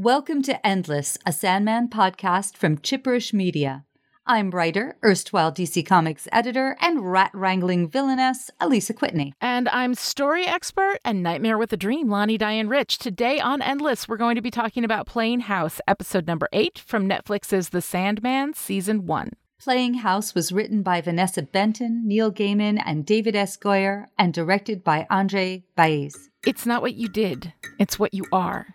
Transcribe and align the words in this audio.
Welcome 0.00 0.42
to 0.42 0.64
Endless, 0.64 1.18
a 1.26 1.32
Sandman 1.32 1.88
podcast 1.88 2.56
from 2.56 2.78
Chipperish 2.78 3.32
Media. 3.32 3.84
I'm 4.24 4.52
writer, 4.52 4.96
erstwhile 5.04 5.50
DC 5.50 5.84
Comics 5.84 6.28
editor, 6.30 6.76
and 6.80 7.10
rat 7.10 7.32
wrangling 7.34 7.88
villainess, 7.88 8.48
Alisa 8.60 8.92
Kwitney. 8.92 9.32
And 9.40 9.68
I'm 9.70 9.96
story 9.96 10.46
expert 10.46 10.98
and 11.04 11.20
Nightmare 11.20 11.58
with 11.58 11.72
a 11.72 11.76
Dream, 11.76 12.08
Lani 12.08 12.38
Diane 12.38 12.68
Rich. 12.68 12.98
Today 12.98 13.40
on 13.40 13.60
Endless, 13.60 14.06
we're 14.06 14.18
going 14.18 14.36
to 14.36 14.40
be 14.40 14.52
talking 14.52 14.84
about 14.84 15.08
Playing 15.08 15.40
House, 15.40 15.80
episode 15.88 16.28
number 16.28 16.48
eight 16.52 16.78
from 16.78 17.08
Netflix's 17.08 17.70
The 17.70 17.82
Sandman, 17.82 18.54
season 18.54 19.04
one. 19.04 19.32
Playing 19.60 19.94
House 19.94 20.32
was 20.32 20.52
written 20.52 20.84
by 20.84 21.00
Vanessa 21.00 21.42
Benton, 21.42 22.06
Neil 22.06 22.30
Gaiman, 22.30 22.80
and 22.86 23.04
David 23.04 23.34
S. 23.34 23.56
Goyer, 23.56 24.04
and 24.16 24.32
directed 24.32 24.84
by 24.84 25.08
Andre 25.10 25.64
Baiz. 25.76 26.14
It's 26.46 26.66
not 26.66 26.82
what 26.82 26.94
you 26.94 27.08
did, 27.08 27.52
it's 27.80 27.98
what 27.98 28.14
you 28.14 28.26
are. 28.30 28.68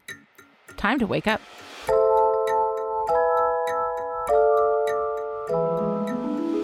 Time 0.83 0.99
to 0.99 1.07
wake 1.07 1.27
up. 1.27 1.39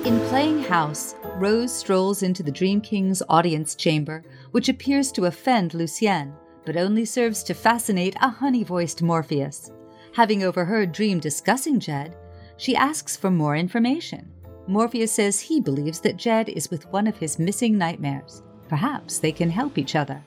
In 0.06 0.20
Playing 0.28 0.62
House, 0.64 1.16
Rose 1.38 1.74
strolls 1.74 2.22
into 2.22 2.44
the 2.44 2.52
Dream 2.52 2.82
King's 2.82 3.24
audience 3.30 3.76
chamber, 3.76 4.26
which 4.52 4.68
appears 4.68 5.14
to 5.14 5.28
offend 5.28 5.74
Lucien, 5.74 6.34
but 6.66 6.76
only 6.76 7.06
serves 7.06 7.44
to 7.44 7.54
fascinate 7.54 8.18
a 8.20 8.28
honey 8.28 8.66
voiced 8.66 9.02
Morpheus. 9.02 9.72
Having 10.14 10.44
overheard 10.44 10.92
Dream 10.92 11.22
discussing 11.22 11.80
Jed, 11.80 12.18
she 12.58 12.76
asks 12.76 13.16
for 13.16 13.32
more 13.32 13.56
information. 13.56 14.30
Morpheus 14.68 15.14
says 15.14 15.40
he 15.40 15.62
believes 15.62 16.02
that 16.02 16.18
Jed 16.18 16.50
is 16.50 16.70
with 16.70 16.86
one 16.92 17.08
of 17.08 17.16
his 17.16 17.40
missing 17.40 17.78
nightmares. 17.78 18.44
Perhaps 18.68 19.20
they 19.20 19.32
can 19.32 19.50
help 19.50 19.78
each 19.78 19.96
other. 19.96 20.22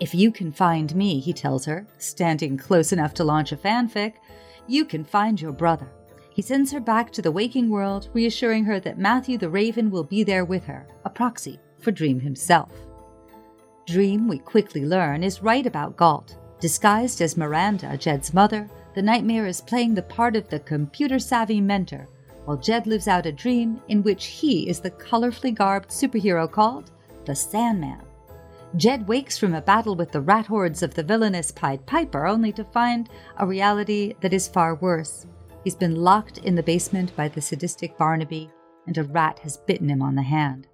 If 0.00 0.14
you 0.14 0.32
can 0.32 0.50
find 0.50 0.94
me, 0.94 1.20
he 1.20 1.32
tells 1.32 1.64
her, 1.66 1.86
standing 1.98 2.56
close 2.56 2.92
enough 2.92 3.14
to 3.14 3.24
launch 3.24 3.52
a 3.52 3.56
fanfic, 3.56 4.14
you 4.66 4.84
can 4.84 5.04
find 5.04 5.40
your 5.40 5.52
brother. 5.52 5.88
He 6.30 6.42
sends 6.42 6.72
her 6.72 6.80
back 6.80 7.12
to 7.12 7.22
the 7.22 7.30
waking 7.30 7.70
world, 7.70 8.08
reassuring 8.12 8.64
her 8.64 8.80
that 8.80 8.98
Matthew 8.98 9.38
the 9.38 9.48
Raven 9.48 9.90
will 9.90 10.02
be 10.02 10.24
there 10.24 10.44
with 10.44 10.64
her, 10.64 10.86
a 11.04 11.10
proxy 11.10 11.60
for 11.78 11.92
Dream 11.92 12.18
himself. 12.18 12.72
Dream, 13.86 14.26
we 14.26 14.38
quickly 14.38 14.84
learn, 14.84 15.22
is 15.22 15.42
right 15.42 15.64
about 15.64 15.96
Gault. 15.96 16.36
Disguised 16.58 17.20
as 17.20 17.36
Miranda, 17.36 17.96
Jed's 17.96 18.34
mother, 18.34 18.68
the 18.94 19.02
nightmare 19.02 19.46
is 19.46 19.60
playing 19.60 19.94
the 19.94 20.02
part 20.02 20.34
of 20.34 20.48
the 20.48 20.60
computer 20.60 21.18
savvy 21.18 21.60
mentor, 21.60 22.08
while 22.46 22.56
Jed 22.56 22.86
lives 22.86 23.06
out 23.06 23.26
a 23.26 23.32
dream 23.32 23.80
in 23.88 24.02
which 24.02 24.26
he 24.26 24.68
is 24.68 24.80
the 24.80 24.90
colorfully 24.90 25.54
garbed 25.54 25.90
superhero 25.90 26.50
called 26.50 26.90
the 27.26 27.34
Sandman. 27.34 28.00
Jed 28.76 29.06
wakes 29.06 29.38
from 29.38 29.54
a 29.54 29.62
battle 29.62 29.94
with 29.94 30.10
the 30.10 30.20
rat 30.20 30.46
hordes 30.46 30.82
of 30.82 30.94
the 30.94 31.02
villainous 31.04 31.52
Pied 31.52 31.86
Piper 31.86 32.26
only 32.26 32.50
to 32.52 32.64
find 32.64 33.08
a 33.36 33.46
reality 33.46 34.14
that 34.20 34.32
is 34.32 34.48
far 34.48 34.74
worse. 34.74 35.26
He's 35.62 35.76
been 35.76 35.94
locked 35.94 36.38
in 36.38 36.56
the 36.56 36.62
basement 36.62 37.14
by 37.14 37.28
the 37.28 37.40
sadistic 37.40 37.96
Barnaby, 37.96 38.50
and 38.88 38.98
a 38.98 39.04
rat 39.04 39.38
has 39.40 39.58
bitten 39.58 39.88
him 39.88 40.02
on 40.02 40.16
the 40.16 40.22
hand. 40.22 40.66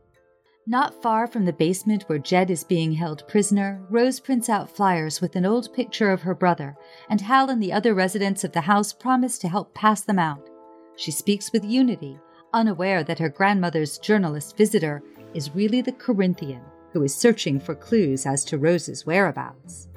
Not 0.67 1.03
far 1.03 1.27
from 1.27 1.45
the 1.45 1.53
basement 1.53 2.05
where 2.07 2.19
Jed 2.19 2.51
is 2.51 2.65
being 2.65 2.93
held 2.93 3.29
prisoner, 3.29 3.85
Rose 3.91 4.19
prints 4.19 4.49
out 4.49 4.75
flyers 4.75 5.21
with 5.21 5.37
an 5.37 5.45
old 5.45 5.73
picture 5.75 6.11
of 6.11 6.23
her 6.23 6.35
brother, 6.35 6.77
and 7.11 7.21
Hal 7.21 7.51
and 7.51 7.63
the 7.63 7.73
other 7.73 7.93
residents 7.93 8.45
of 8.45 8.53
the 8.53 8.63
house 8.63 8.95
promise 8.95 9.39
to 9.39 9.49
help 9.49 9.75
pass 9.75 10.01
them 10.01 10.19
out. 10.19 10.49
She 10.97 11.11
speaks 11.11 11.53
with 11.53 11.65
Unity, 11.65 12.19
unaware 12.55 13.05
that 13.05 13.19
her 13.19 13.29
grandmother's 13.29 13.99
journalist 13.99 14.57
visitor 14.57 15.03
is 15.35 15.55
really 15.55 15.83
the 15.83 15.93
Corinthian, 15.93 16.63
who 16.93 17.03
is 17.03 17.15
searching 17.15 17.61
for 17.61 17.75
clues 17.75 18.27
as 18.27 18.45
to 18.47 18.59
Rose's 18.59 19.07
whereabouts. 19.07 19.89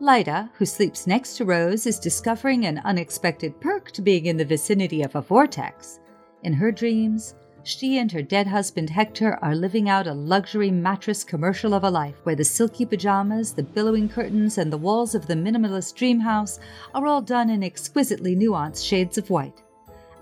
Lyta, 0.00 0.50
who 0.54 0.66
sleeps 0.66 1.06
next 1.06 1.36
to 1.36 1.44
Rose, 1.44 1.86
is 1.86 2.00
discovering 2.00 2.66
an 2.66 2.80
unexpected 2.84 3.60
perk 3.60 3.92
to 3.92 4.02
being 4.02 4.26
in 4.26 4.36
the 4.36 4.44
vicinity 4.44 5.02
of 5.02 5.14
a 5.14 5.20
vortex. 5.20 6.00
In 6.42 6.52
her 6.52 6.72
dreams, 6.72 7.36
she 7.64 7.98
and 7.98 8.10
her 8.10 8.22
dead 8.22 8.48
husband 8.48 8.90
Hector 8.90 9.38
are 9.42 9.54
living 9.54 9.88
out 9.88 10.08
a 10.08 10.12
luxury 10.12 10.72
mattress 10.72 11.22
commercial 11.22 11.74
of 11.74 11.84
a 11.84 11.90
life 11.90 12.16
where 12.24 12.34
the 12.34 12.44
silky 12.44 12.84
pajamas, 12.84 13.52
the 13.52 13.62
billowing 13.62 14.08
curtains, 14.08 14.58
and 14.58 14.72
the 14.72 14.78
walls 14.78 15.14
of 15.14 15.28
the 15.28 15.34
minimalist 15.34 15.94
dream 15.94 16.18
house 16.18 16.58
are 16.94 17.06
all 17.06 17.22
done 17.22 17.48
in 17.48 17.62
exquisitely 17.62 18.34
nuanced 18.34 18.84
shades 18.84 19.16
of 19.16 19.30
white. 19.30 19.62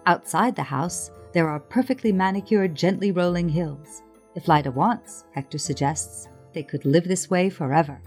Outside 0.05 0.55
the 0.55 0.63
house, 0.63 1.11
there 1.33 1.49
are 1.49 1.61
perfectly 1.61 2.13
manicured, 2.13 2.75
gently 2.75 3.13
rolling 3.13 3.49
hills. 3.49 4.03
If 4.35 4.47
Lyta 4.47 4.73
wants, 4.73 5.25
Hector 5.33 5.59
suggests, 5.59 6.29
they 6.53 6.63
could 6.63 6.85
live 6.85 7.05
this 7.05 7.29
way 7.29 7.51
forever. 7.51 8.01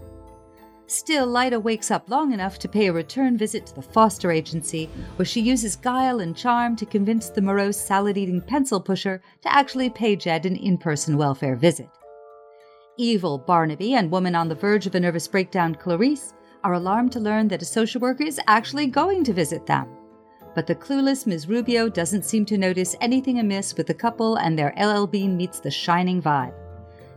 Still, 0.88 1.28
Lyta 1.28 1.62
wakes 1.62 1.92
up 1.92 2.10
long 2.10 2.34
enough 2.34 2.60
to 2.60 2.68
pay 2.68 2.88
a 2.88 2.94
return 2.94 3.38
visit 3.38 3.66
to 3.68 3.76
the 3.76 3.82
foster 3.82 4.32
agency, 4.32 4.90
where 5.16 5.26
she 5.26 5.42
uses 5.42 5.76
guile 5.76 6.20
and 6.20 6.36
charm 6.36 6.76
to 6.76 6.86
convince 6.86 7.30
the 7.30 7.42
morose 7.42 7.78
salad 7.78 8.18
eating 8.18 8.42
pencil 8.42 8.80
pusher 8.80 9.22
to 9.42 9.54
actually 9.54 9.90
pay 9.90 10.16
Jed 10.16 10.46
an 10.46 10.56
in 10.56 10.78
person 10.78 11.18
welfare 11.18 11.56
visit. 11.56 11.90
Evil 12.98 13.38
Barnaby 13.38 13.96
and 13.96 14.12
woman 14.12 14.36
on 14.36 14.50
the 14.50 14.56
verge 14.56 14.86
of 14.86 14.94
a 14.94 15.00
nervous 15.00 15.28
breakdown, 15.28 15.74
Clarice, 15.74 16.34
are 16.64 16.74
alarmed 16.74 17.12
to 17.14 17.20
learn 17.20 17.48
that 17.48 17.62
a 17.62 17.66
social 17.66 18.00
worker 18.00 18.24
is 18.24 18.40
actually 18.48 18.88
going 18.88 19.24
to 19.24 19.34
visit 19.34 19.66
them. 19.66 19.88
But 20.56 20.68
the 20.68 20.76
clueless 20.76 21.26
Ms. 21.26 21.48
Rubio 21.48 21.90
doesn't 21.90 22.26
seem 22.26 22.46
to 22.46 22.58
notice 22.58 22.96
anything 23.02 23.40
amiss 23.40 23.76
with 23.76 23.88
the 23.88 23.94
couple 23.94 24.36
and 24.36 24.58
their 24.58 24.74
LL 24.80 25.06
Bean 25.06 25.36
meets 25.36 25.60
the 25.60 25.72
shining 25.72 26.22
vibe. 26.22 26.54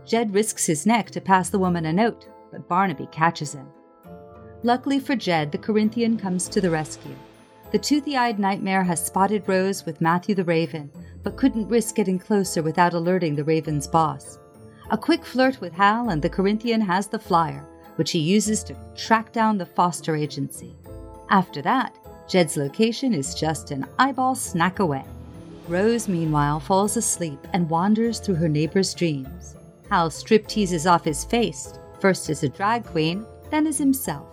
Jed 0.05 0.33
risks 0.33 0.65
his 0.65 0.85
neck 0.85 1.11
to 1.11 1.21
pass 1.21 1.49
the 1.49 1.59
woman 1.59 1.85
a 1.85 1.93
note, 1.93 2.27
but 2.51 2.67
Barnaby 2.67 3.07
catches 3.11 3.53
him. 3.53 3.67
Luckily 4.63 4.99
for 4.99 5.15
Jed, 5.15 5.51
the 5.51 5.57
Corinthian 5.57 6.17
comes 6.17 6.47
to 6.49 6.61
the 6.61 6.69
rescue. 6.71 7.15
The 7.71 7.77
toothy 7.77 8.15
eyed 8.15 8.39
nightmare 8.39 8.83
has 8.83 9.05
spotted 9.05 9.43
Rose 9.47 9.85
with 9.85 10.01
Matthew 10.01 10.33
the 10.33 10.45
Raven, 10.45 10.89
but 11.21 11.35
couldn't 11.35 11.67
risk 11.67 11.95
getting 11.95 12.17
closer 12.17 12.63
without 12.63 12.93
alerting 12.93 13.35
the 13.35 13.43
Raven's 13.43 13.87
boss. 13.87 14.39
A 14.89 14.97
quick 14.97 15.25
flirt 15.25 15.59
with 15.59 15.73
Hal, 15.73 16.09
and 16.09 16.21
the 16.21 16.29
Corinthian 16.29 16.79
has 16.79 17.07
the 17.07 17.19
flyer, 17.19 17.67
which 17.97 18.11
he 18.11 18.19
uses 18.19 18.63
to 18.63 18.75
track 18.95 19.33
down 19.33 19.57
the 19.57 19.65
foster 19.65 20.15
agency. 20.15 20.77
After 21.29 21.61
that, 21.63 21.97
Jed's 22.27 22.57
location 22.57 23.13
is 23.13 23.33
just 23.33 23.71
an 23.71 23.85
eyeball 23.99 24.35
snack 24.35 24.79
away. 24.79 25.05
Rose, 25.67 26.09
meanwhile, 26.09 26.59
falls 26.59 26.97
asleep 26.97 27.39
and 27.53 27.69
wanders 27.69 28.19
through 28.19 28.35
her 28.35 28.49
neighbor's 28.49 28.93
dreams. 28.93 29.55
Hal 29.89 30.09
strip 30.09 30.45
teases 30.47 30.85
off 30.85 31.05
his 31.05 31.23
face, 31.23 31.73
first 32.01 32.29
as 32.29 32.43
a 32.43 32.49
drag 32.49 32.85
queen, 32.85 33.25
then 33.49 33.65
as 33.65 33.77
himself. 33.77 34.27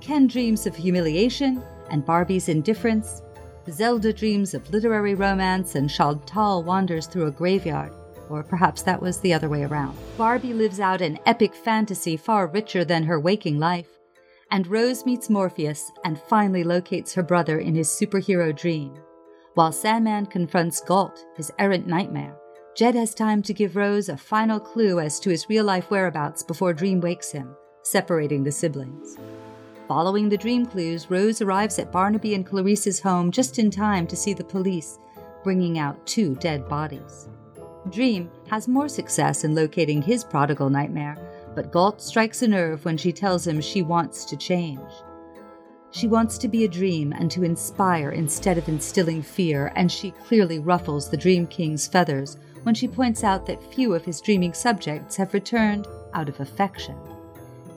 Ken 0.00 0.26
dreams 0.26 0.66
of 0.66 0.74
humiliation 0.74 1.62
and 1.90 2.04
Barbie's 2.04 2.48
indifference. 2.48 3.22
Zelda 3.70 4.12
dreams 4.12 4.54
of 4.54 4.68
literary 4.70 5.14
romance, 5.14 5.74
and 5.74 5.90
Chantal 5.90 6.62
wanders 6.62 7.06
through 7.06 7.26
a 7.26 7.30
graveyard. 7.30 7.92
Or 8.30 8.42
perhaps 8.42 8.82
that 8.82 9.00
was 9.00 9.20
the 9.20 9.32
other 9.32 9.48
way 9.48 9.62
around. 9.62 9.96
Barbie 10.16 10.54
lives 10.54 10.80
out 10.80 11.00
an 11.00 11.18
epic 11.26 11.54
fantasy 11.54 12.16
far 12.16 12.46
richer 12.46 12.84
than 12.84 13.04
her 13.04 13.20
waking 13.20 13.58
life 13.58 13.97
and 14.50 14.66
Rose 14.66 15.04
meets 15.04 15.30
Morpheus 15.30 15.92
and 16.04 16.18
finally 16.18 16.64
locates 16.64 17.14
her 17.14 17.22
brother 17.22 17.58
in 17.58 17.74
his 17.74 17.88
superhero 17.88 18.56
dream. 18.56 18.94
While 19.54 19.72
Sandman 19.72 20.26
confronts 20.26 20.80
Gault, 20.80 21.24
his 21.36 21.52
errant 21.58 21.86
nightmare, 21.86 22.36
Jed 22.76 22.94
has 22.94 23.12
time 23.12 23.42
to 23.42 23.52
give 23.52 23.76
Rose 23.76 24.08
a 24.08 24.16
final 24.16 24.60
clue 24.60 25.00
as 25.00 25.18
to 25.20 25.30
his 25.30 25.48
real 25.48 25.64
life 25.64 25.90
whereabouts 25.90 26.42
before 26.42 26.72
Dream 26.72 27.00
wakes 27.00 27.32
him, 27.32 27.56
separating 27.82 28.44
the 28.44 28.52
siblings. 28.52 29.16
Following 29.88 30.28
the 30.28 30.36
dream 30.36 30.66
clues, 30.66 31.10
Rose 31.10 31.40
arrives 31.40 31.78
at 31.78 31.90
Barnaby 31.90 32.34
and 32.34 32.46
Clarice's 32.46 33.00
home 33.00 33.32
just 33.32 33.58
in 33.58 33.70
time 33.70 34.06
to 34.06 34.16
see 34.16 34.34
the 34.34 34.44
police 34.44 34.98
bringing 35.42 35.78
out 35.78 36.06
two 36.06 36.34
dead 36.36 36.68
bodies. 36.68 37.28
Dream 37.90 38.30
has 38.48 38.68
more 38.68 38.88
success 38.88 39.44
in 39.44 39.54
locating 39.54 40.02
his 40.02 40.22
prodigal 40.22 40.68
nightmare 40.68 41.16
but 41.58 41.72
Gault 41.72 42.00
strikes 42.00 42.42
a 42.42 42.46
nerve 42.46 42.84
when 42.84 42.96
she 42.96 43.10
tells 43.10 43.44
him 43.44 43.60
she 43.60 43.82
wants 43.82 44.24
to 44.26 44.36
change. 44.36 44.78
She 45.90 46.06
wants 46.06 46.38
to 46.38 46.46
be 46.46 46.62
a 46.62 46.68
dream 46.68 47.12
and 47.12 47.28
to 47.32 47.42
inspire 47.42 48.10
instead 48.12 48.58
of 48.58 48.68
instilling 48.68 49.22
fear, 49.22 49.72
and 49.74 49.90
she 49.90 50.12
clearly 50.12 50.60
ruffles 50.60 51.10
the 51.10 51.16
Dream 51.16 51.48
King's 51.48 51.88
feathers 51.88 52.36
when 52.62 52.76
she 52.76 52.86
points 52.86 53.24
out 53.24 53.44
that 53.46 53.74
few 53.74 53.92
of 53.92 54.04
his 54.04 54.20
dreaming 54.20 54.52
subjects 54.52 55.16
have 55.16 55.34
returned 55.34 55.88
out 56.14 56.28
of 56.28 56.38
affection. 56.38 56.94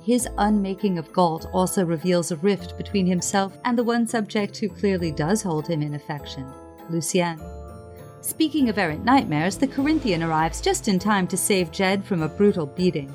His 0.04 0.28
unmaking 0.38 1.00
of 1.00 1.12
Gault 1.12 1.48
also 1.52 1.84
reveals 1.84 2.30
a 2.30 2.36
rift 2.36 2.78
between 2.78 3.08
himself 3.08 3.58
and 3.66 3.76
the 3.76 3.84
one 3.84 4.06
subject 4.06 4.58
who 4.58 4.70
clearly 4.70 5.12
does 5.12 5.42
hold 5.42 5.66
him 5.66 5.82
in 5.82 5.96
affection, 5.96 6.46
Lucien. 6.92 7.42
Speaking 8.22 8.70
of 8.70 8.78
errant 8.78 9.04
nightmares, 9.04 9.58
the 9.58 9.66
Corinthian 9.66 10.22
arrives 10.22 10.62
just 10.62 10.88
in 10.88 11.00
time 11.00 11.26
to 11.30 11.36
save 11.36 11.72
Jed 11.72 12.06
from 12.06 12.22
a 12.22 12.30
brutal 12.30 12.68
beating 12.68 13.12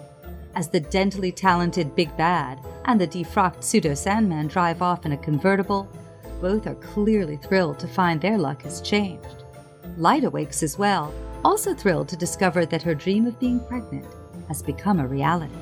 as 0.56 0.68
the 0.68 0.80
dentally 0.80 1.32
talented 1.32 1.94
Big 1.94 2.16
Bad 2.16 2.58
and 2.86 2.98
the 2.98 3.06
defrocked 3.06 3.62
pseudo 3.62 3.94
Sandman 3.94 4.48
drive 4.48 4.80
off 4.80 5.04
in 5.04 5.12
a 5.12 5.16
convertible, 5.18 5.86
both 6.40 6.66
are 6.66 6.74
clearly 6.76 7.36
thrilled 7.36 7.78
to 7.78 7.86
find 7.86 8.20
their 8.20 8.38
luck 8.38 8.62
has 8.62 8.80
changed. 8.80 9.44
Light 9.98 10.24
awakes 10.24 10.62
as 10.62 10.78
well, 10.78 11.14
also 11.44 11.74
thrilled 11.74 12.08
to 12.08 12.16
discover 12.16 12.64
that 12.66 12.82
her 12.82 12.94
dream 12.94 13.26
of 13.26 13.38
being 13.38 13.60
pregnant 13.60 14.06
has 14.48 14.62
become 14.62 14.98
a 14.98 15.06
reality. 15.06 15.54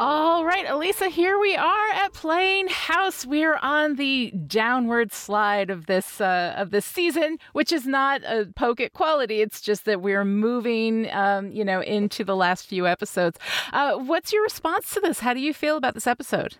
All 0.00 0.44
right, 0.44 0.64
Alisa, 0.64 1.10
here 1.10 1.40
we 1.40 1.56
are 1.56 1.88
at 1.90 2.12
Playing 2.12 2.68
House. 2.68 3.26
We're 3.26 3.56
on 3.56 3.96
the 3.96 4.30
downward 4.46 5.12
slide 5.12 5.70
of 5.70 5.86
this 5.86 6.20
uh, 6.20 6.54
of 6.56 6.70
this 6.70 6.84
season, 6.84 7.38
which 7.52 7.72
is 7.72 7.84
not 7.84 8.22
a 8.22 8.46
poke 8.54 8.80
at 8.80 8.92
quality. 8.92 9.40
It's 9.40 9.60
just 9.60 9.86
that 9.86 10.00
we're 10.00 10.24
moving, 10.24 11.10
um, 11.10 11.50
you 11.50 11.64
know, 11.64 11.80
into 11.80 12.22
the 12.22 12.36
last 12.36 12.68
few 12.68 12.86
episodes. 12.86 13.40
Uh, 13.72 13.96
what's 13.96 14.32
your 14.32 14.44
response 14.44 14.94
to 14.94 15.00
this? 15.00 15.18
How 15.18 15.34
do 15.34 15.40
you 15.40 15.52
feel 15.52 15.76
about 15.76 15.94
this 15.94 16.06
episode? 16.06 16.58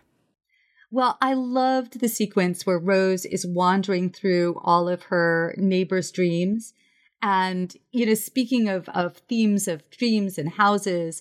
Well, 0.90 1.16
I 1.20 1.34
loved 1.34 2.00
the 2.00 2.08
sequence 2.08 2.66
where 2.66 2.80
Rose 2.80 3.24
is 3.24 3.46
wandering 3.46 4.10
through 4.10 4.60
all 4.64 4.88
of 4.88 5.04
her 5.04 5.54
neighbors' 5.56 6.10
dreams. 6.10 6.74
And, 7.20 7.74
you 7.90 8.06
know, 8.06 8.14
speaking 8.14 8.68
of, 8.68 8.88
of 8.90 9.16
themes 9.28 9.66
of 9.66 9.88
dreams 9.90 10.38
and 10.38 10.50
houses, 10.50 11.20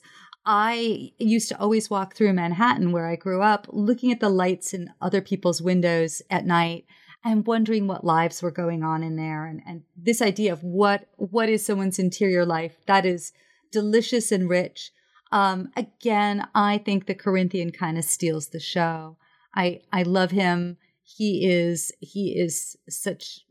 I 0.49 1.11
used 1.17 1.49
to 1.49 1.59
always 1.59 1.89
walk 1.89 2.15
through 2.15 2.31
Manhattan 2.31 2.93
where 2.93 3.05
I 3.05 3.17
grew 3.17 3.41
up, 3.41 3.67
looking 3.69 4.13
at 4.13 4.21
the 4.21 4.29
lights 4.29 4.73
in 4.73 4.93
other 5.01 5.19
people's 5.19 5.61
windows 5.61 6.21
at 6.29 6.45
night 6.45 6.85
and 7.21 7.45
wondering 7.45 7.85
what 7.85 8.05
lives 8.05 8.41
were 8.41 8.49
going 8.49 8.81
on 8.81 9.03
in 9.03 9.17
there. 9.17 9.45
And, 9.45 9.61
and 9.67 9.83
this 9.97 10.21
idea 10.21 10.53
of 10.53 10.63
what, 10.63 11.09
what 11.17 11.49
is 11.49 11.65
someone's 11.65 11.99
interior 11.99 12.45
life 12.45 12.77
that 12.85 13.05
is 13.05 13.33
delicious 13.73 14.31
and 14.31 14.49
rich. 14.49 14.91
Um, 15.33 15.69
again, 15.75 16.47
I 16.55 16.77
think 16.77 17.07
the 17.07 17.13
Corinthian 17.13 17.71
kind 17.73 17.97
of 17.97 18.05
steals 18.05 18.47
the 18.47 18.61
show. 18.61 19.17
I, 19.53 19.81
I 19.91 20.03
love 20.03 20.31
him. 20.31 20.77
He 21.03 21.45
is, 21.45 21.91
he 21.99 22.39
is 22.39 22.77
such 22.87 23.41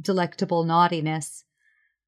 delectable 0.00 0.64
naughtiness. 0.64 1.44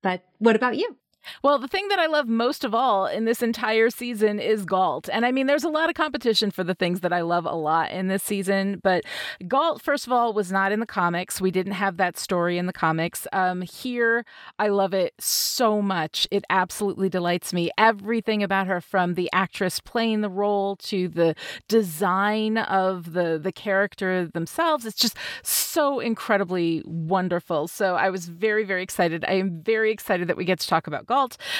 But 0.02 0.24
what 0.38 0.56
about 0.56 0.76
you? 0.76 0.96
Well, 1.42 1.58
the 1.58 1.68
thing 1.68 1.88
that 1.88 1.98
I 1.98 2.06
love 2.06 2.28
most 2.28 2.64
of 2.64 2.74
all 2.74 3.06
in 3.06 3.24
this 3.24 3.42
entire 3.42 3.90
season 3.90 4.38
is 4.38 4.64
Gault. 4.64 5.08
And 5.12 5.24
I 5.26 5.32
mean, 5.32 5.46
there's 5.46 5.64
a 5.64 5.68
lot 5.68 5.88
of 5.88 5.94
competition 5.94 6.50
for 6.50 6.64
the 6.64 6.74
things 6.74 7.00
that 7.00 7.12
I 7.12 7.20
love 7.22 7.46
a 7.46 7.54
lot 7.54 7.90
in 7.90 8.08
this 8.08 8.22
season. 8.22 8.80
But 8.82 9.04
Gault, 9.46 9.82
first 9.82 10.06
of 10.06 10.12
all, 10.12 10.32
was 10.32 10.52
not 10.52 10.72
in 10.72 10.80
the 10.80 10.86
comics. 10.86 11.40
We 11.40 11.50
didn't 11.50 11.72
have 11.72 11.96
that 11.96 12.18
story 12.18 12.58
in 12.58 12.66
the 12.66 12.72
comics. 12.72 13.26
Um, 13.32 13.62
here, 13.62 14.24
I 14.58 14.68
love 14.68 14.94
it 14.94 15.14
so 15.18 15.82
much. 15.82 16.26
It 16.30 16.44
absolutely 16.50 17.08
delights 17.08 17.52
me. 17.52 17.70
Everything 17.78 18.42
about 18.42 18.66
her, 18.66 18.80
from 18.80 19.14
the 19.14 19.28
actress 19.32 19.80
playing 19.80 20.20
the 20.20 20.28
role 20.28 20.76
to 20.76 21.08
the 21.08 21.34
design 21.68 22.58
of 22.58 23.12
the, 23.12 23.38
the 23.42 23.52
character 23.52 24.26
themselves, 24.26 24.84
it's 24.84 24.98
just 24.98 25.16
so 25.42 26.00
incredibly 26.00 26.82
wonderful. 26.84 27.68
So 27.68 27.96
I 27.96 28.10
was 28.10 28.28
very, 28.28 28.64
very 28.64 28.82
excited. 28.82 29.24
I 29.26 29.32
am 29.32 29.62
very 29.62 29.90
excited 29.90 30.28
that 30.28 30.36
we 30.36 30.44
get 30.44 30.60
to 30.60 30.66
talk 30.66 30.86
about 30.86 31.06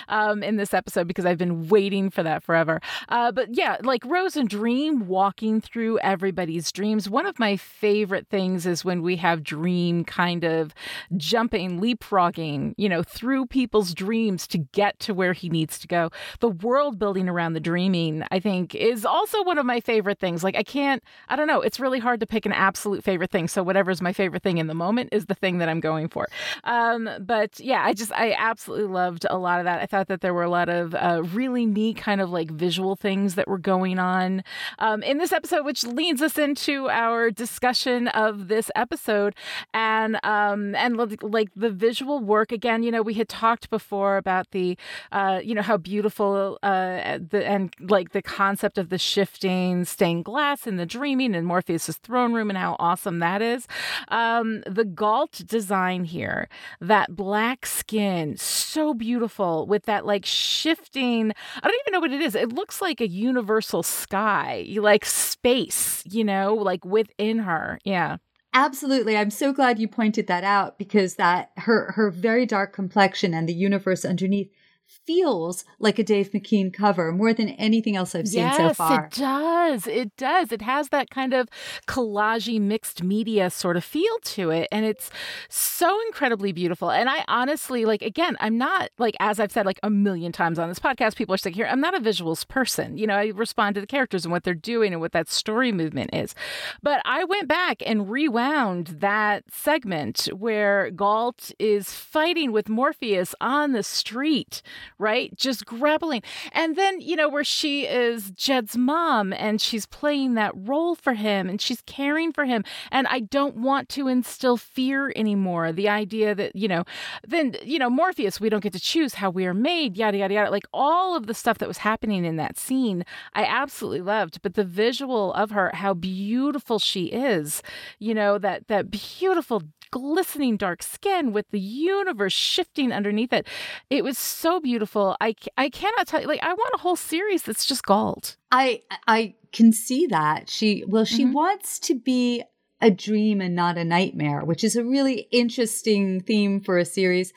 Um, 0.09 0.43
in 0.43 0.57
this 0.57 0.75
episode 0.75 1.09
because 1.09 1.25
I've 1.27 1.39
been 1.39 1.69
waiting 1.69 2.11
for 2.11 2.23
that 2.23 2.43
forever. 2.43 2.81
Uh, 3.09 3.33
but 3.33 3.55
yeah, 3.55 3.77
like 3.83 4.05
Rose 4.05 4.37
and 4.37 4.49
Dream 4.49 5.07
walking 5.07 5.61
through 5.61 5.99
everybody's 6.01 6.71
dreams. 6.73 7.09
One 7.09 7.27
of 7.27 7.39
my 7.39 7.57
favorite 7.57 8.29
things 8.29 8.67
is 8.67 8.85
when 8.85 9.03
we 9.03 9.17
have 9.17 9.43
Dream 9.43 10.05
kind 10.05 10.45
of 10.45 10.75
jumping, 11.17 11.81
leapfrogging, 11.81 12.75
you 12.77 12.89
know, 12.89 13.03
through 13.03 13.47
people's 13.47 13.95
dreams 13.95 14.47
to 14.49 14.59
get 14.59 14.99
to 15.01 15.15
where 15.15 15.33
he 15.33 15.49
needs 15.49 15.79
to 15.79 15.87
go. 15.87 16.11
The 16.41 16.49
world 16.49 16.99
building 16.99 17.29
around 17.29 17.55
the 17.55 17.61
dreaming, 17.61 18.25
I 18.31 18.41
think, 18.41 18.75
is 18.75 19.05
also 19.05 19.43
one 19.43 19.59
of 19.59 19.67
my 19.67 19.81
favorite 19.81 20.19
things. 20.19 20.45
Like, 20.45 20.57
I 20.57 20.63
can't, 20.63 21.03
I 21.29 21.37
don't 21.37 21.47
know, 21.47 21.61
it's 21.61 21.81
really 21.81 21.99
hard 21.99 22.21
to 22.21 22.27
pick 22.27 22.47
an 22.47 22.53
absolute 22.53 23.05
favorite 23.05 23.31
thing. 23.31 23.49
So, 23.49 23.63
whatever's 23.63 24.03
my 24.03 24.13
favorite 24.13 24.43
thing 24.43 24.59
in 24.59 24.67
the 24.67 24.75
moment 24.75 25.11
is 25.13 25.27
the 25.27 25.35
thing 25.35 25.59
that 25.59 25.69
I'm 25.69 25.81
going 25.81 26.09
for. 26.09 26.29
Um, 26.65 27.09
but 27.21 27.59
yeah, 27.61 27.83
I 27.85 27.93
just, 27.93 28.13
I 28.13 28.33
absolutely 28.37 28.87
loved 28.87 29.27
a 29.29 29.39
lot 29.39 29.46
of 29.59 29.65
that. 29.65 29.81
I 29.81 29.87
thought 29.87 30.09
that 30.09 30.21
there 30.21 30.35
were 30.35 30.43
a 30.43 30.51
lot 30.51 30.69
of 30.69 30.95
uh, 30.95 31.23
really 31.33 31.67
neat 31.67 31.97
kind 31.97 32.21
of 32.21 32.31
like 32.31 32.51
visual 32.51 32.97
things 32.97 33.35
that 33.35 33.47
were 33.47 33.59
going 33.59 33.99
on 33.99 34.43
um, 34.79 35.03
in 35.03 35.19
this 35.19 35.33
episode, 35.33 35.65
which 35.65 35.85
leads 35.85 36.23
us 36.23 36.39
into 36.39 36.89
our 36.89 37.31
discussion 37.31 38.09
of 38.09 38.49
this 38.49 38.71
episode 38.75 39.35
and 39.73 40.19
um, 40.25 40.75
and 40.75 40.97
like 41.23 41.51
the 41.55 41.71
visual 41.71 42.21
work. 42.21 42.51
Again, 42.51 42.83
you 42.83 42.91
know, 42.91 43.03
we 43.03 43.15
had 43.15 43.29
talked 43.29 43.71
before 43.71 44.17
about 44.17 44.51
the 44.51 44.77
uh, 45.13 45.41
you 45.43 45.55
know 45.55 45.63
how 45.63 45.77
beautiful 45.77 46.59
uh, 46.63 47.19
the 47.31 47.43
and 47.47 47.75
like 47.81 48.13
the 48.13 48.23
concept 48.23 48.79
of 48.79 48.89
the 48.89 48.99
shifting 48.99 49.85
stained 49.85 50.25
glass 50.25 50.67
and 50.67 50.79
the 50.79 50.87
dreaming 50.87 51.35
and 51.35 51.47
Morpheus's 51.47 51.99
throne 51.99 52.33
room 52.33 52.51
and 52.51 52.59
how 52.59 52.77
awesome 52.79 53.19
that 53.21 53.43
is. 53.43 53.67
Um, 54.09 54.63
the 54.67 54.85
Gault 54.85 55.43
design 55.47 56.05
here, 56.05 56.49
that 56.81 57.15
black 57.15 57.67
skin, 57.67 58.37
so 58.37 58.95
beautiful 58.95 59.26
beautiful 59.27 59.67
with 59.67 59.85
that 59.87 60.07
like 60.07 60.25
shifting. 60.25 61.33
I 61.63 61.69
don't 61.69 61.81
even 61.87 61.93
know 61.93 62.01
what 62.01 62.13
it 62.13 62.21
is. 62.23 62.35
It 62.37 62.53
looks 62.53 62.81
like 62.81 63.01
a 63.01 63.09
universal 63.09 63.83
sky, 63.83 64.67
like 64.79 65.05
space, 65.05 66.05
you 66.07 66.23
know, 66.23 66.55
like 66.55 66.85
within 66.85 67.41
her. 67.41 67.81
Yeah. 67.85 68.19
Absolutely. 68.55 69.17
I'm 69.17 69.31
so 69.31 69.53
glad 69.53 69.79
you 69.81 69.89
pointed 69.89 70.29
that 70.29 70.45
out 70.45 70.79
because 70.79 71.17
that 71.17 71.51
her 71.59 71.93
her 71.97 72.11
very 72.11 72.47
dark 72.47 72.73
complexion 72.73 73.35
and 73.35 73.49
the 73.49 73.53
universe 73.53 74.05
underneath 74.05 74.51
feels 74.87 75.65
like 75.79 75.99
a 75.99 76.05
Dave 76.05 76.31
McKean 76.33 76.73
cover 76.73 77.13
more 77.13 77.33
than 77.33 77.51
anything 77.51 77.97
else 77.97 78.15
I've 78.15 78.29
seen 78.29 78.41
yes, 78.43 78.57
so 78.57 78.75
far. 78.75 79.07
It 79.07 79.13
does. 79.13 79.87
It 79.87 80.17
does. 80.17 80.53
It 80.53 80.63
has 80.63 80.89
that 80.89 81.11
kind 81.11 81.33
of 81.33 81.49
collagey 81.87 82.61
mixed 82.61 83.03
media 83.03 83.51
sort 83.51 83.77
of 83.77 83.85
feel 83.85 84.19
to 84.23 84.51
it. 84.51 84.69
And 84.73 84.85
it's 84.85 85.11
so 85.49 85.99
incredibly 86.07 86.53
beautiful. 86.53 86.91
And 86.91 87.09
I 87.09 87.25
honestly, 87.29 87.85
like, 87.85 88.03
again, 88.03 88.37
I'm 88.41 88.59
not, 88.59 88.91
like, 88.99 89.17
as 89.21 89.39
I've 89.41 89.53
said 89.53 89.67
like 89.67 89.81
a 89.83 89.91
million 89.91 90.33
times 90.33 90.59
on 90.59 90.69
this 90.69 90.79
podcast, 90.79 91.17
people 91.17 91.35
are 91.35 91.39
saying 91.39 91.55
here, 91.55 91.67
I'm 91.67 91.81
not 91.81 91.95
a 91.95 92.01
visuals 92.01 92.47
person. 92.47 92.97
You 92.97 93.07
know, 93.07 93.15
I 93.15 93.27
respond 93.27 93.75
to 93.77 93.81
the 93.81 93.87
characters 93.87 94.25
and 94.25 94.33
what 94.33 94.45
they're 94.45 94.55
doing 94.55 94.93
and 94.93 95.01
what 95.01 95.13
that 95.13 95.29
story 95.29 95.73
movement 95.73 96.11
is. 96.13 96.35
But 96.83 97.01
I 97.05 97.25
went 97.25 97.49
back 97.49 97.83
and 97.85 98.11
rewound 98.11 98.87
that 98.99 99.45
segment 99.53 100.29
where 100.37 100.91
Gault 100.91 101.53
is 101.59 101.93
fighting 101.93 102.53
with 102.53 102.69
Morpheus 102.69 103.35
on 103.41 103.73
the 103.73 103.83
street 103.83 104.63
right? 104.99 105.35
Just 105.37 105.67
grappling. 105.67 106.23
And 106.53 106.77
then, 106.77 107.01
you 107.01 107.17
know, 107.17 107.29
where 107.29 107.45
she 107.45 107.87
is 107.87 108.31
Jed's 108.31 108.77
mom 108.77 109.33
and 109.33 109.61
she's 109.61 109.87
playing 109.87 110.35
that 110.35 110.53
role 110.55 110.95
for 110.95 111.15
him 111.15 111.49
and 111.49 111.61
she's 111.61 111.83
caring 111.87 112.33
for 112.33 112.45
him. 112.45 112.65
And 112.91 113.07
I 113.07 113.21
don't 113.21 113.57
want 113.57 113.89
to 113.91 114.09
instill 114.09 114.57
fear 114.57 115.13
anymore. 115.17 115.73
The 115.73 115.89
idea 115.89 116.35
that, 116.35 116.55
you 116.57 116.69
know, 116.69 116.85
then, 117.27 117.57
you 117.65 117.79
know, 117.79 117.91
Morpheus, 117.91 118.41
we 118.41 118.49
don't 118.49 118.63
get 118.63 118.73
to 118.73 118.81
choose 118.81 119.15
how 119.15 119.31
we 119.31 119.47
are 119.47 119.55
made, 119.55 119.97
yada, 119.97 120.19
yada, 120.19 120.35
yada. 120.35 120.51
Like 120.51 120.67
all 120.73 121.17
of 121.17 121.27
the 121.27 121.35
stuff 121.35 121.59
that 121.59 121.69
was 121.69 121.79
happening 121.79 122.25
in 122.25 122.37
that 122.37 122.59
scene, 122.59 123.05
I 123.35 123.45
absolutely 123.45 124.03
loved. 124.03 124.43
But 124.43 124.55
the 124.55 124.65
visual 124.65 125.33
of 125.35 125.51
her, 125.51 125.71
how 125.75 125.95
beautiful 125.95 126.79
she 126.79 127.07
is, 127.07 127.63
you 127.99 128.15
know, 128.15 128.39
that, 128.39 128.69
that 128.69 128.91
beautiful 128.91 129.63
glistening 129.99 130.57
dark 130.57 130.83
skin 130.83 131.33
with 131.33 131.47
the 131.51 131.61
universe 131.61 132.33
shifting 132.33 132.93
underneath 132.93 133.33
it. 133.33 133.47
It 133.89 134.05
was 134.05 134.19
so 134.19 134.61
beautiful. 134.61 135.17
I, 135.21 135.35
I 135.57 135.71
cannot 135.71 136.07
tell 136.07 136.21
you, 136.21 136.27
like, 136.27 136.43
I 136.43 136.53
want 136.53 136.75
a 136.75 136.79
whole 136.79 136.97
series 136.97 137.43
that's 137.43 137.65
just 137.65 137.85
Gault. 137.85 138.37
I, 138.51 138.83
I 139.07 139.35
can 139.53 139.73
see 139.73 140.07
that. 140.09 140.51
She, 140.51 140.85
well, 140.87 141.05
she 141.05 141.25
mm-hmm. 141.25 141.33
wants 141.33 141.79
to 141.81 141.95
be 141.95 142.43
a 142.81 142.91
dream 142.91 143.41
and 143.41 143.55
not 143.55 143.79
a 143.79 143.85
nightmare, 143.85 144.45
which 144.45 144.63
is 144.63 144.77
a 144.77 144.85
really 144.85 145.29
interesting 145.31 146.21
theme 146.21 146.61
for 146.61 146.77
a 146.77 146.85
series. 146.85 147.33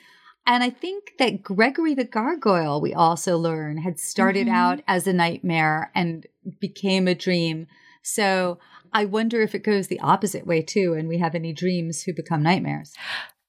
And 0.46 0.62
I 0.62 0.70
think 0.70 1.12
that 1.18 1.42
Gregory 1.42 1.94
the 1.94 2.04
Gargoyle, 2.04 2.80
we 2.80 2.92
also 2.92 3.38
learn, 3.38 3.78
had 3.78 3.98
started 3.98 4.46
mm-hmm. 4.46 4.56
out 4.56 4.82
as 4.86 5.06
a 5.06 5.12
nightmare 5.12 5.90
and 5.94 6.26
became 6.60 7.08
a 7.08 7.14
dream. 7.14 7.66
So 8.02 8.58
I 8.92 9.04
wonder 9.04 9.40
if 9.40 9.54
it 9.54 9.62
goes 9.62 9.86
the 9.86 10.00
opposite 10.00 10.46
way 10.46 10.62
too, 10.62 10.94
and 10.94 11.08
we 11.08 11.18
have 11.18 11.34
any 11.34 11.52
dreams 11.52 12.02
who 12.02 12.12
become 12.12 12.42
nightmares 12.42 12.92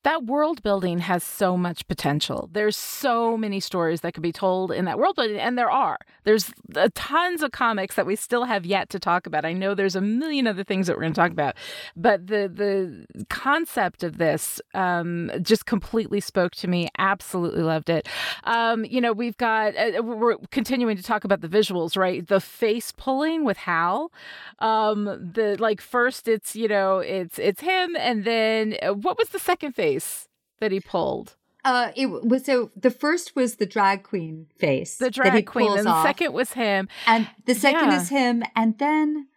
that 0.03 0.25
world 0.25 0.63
building 0.63 0.99
has 0.99 1.23
so 1.23 1.55
much 1.55 1.87
potential. 1.87 2.49
There's 2.51 2.75
so 2.75 3.37
many 3.37 3.59
stories 3.59 4.01
that 4.01 4.13
could 4.13 4.23
be 4.23 4.31
told 4.31 4.71
in 4.71 4.85
that 4.85 4.97
world 4.97 5.15
building, 5.15 5.37
and 5.37 5.57
there 5.57 5.69
are. 5.69 5.97
There's 6.23 6.51
tons 6.95 7.43
of 7.43 7.51
comics 7.51 7.95
that 7.95 8.05
we 8.05 8.15
still 8.15 8.45
have 8.45 8.65
yet 8.65 8.89
to 8.89 8.99
talk 8.99 9.27
about. 9.27 9.45
I 9.45 9.53
know 9.53 9.75
there's 9.75 9.95
a 9.95 10.01
million 10.01 10.47
other 10.47 10.63
things 10.63 10.87
that 10.87 10.95
we're 10.95 11.03
going 11.03 11.13
to 11.13 11.21
talk 11.21 11.31
about, 11.31 11.55
but 11.95 12.27
the 12.27 12.51
the 12.51 13.25
concept 13.25 14.03
of 14.03 14.17
this 14.17 14.59
um, 14.73 15.31
just 15.41 15.65
completely 15.65 16.19
spoke 16.19 16.53
to 16.55 16.67
me. 16.67 16.89
Absolutely 16.97 17.61
loved 17.61 17.89
it. 17.89 18.07
Um, 18.45 18.85
you 18.85 19.01
know, 19.01 19.13
we've 19.13 19.37
got 19.37 19.75
uh, 19.75 20.01
we're 20.01 20.37
continuing 20.49 20.97
to 20.97 21.03
talk 21.03 21.23
about 21.23 21.41
the 21.41 21.47
visuals, 21.47 21.95
right? 21.95 22.27
The 22.27 22.39
face 22.39 22.91
pulling 22.91 23.45
with 23.45 23.57
Hal. 23.57 24.11
Um, 24.59 25.05
the 25.05 25.57
like 25.59 25.81
first, 25.81 26.27
it's 26.27 26.55
you 26.55 26.67
know, 26.67 26.99
it's 26.99 27.37
it's 27.37 27.61
him, 27.61 27.95
and 27.97 28.23
then 28.23 28.77
uh, 28.81 28.93
what 28.93 29.17
was 29.17 29.29
the 29.29 29.39
second 29.39 29.73
face? 29.73 29.90
Face 29.93 30.27
that 30.59 30.71
he 30.71 30.79
pulled? 30.79 31.35
Uh, 31.63 31.91
it 31.95 32.07
was 32.07 32.45
so 32.45 32.71
the 32.75 32.89
first 32.89 33.35
was 33.35 33.57
the 33.57 33.67
drag 33.67 34.03
queen 34.03 34.47
face, 34.57 34.97
the 34.97 35.11
drag 35.11 35.45
queen, 35.45 35.77
and 35.77 35.85
the 35.85 36.03
second 36.03 36.33
was 36.33 36.53
him, 36.53 36.89
and 37.05 37.29
the 37.45 37.53
second 37.53 37.89
yeah. 37.89 38.01
is 38.01 38.09
him, 38.09 38.43
and 38.55 38.79
then 38.79 39.27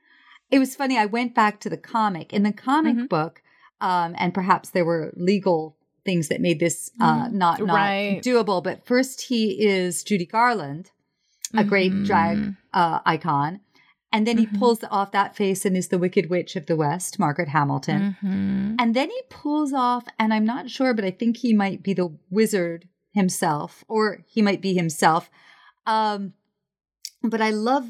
it 0.51 0.59
was 0.59 0.75
funny. 0.75 0.97
I 0.97 1.05
went 1.05 1.35
back 1.35 1.61
to 1.61 1.69
the 1.69 1.77
comic 1.77 2.33
in 2.33 2.43
the 2.43 2.53
comic 2.53 2.97
mm-hmm. 2.97 3.07
book, 3.07 3.43
um, 3.83 4.15
and 4.17 4.33
perhaps 4.33 4.71
there 4.71 4.87
were 4.87 5.13
legal 5.17 5.77
things 6.07 6.29
that 6.29 6.41
made 6.41 6.61
this 6.61 6.91
uh, 6.99 7.25
mm-hmm. 7.25 7.37
not 7.37 7.61
not 7.61 7.75
right. 7.75 8.23
doable. 8.23 8.65
But 8.65 8.87
first, 8.87 9.23
he 9.23 9.63
is 9.63 10.03
Judy 10.03 10.27
Garland, 10.27 10.93
a 11.53 11.63
great 11.63 11.93
mm-hmm. 11.93 12.05
drag 12.05 12.55
uh, 12.73 13.01
icon, 13.05 13.61
And 14.15 14.29
then 14.29 14.37
mm-hmm. 14.37 14.55
he 14.55 14.59
pulls 14.61 14.85
off 14.93 15.11
that 15.11 15.35
face 15.35 15.65
and 15.65 15.77
is 15.77 15.89
the 15.89 15.99
Wicked 15.99 16.31
Witch 16.31 16.55
of 16.55 16.67
the 16.67 16.77
West, 16.77 17.19
Margaret 17.19 17.49
Hamilton. 17.49 18.17
Mm-hmm. 18.23 18.77
And 18.79 18.95
then 18.95 19.11
he 19.11 19.21
pulls 19.29 19.73
off, 19.73 20.05
and 20.21 20.33
I'm 20.33 20.45
not 20.45 20.71
sure, 20.71 20.95
but 20.95 21.05
I 21.05 21.11
think 21.11 21.39
he 21.39 21.53
might 21.53 21.83
be 21.83 21.95
the 21.95 22.17
wizard 22.31 22.89
himself, 23.13 23.83
or 23.89 24.21
he 24.29 24.41
might 24.41 24.63
be 24.63 24.73
himself. 24.73 25.29
Um, 25.85 26.35
but 27.25 27.41
I 27.41 27.51
love 27.51 27.89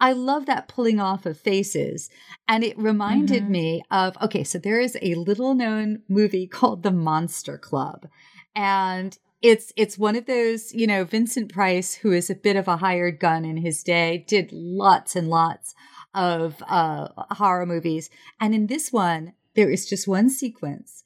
I 0.00 0.12
love 0.12 0.46
that 0.46 0.66
pulling 0.66 0.98
off 0.98 1.26
of 1.26 1.38
faces. 1.38 2.08
And 2.48 2.64
it 2.64 2.78
reminded 2.78 3.42
mm-hmm. 3.42 3.52
me 3.52 3.82
of 3.90 4.16
okay, 4.22 4.44
so 4.44 4.58
there 4.58 4.80
is 4.80 4.96
a 5.02 5.14
little 5.14 5.54
known 5.54 6.00
movie 6.08 6.46
called 6.58 6.84
The 6.84 6.90
Monster 6.90 7.58
Club. 7.58 8.08
And 8.54 9.18
it's 9.48 9.72
it's 9.76 9.96
one 9.96 10.16
of 10.16 10.26
those, 10.26 10.72
you 10.74 10.86
know, 10.86 11.04
Vincent 11.04 11.52
Price, 11.52 11.94
who 11.94 12.12
is 12.12 12.28
a 12.28 12.34
bit 12.34 12.56
of 12.56 12.66
a 12.66 12.78
hired 12.78 13.20
gun 13.20 13.44
in 13.44 13.58
his 13.58 13.82
day, 13.82 14.24
did 14.26 14.50
lots 14.52 15.14
and 15.14 15.28
lots 15.28 15.74
of 16.14 16.62
uh, 16.68 17.08
horror 17.34 17.66
movies. 17.66 18.10
And 18.40 18.54
in 18.54 18.66
this 18.66 18.92
one, 18.92 19.34
there 19.54 19.70
is 19.70 19.88
just 19.88 20.08
one 20.08 20.30
sequence 20.30 21.04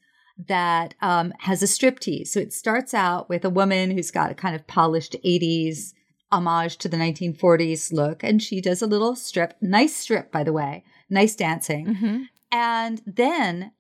that 0.49 0.94
um, 1.02 1.35
has 1.40 1.62
a 1.62 1.66
striptease. 1.66 2.28
So 2.28 2.40
it 2.40 2.52
starts 2.52 2.94
out 2.94 3.28
with 3.28 3.44
a 3.44 3.50
woman 3.50 3.90
who's 3.90 4.11
got 4.11 4.30
a 4.30 4.35
kind 4.35 4.54
of 4.54 4.66
polished 4.66 5.16
80s 5.25 5.92
homage 6.32 6.78
to 6.78 6.88
the 6.88 6.97
1940s 6.97 7.92
look, 7.92 8.23
and 8.23 8.42
she 8.42 8.61
does 8.61 8.80
a 8.80 8.87
little 8.87 9.16
strip. 9.16 9.54
Nice 9.61 9.94
strip, 9.94 10.32
by 10.32 10.44
the 10.44 10.52
way. 10.52 10.85
Nice 11.11 11.35
dancing. 11.35 11.87
Mm-hmm. 11.88 12.23
And 12.52 13.02
then 13.06 13.73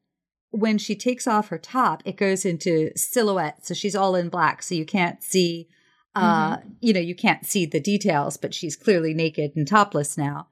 when 0.50 0.78
she 0.78 0.96
takes 0.96 1.26
off 1.26 1.48
her 1.48 1.58
top, 1.58 2.02
it 2.04 2.16
goes 2.16 2.44
into 2.44 2.90
silhouette. 2.96 3.66
So 3.66 3.74
she's 3.74 3.94
all 3.94 4.14
in 4.14 4.28
black. 4.28 4.62
So 4.62 4.74
you 4.74 4.84
can't 4.84 5.22
see, 5.22 5.68
uh, 6.14 6.56
mm-hmm. 6.56 6.68
you 6.80 6.92
know, 6.92 7.00
you 7.00 7.14
can't 7.14 7.46
see 7.46 7.66
the 7.66 7.80
details, 7.80 8.36
but 8.36 8.54
she's 8.54 8.76
clearly 8.76 9.14
naked 9.14 9.52
and 9.54 9.66
topless 9.66 10.18
now. 10.18 10.48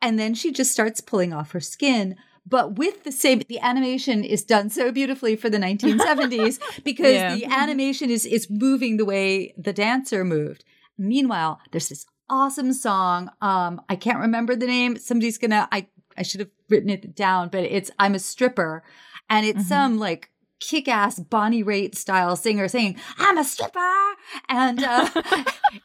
And 0.00 0.18
then 0.18 0.34
she 0.34 0.52
just 0.52 0.72
starts 0.72 1.00
pulling 1.00 1.32
off 1.32 1.52
her 1.52 1.60
skin. 1.60 2.16
But 2.46 2.78
with 2.78 3.04
the 3.04 3.12
same, 3.12 3.42
the 3.48 3.60
animation 3.60 4.24
is 4.24 4.42
done 4.42 4.70
so 4.70 4.90
beautifully 4.90 5.36
for 5.36 5.50
the 5.50 5.58
1970s 5.58 6.58
because 6.84 7.14
yeah. 7.14 7.34
the 7.34 7.44
animation 7.44 8.10
is 8.10 8.24
is 8.24 8.48
moving 8.48 8.96
the 8.96 9.04
way 9.04 9.54
the 9.58 9.74
dancer 9.74 10.24
moved. 10.24 10.64
Meanwhile, 10.96 11.60
there's 11.70 11.88
this 11.88 12.06
awesome 12.30 12.72
song. 12.72 13.30
Um, 13.42 13.82
I 13.88 13.96
can't 13.96 14.18
remember 14.18 14.56
the 14.56 14.66
name. 14.66 14.96
Somebody's 14.96 15.38
gonna. 15.38 15.68
I 15.70 15.88
I 16.16 16.22
should 16.22 16.40
have 16.40 16.50
written 16.68 16.88
it 16.88 17.14
down, 17.14 17.50
but 17.50 17.64
it's 17.64 17.90
"I'm 17.98 18.14
a 18.14 18.18
Stripper." 18.18 18.82
And 19.30 19.46
it's 19.46 19.60
mm-hmm. 19.60 19.68
some 19.68 19.98
like 19.98 20.30
kick-ass 20.60 21.18
Bonnie 21.18 21.64
Raitt 21.64 21.94
style 21.94 22.36
singer 22.36 22.68
saying 22.68 22.96
I'm 23.18 23.38
a 23.38 23.44
stripper 23.44 23.94
and 24.48 24.84
uh, 24.84 25.08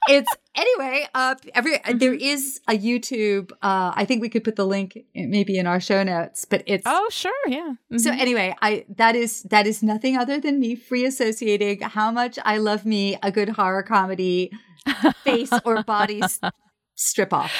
it's 0.10 0.30
anyway 0.54 1.08
uh 1.16 1.36
every 1.54 1.78
mm-hmm. 1.78 1.98
there 1.98 2.14
is 2.14 2.60
a 2.68 2.78
YouTube 2.78 3.52
uh 3.62 3.94
I 3.96 4.04
think 4.04 4.22
we 4.22 4.28
could 4.28 4.44
put 4.44 4.58
the 4.58 4.66
link 4.66 4.98
maybe 5.16 5.58
in 5.58 5.66
our 5.66 5.80
show 5.80 6.04
notes 6.04 6.44
but 6.44 6.62
it's 6.66 6.84
Oh 6.86 7.08
sure 7.10 7.32
yeah 7.48 7.76
mm-hmm. 7.92 7.98
So 7.98 8.12
anyway 8.12 8.54
I 8.62 8.86
that 8.98 9.16
is 9.16 9.44
that 9.44 9.66
is 9.66 9.82
nothing 9.82 10.18
other 10.18 10.42
than 10.42 10.60
me 10.60 10.76
free 10.76 11.06
associating 11.06 11.80
how 11.80 12.12
much 12.12 12.38
I 12.44 12.58
love 12.58 12.86
me 12.86 13.18
a 13.24 13.32
good 13.32 13.50
horror 13.50 13.84
comedy 13.84 14.52
face 15.24 15.52
or 15.64 15.84
body 15.84 16.22
strip 16.96 17.32
off 17.32 17.52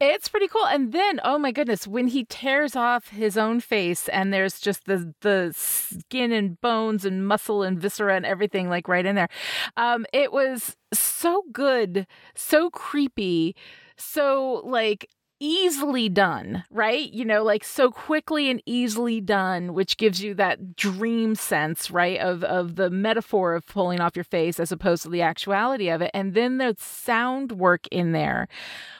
it's 0.00 0.28
pretty 0.28 0.48
cool. 0.48 0.66
And 0.66 0.92
then, 0.92 1.20
oh 1.24 1.38
my 1.38 1.50
goodness, 1.50 1.86
when 1.86 2.08
he 2.08 2.24
tears 2.24 2.76
off 2.76 3.08
his 3.08 3.36
own 3.36 3.60
face 3.60 4.08
and 4.08 4.32
there's 4.32 4.60
just 4.60 4.84
the 4.84 5.12
the 5.22 5.52
skin 5.56 6.32
and 6.32 6.60
bones 6.60 7.04
and 7.04 7.26
muscle 7.26 7.62
and 7.62 7.80
viscera 7.80 8.14
and 8.16 8.26
everything 8.26 8.68
like 8.68 8.88
right 8.88 9.04
in 9.04 9.16
there. 9.16 9.28
Um, 9.76 10.06
it 10.12 10.32
was 10.32 10.76
so 10.92 11.44
good, 11.52 12.06
so 12.34 12.70
creepy, 12.70 13.56
so 13.96 14.62
like 14.64 15.08
easily 15.40 16.08
done, 16.08 16.64
right? 16.70 17.12
You 17.12 17.24
know, 17.24 17.42
like 17.42 17.64
so 17.64 17.90
quickly 17.90 18.50
and 18.50 18.62
easily 18.66 19.20
done, 19.20 19.74
which 19.74 19.96
gives 19.96 20.22
you 20.22 20.34
that 20.34 20.76
dream 20.76 21.34
sense, 21.34 21.90
right? 21.90 22.18
Of 22.18 22.44
of 22.44 22.76
the 22.76 22.90
metaphor 22.90 23.54
of 23.54 23.66
pulling 23.66 24.00
off 24.00 24.16
your 24.16 24.24
face 24.24 24.58
as 24.58 24.72
opposed 24.72 25.02
to 25.04 25.08
the 25.08 25.22
actuality 25.22 25.88
of 25.88 26.02
it. 26.02 26.10
And 26.14 26.34
then 26.34 26.58
the 26.58 26.76
sound 26.78 27.52
work 27.52 27.86
in 27.90 28.12
there 28.12 28.48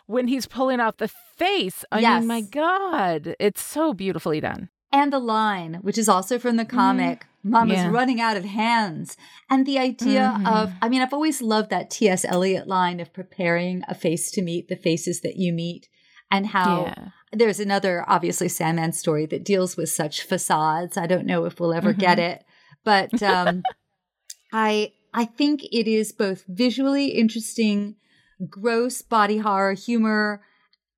when 0.06 0.28
he's 0.28 0.46
pulling 0.46 0.80
off 0.80 0.96
the 0.96 1.08
face. 1.08 1.84
I 1.92 2.00
yes. 2.00 2.20
mean, 2.20 2.28
my 2.28 2.40
God, 2.40 3.34
it's 3.38 3.62
so 3.62 3.94
beautifully 3.94 4.40
done. 4.40 4.68
And 4.90 5.12
the 5.12 5.18
line, 5.18 5.74
which 5.82 5.98
is 5.98 6.08
also 6.08 6.38
from 6.38 6.56
the 6.56 6.64
mm-hmm. 6.64 6.76
comic, 6.76 7.20
mm. 7.20 7.50
Mama's 7.50 7.76
yeah. 7.76 7.90
running 7.90 8.20
out 8.20 8.36
of 8.36 8.44
hands. 8.44 9.16
And 9.50 9.66
the 9.66 9.78
idea 9.78 10.34
mm-hmm. 10.34 10.46
of, 10.46 10.72
I 10.80 10.88
mean, 10.88 11.02
I've 11.02 11.12
always 11.12 11.42
loved 11.42 11.70
that 11.70 11.90
T.S. 11.90 12.24
Eliot 12.24 12.66
line 12.66 13.00
of 13.00 13.12
preparing 13.12 13.82
a 13.86 13.94
face 13.94 14.30
to 14.32 14.42
meet 14.42 14.68
the 14.68 14.76
faces 14.76 15.20
that 15.20 15.36
you 15.36 15.52
meet 15.52 15.88
and 16.30 16.46
how 16.46 16.84
yeah. 16.86 17.08
there's 17.32 17.60
another 17.60 18.04
obviously 18.06 18.48
Sandman 18.48 18.92
story 18.92 19.26
that 19.26 19.44
deals 19.44 19.76
with 19.76 19.88
such 19.88 20.22
facades. 20.22 20.96
I 20.96 21.06
don't 21.06 21.26
know 21.26 21.44
if 21.44 21.60
we'll 21.60 21.74
ever 21.74 21.90
mm-hmm. 21.90 22.00
get 22.00 22.18
it, 22.18 22.44
but 22.84 23.22
um, 23.22 23.62
I 24.52 24.92
I 25.14 25.24
think 25.24 25.64
it 25.64 25.88
is 25.88 26.12
both 26.12 26.44
visually 26.48 27.08
interesting, 27.08 27.96
gross 28.48 29.02
body 29.02 29.38
horror 29.38 29.72
humor, 29.72 30.42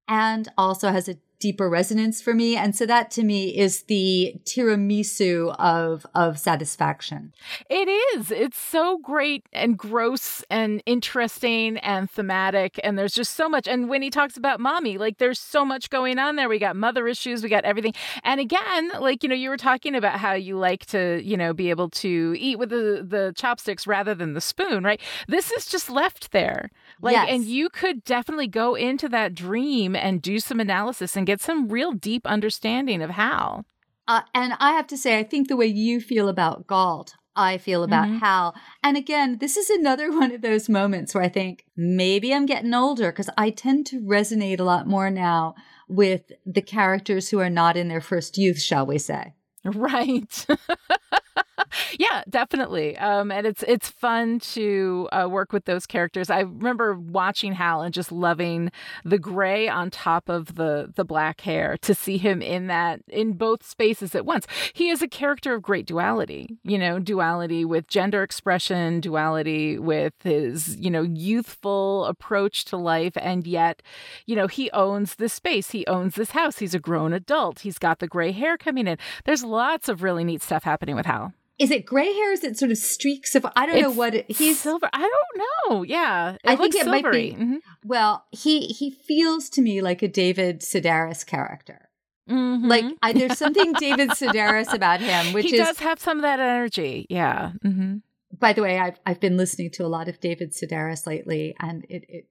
and 0.08 0.48
also 0.58 0.90
has 0.90 1.08
a 1.08 1.16
deeper 1.40 1.68
resonance 1.68 2.20
for 2.20 2.34
me. 2.34 2.54
And 2.56 2.76
so 2.76 2.86
that 2.86 3.10
to 3.12 3.24
me 3.24 3.56
is 3.56 3.84
the 3.84 4.34
tiramisu 4.44 5.56
of 5.58 6.06
of 6.14 6.38
satisfaction. 6.38 7.32
It 7.68 7.88
is. 7.88 8.30
It's 8.30 8.58
so 8.58 8.98
great 8.98 9.46
and 9.52 9.76
gross 9.76 10.44
and 10.50 10.82
interesting 10.86 11.78
and 11.78 12.10
thematic. 12.10 12.78
And 12.84 12.98
there's 12.98 13.14
just 13.14 13.34
so 13.34 13.48
much. 13.48 13.66
And 13.66 13.88
when 13.88 14.02
he 14.02 14.10
talks 14.10 14.36
about 14.36 14.60
mommy, 14.60 14.98
like 14.98 15.18
there's 15.18 15.40
so 15.40 15.64
much 15.64 15.90
going 15.90 16.18
on 16.18 16.36
there. 16.36 16.48
We 16.48 16.58
got 16.58 16.76
mother 16.76 17.08
issues, 17.08 17.42
we 17.42 17.48
got 17.48 17.64
everything. 17.64 17.94
And 18.22 18.40
again, 18.40 18.90
like, 19.00 19.22
you 19.22 19.28
know, 19.28 19.34
you 19.34 19.48
were 19.48 19.56
talking 19.56 19.94
about 19.94 20.18
how 20.18 20.34
you 20.34 20.58
like 20.58 20.86
to, 20.86 21.22
you 21.24 21.36
know, 21.36 21.54
be 21.54 21.70
able 21.70 21.88
to 21.90 22.34
eat 22.38 22.58
with 22.58 22.68
the, 22.68 23.04
the 23.08 23.32
chopsticks 23.34 23.86
rather 23.86 24.14
than 24.14 24.34
the 24.34 24.40
spoon, 24.40 24.84
right? 24.84 25.00
This 25.26 25.50
is 25.52 25.66
just 25.66 25.88
left 25.88 26.32
there. 26.32 26.70
Like, 27.00 27.14
yes. 27.14 27.28
and 27.30 27.44
you 27.44 27.70
could 27.70 28.04
definitely 28.04 28.46
go 28.46 28.74
into 28.74 29.08
that 29.08 29.34
dream 29.34 29.96
and 29.96 30.20
do 30.20 30.38
some 30.38 30.60
analysis 30.60 31.16
and 31.16 31.26
get 31.30 31.40
some 31.40 31.68
real 31.68 31.92
deep 31.92 32.26
understanding 32.26 33.02
of 33.02 33.10
Hal. 33.10 33.64
Uh, 34.08 34.22
and 34.34 34.54
I 34.58 34.72
have 34.72 34.88
to 34.88 34.96
say, 34.96 35.18
I 35.18 35.22
think 35.22 35.46
the 35.46 35.56
way 35.56 35.66
you 35.66 36.00
feel 36.00 36.28
about 36.28 36.66
Gault, 36.66 37.14
I 37.36 37.58
feel 37.58 37.84
about 37.84 38.08
mm-hmm. 38.08 38.18
Hal. 38.18 38.56
And 38.82 38.96
again, 38.96 39.38
this 39.38 39.56
is 39.56 39.70
another 39.70 40.10
one 40.18 40.32
of 40.32 40.42
those 40.42 40.68
moments 40.68 41.14
where 41.14 41.22
I 41.22 41.28
think 41.28 41.64
maybe 41.76 42.34
I'm 42.34 42.46
getting 42.46 42.74
older 42.74 43.12
because 43.12 43.30
I 43.38 43.50
tend 43.50 43.86
to 43.86 44.00
resonate 44.00 44.58
a 44.58 44.64
lot 44.64 44.88
more 44.88 45.10
now 45.10 45.54
with 45.88 46.32
the 46.44 46.62
characters 46.62 47.30
who 47.30 47.38
are 47.38 47.50
not 47.50 47.76
in 47.76 47.88
their 47.88 48.00
first 48.00 48.36
youth, 48.36 48.60
shall 48.60 48.86
we 48.86 48.98
say. 48.98 49.34
Right. 49.64 50.46
yeah, 51.98 52.22
definitely. 52.28 52.96
Um, 52.96 53.30
and 53.30 53.46
it's 53.46 53.62
it's 53.64 53.90
fun 53.90 54.38
to 54.40 55.08
uh, 55.12 55.28
work 55.30 55.52
with 55.52 55.64
those 55.66 55.86
characters. 55.86 56.30
I 56.30 56.40
remember 56.40 56.94
watching 56.94 57.52
Hal 57.52 57.82
and 57.82 57.92
just 57.92 58.10
loving 58.10 58.70
the 59.04 59.18
gray 59.18 59.68
on 59.68 59.90
top 59.90 60.28
of 60.28 60.54
the 60.54 60.92
the 60.94 61.04
black 61.04 61.42
hair. 61.42 61.76
To 61.82 61.94
see 61.94 62.16
him 62.18 62.40
in 62.42 62.66
that 62.68 63.00
in 63.08 63.32
both 63.34 63.66
spaces 63.66 64.14
at 64.14 64.24
once, 64.24 64.46
he 64.72 64.88
is 64.88 65.02
a 65.02 65.08
character 65.08 65.54
of 65.54 65.62
great 65.62 65.86
duality. 65.86 66.58
You 66.64 66.78
know, 66.78 66.98
duality 66.98 67.64
with 67.64 67.86
gender 67.88 68.22
expression, 68.22 69.00
duality 69.00 69.78
with 69.78 70.14
his 70.22 70.76
you 70.76 70.90
know 70.90 71.02
youthful 71.02 72.04
approach 72.06 72.64
to 72.66 72.76
life, 72.76 73.12
and 73.16 73.46
yet, 73.46 73.82
you 74.26 74.36
know, 74.36 74.46
he 74.46 74.70
owns 74.72 75.16
this 75.16 75.32
space. 75.34 75.70
He 75.70 75.86
owns 75.86 76.14
this 76.14 76.30
house. 76.30 76.58
He's 76.58 76.74
a 76.74 76.78
grown 76.78 77.12
adult. 77.12 77.60
He's 77.60 77.78
got 77.78 77.98
the 77.98 78.06
gray 78.08 78.32
hair 78.32 78.56
coming 78.56 78.86
in. 78.86 78.96
There's 79.24 79.44
lots 79.50 79.88
of 79.88 80.02
really 80.02 80.24
neat 80.24 80.42
stuff 80.42 80.64
happening 80.64 80.96
with 80.96 81.06
Hal. 81.06 81.32
Is 81.58 81.70
it 81.70 81.84
gray 81.84 82.10
hair? 82.10 82.32
Is 82.32 82.42
it 82.42 82.58
sort 82.58 82.70
of 82.70 82.78
streaks 82.78 83.34
of? 83.34 83.44
I 83.54 83.66
don't 83.66 83.76
it's 83.76 83.82
know 83.82 83.90
what 83.90 84.14
it, 84.14 84.30
he's 84.30 84.58
silver. 84.58 84.88
I 84.94 85.00
don't 85.00 85.70
know. 85.70 85.82
Yeah, 85.82 86.38
I 86.46 86.56
think 86.56 86.74
it 86.74 86.84
silvery. 86.84 87.02
might 87.02 87.12
be. 87.12 87.32
Mm-hmm. 87.32 87.56
Well, 87.84 88.24
he 88.30 88.68
he 88.68 88.90
feels 88.90 89.50
to 89.50 89.60
me 89.60 89.82
like 89.82 90.00
a 90.00 90.08
David 90.08 90.60
Sedaris 90.60 91.24
character. 91.26 91.90
Mm-hmm. 92.30 92.66
Like 92.66 92.84
I, 93.02 93.12
there's 93.12 93.36
something 93.44 93.74
David 93.74 94.08
Sedaris 94.10 94.72
about 94.72 95.00
him, 95.00 95.34
which 95.34 95.50
he 95.50 95.56
is, 95.56 95.66
does 95.66 95.78
have 95.80 96.00
some 96.00 96.16
of 96.16 96.22
that 96.22 96.40
energy. 96.40 97.06
Yeah. 97.10 97.52
Mm-hmm. 97.62 97.96
By 98.38 98.54
the 98.54 98.62
way, 98.62 98.78
I've 98.78 98.98
I've 99.04 99.20
been 99.20 99.36
listening 99.36 99.70
to 99.72 99.84
a 99.84 99.88
lot 99.88 100.08
of 100.08 100.18
David 100.18 100.52
Sedaris 100.52 101.06
lately, 101.06 101.54
and 101.60 101.84
it. 101.90 102.04
it 102.08 102.26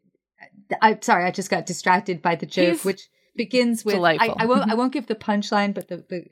I'm 0.81 1.01
sorry, 1.03 1.25
I 1.25 1.31
just 1.31 1.51
got 1.51 1.67
distracted 1.67 2.21
by 2.21 2.35
the 2.35 2.45
joke, 2.45 2.77
He's 2.77 2.85
which 2.85 3.09
begins 3.35 3.85
with 3.85 3.95
I, 3.95 4.17
I, 4.37 4.45
won't 4.45 4.71
I 4.71 4.75
won't 4.75 4.93
give 4.93 5.07
the 5.07 5.15
punchline, 5.15 5.73
but 5.73 5.87
the, 5.87 6.03
the 6.09 6.25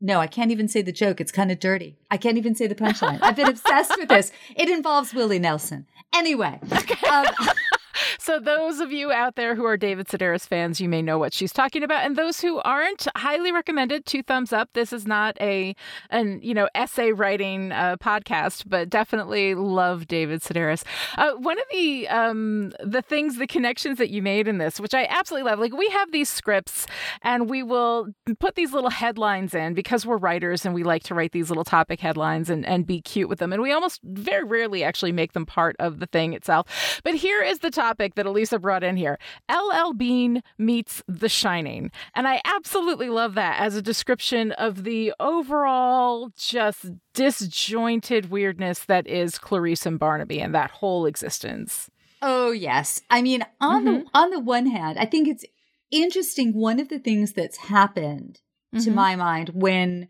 no, 0.00 0.20
I 0.20 0.26
can't 0.26 0.50
even 0.50 0.68
say 0.68 0.82
the 0.82 0.92
joke. 0.92 1.20
It's 1.20 1.32
kind 1.32 1.50
of 1.50 1.58
dirty. 1.58 1.96
I 2.10 2.16
can't 2.16 2.36
even 2.36 2.54
say 2.54 2.66
the 2.66 2.74
punchline. 2.74 3.18
I've 3.22 3.36
been 3.36 3.48
obsessed 3.48 3.96
with 3.98 4.08
this. 4.08 4.30
It 4.54 4.68
involves 4.68 5.14
Willie 5.14 5.38
Nelson. 5.38 5.86
Anyway. 6.14 6.60
Okay. 6.72 7.08
Um, 7.08 7.26
So 8.18 8.38
those 8.38 8.80
of 8.80 8.92
you 8.92 9.12
out 9.12 9.36
there 9.36 9.54
who 9.54 9.64
are 9.64 9.76
David 9.76 10.08
Sedaris 10.08 10.46
fans, 10.46 10.80
you 10.80 10.88
may 10.88 11.02
know 11.02 11.18
what 11.18 11.32
she's 11.32 11.52
talking 11.52 11.82
about, 11.82 12.04
and 12.04 12.16
those 12.16 12.40
who 12.40 12.60
aren't, 12.60 13.06
highly 13.16 13.52
recommended. 13.52 14.06
Two 14.06 14.22
thumbs 14.22 14.52
up. 14.52 14.70
This 14.72 14.92
is 14.92 15.06
not 15.06 15.36
a 15.40 15.74
an 16.10 16.40
you 16.42 16.54
know 16.54 16.68
essay 16.74 17.12
writing 17.12 17.72
uh, 17.72 17.96
podcast, 17.96 18.64
but 18.66 18.88
definitely 18.88 19.54
love 19.54 20.06
David 20.06 20.42
Sedaris. 20.42 20.84
Uh, 21.16 21.32
one 21.32 21.58
of 21.58 21.64
the 21.72 22.08
um, 22.08 22.72
the 22.84 23.02
things, 23.02 23.38
the 23.38 23.46
connections 23.46 23.98
that 23.98 24.10
you 24.10 24.22
made 24.22 24.48
in 24.48 24.58
this, 24.58 24.80
which 24.80 24.94
I 24.94 25.06
absolutely 25.06 25.50
love. 25.50 25.58
Like 25.58 25.74
we 25.74 25.88
have 25.88 26.12
these 26.12 26.28
scripts, 26.28 26.86
and 27.22 27.48
we 27.48 27.62
will 27.62 28.08
put 28.38 28.54
these 28.54 28.72
little 28.72 28.90
headlines 28.90 29.54
in 29.54 29.74
because 29.74 30.04
we're 30.04 30.18
writers 30.18 30.64
and 30.64 30.74
we 30.74 30.82
like 30.82 31.02
to 31.04 31.14
write 31.14 31.32
these 31.32 31.48
little 31.48 31.64
topic 31.64 32.00
headlines 32.00 32.50
and 32.50 32.66
and 32.66 32.86
be 32.86 33.00
cute 33.00 33.28
with 33.28 33.38
them, 33.38 33.52
and 33.52 33.62
we 33.62 33.72
almost 33.72 34.00
very 34.04 34.44
rarely 34.44 34.84
actually 34.84 35.12
make 35.12 35.32
them 35.32 35.46
part 35.46 35.76
of 35.78 35.98
the 35.98 36.06
thing 36.06 36.32
itself. 36.34 37.00
But 37.02 37.14
here 37.14 37.42
is 37.42 37.60
the 37.60 37.70
topic 37.70 37.85
that 37.94 38.26
Alisa 38.26 38.60
brought 38.60 38.84
in 38.84 38.96
here 38.96 39.18
LL 39.50 39.92
Bean 39.92 40.42
meets 40.58 41.02
The 41.06 41.28
Shining. 41.28 41.90
And 42.14 42.26
I 42.26 42.40
absolutely 42.44 43.08
love 43.08 43.34
that 43.34 43.60
as 43.60 43.74
a 43.74 43.82
description 43.82 44.52
of 44.52 44.84
the 44.84 45.12
overall 45.20 46.30
just 46.36 46.86
disjointed 47.14 48.30
weirdness 48.30 48.84
that 48.84 49.06
is 49.06 49.38
Clarice 49.38 49.86
and 49.86 49.98
Barnaby 49.98 50.40
and 50.40 50.54
that 50.54 50.70
whole 50.70 51.06
existence. 51.06 51.90
Oh 52.22 52.50
yes. 52.50 53.02
I 53.10 53.22
mean, 53.22 53.44
on 53.60 53.84
mm-hmm. 53.84 53.98
the 53.98 54.04
on 54.14 54.30
the 54.30 54.40
one 54.40 54.66
hand, 54.66 54.98
I 54.98 55.04
think 55.04 55.28
it's 55.28 55.44
interesting 55.90 56.54
one 56.54 56.80
of 56.80 56.88
the 56.88 56.98
things 56.98 57.32
that's 57.32 57.56
happened 57.56 58.40
mm-hmm. 58.74 58.84
to 58.84 58.90
my 58.90 59.16
mind 59.16 59.50
when 59.54 60.08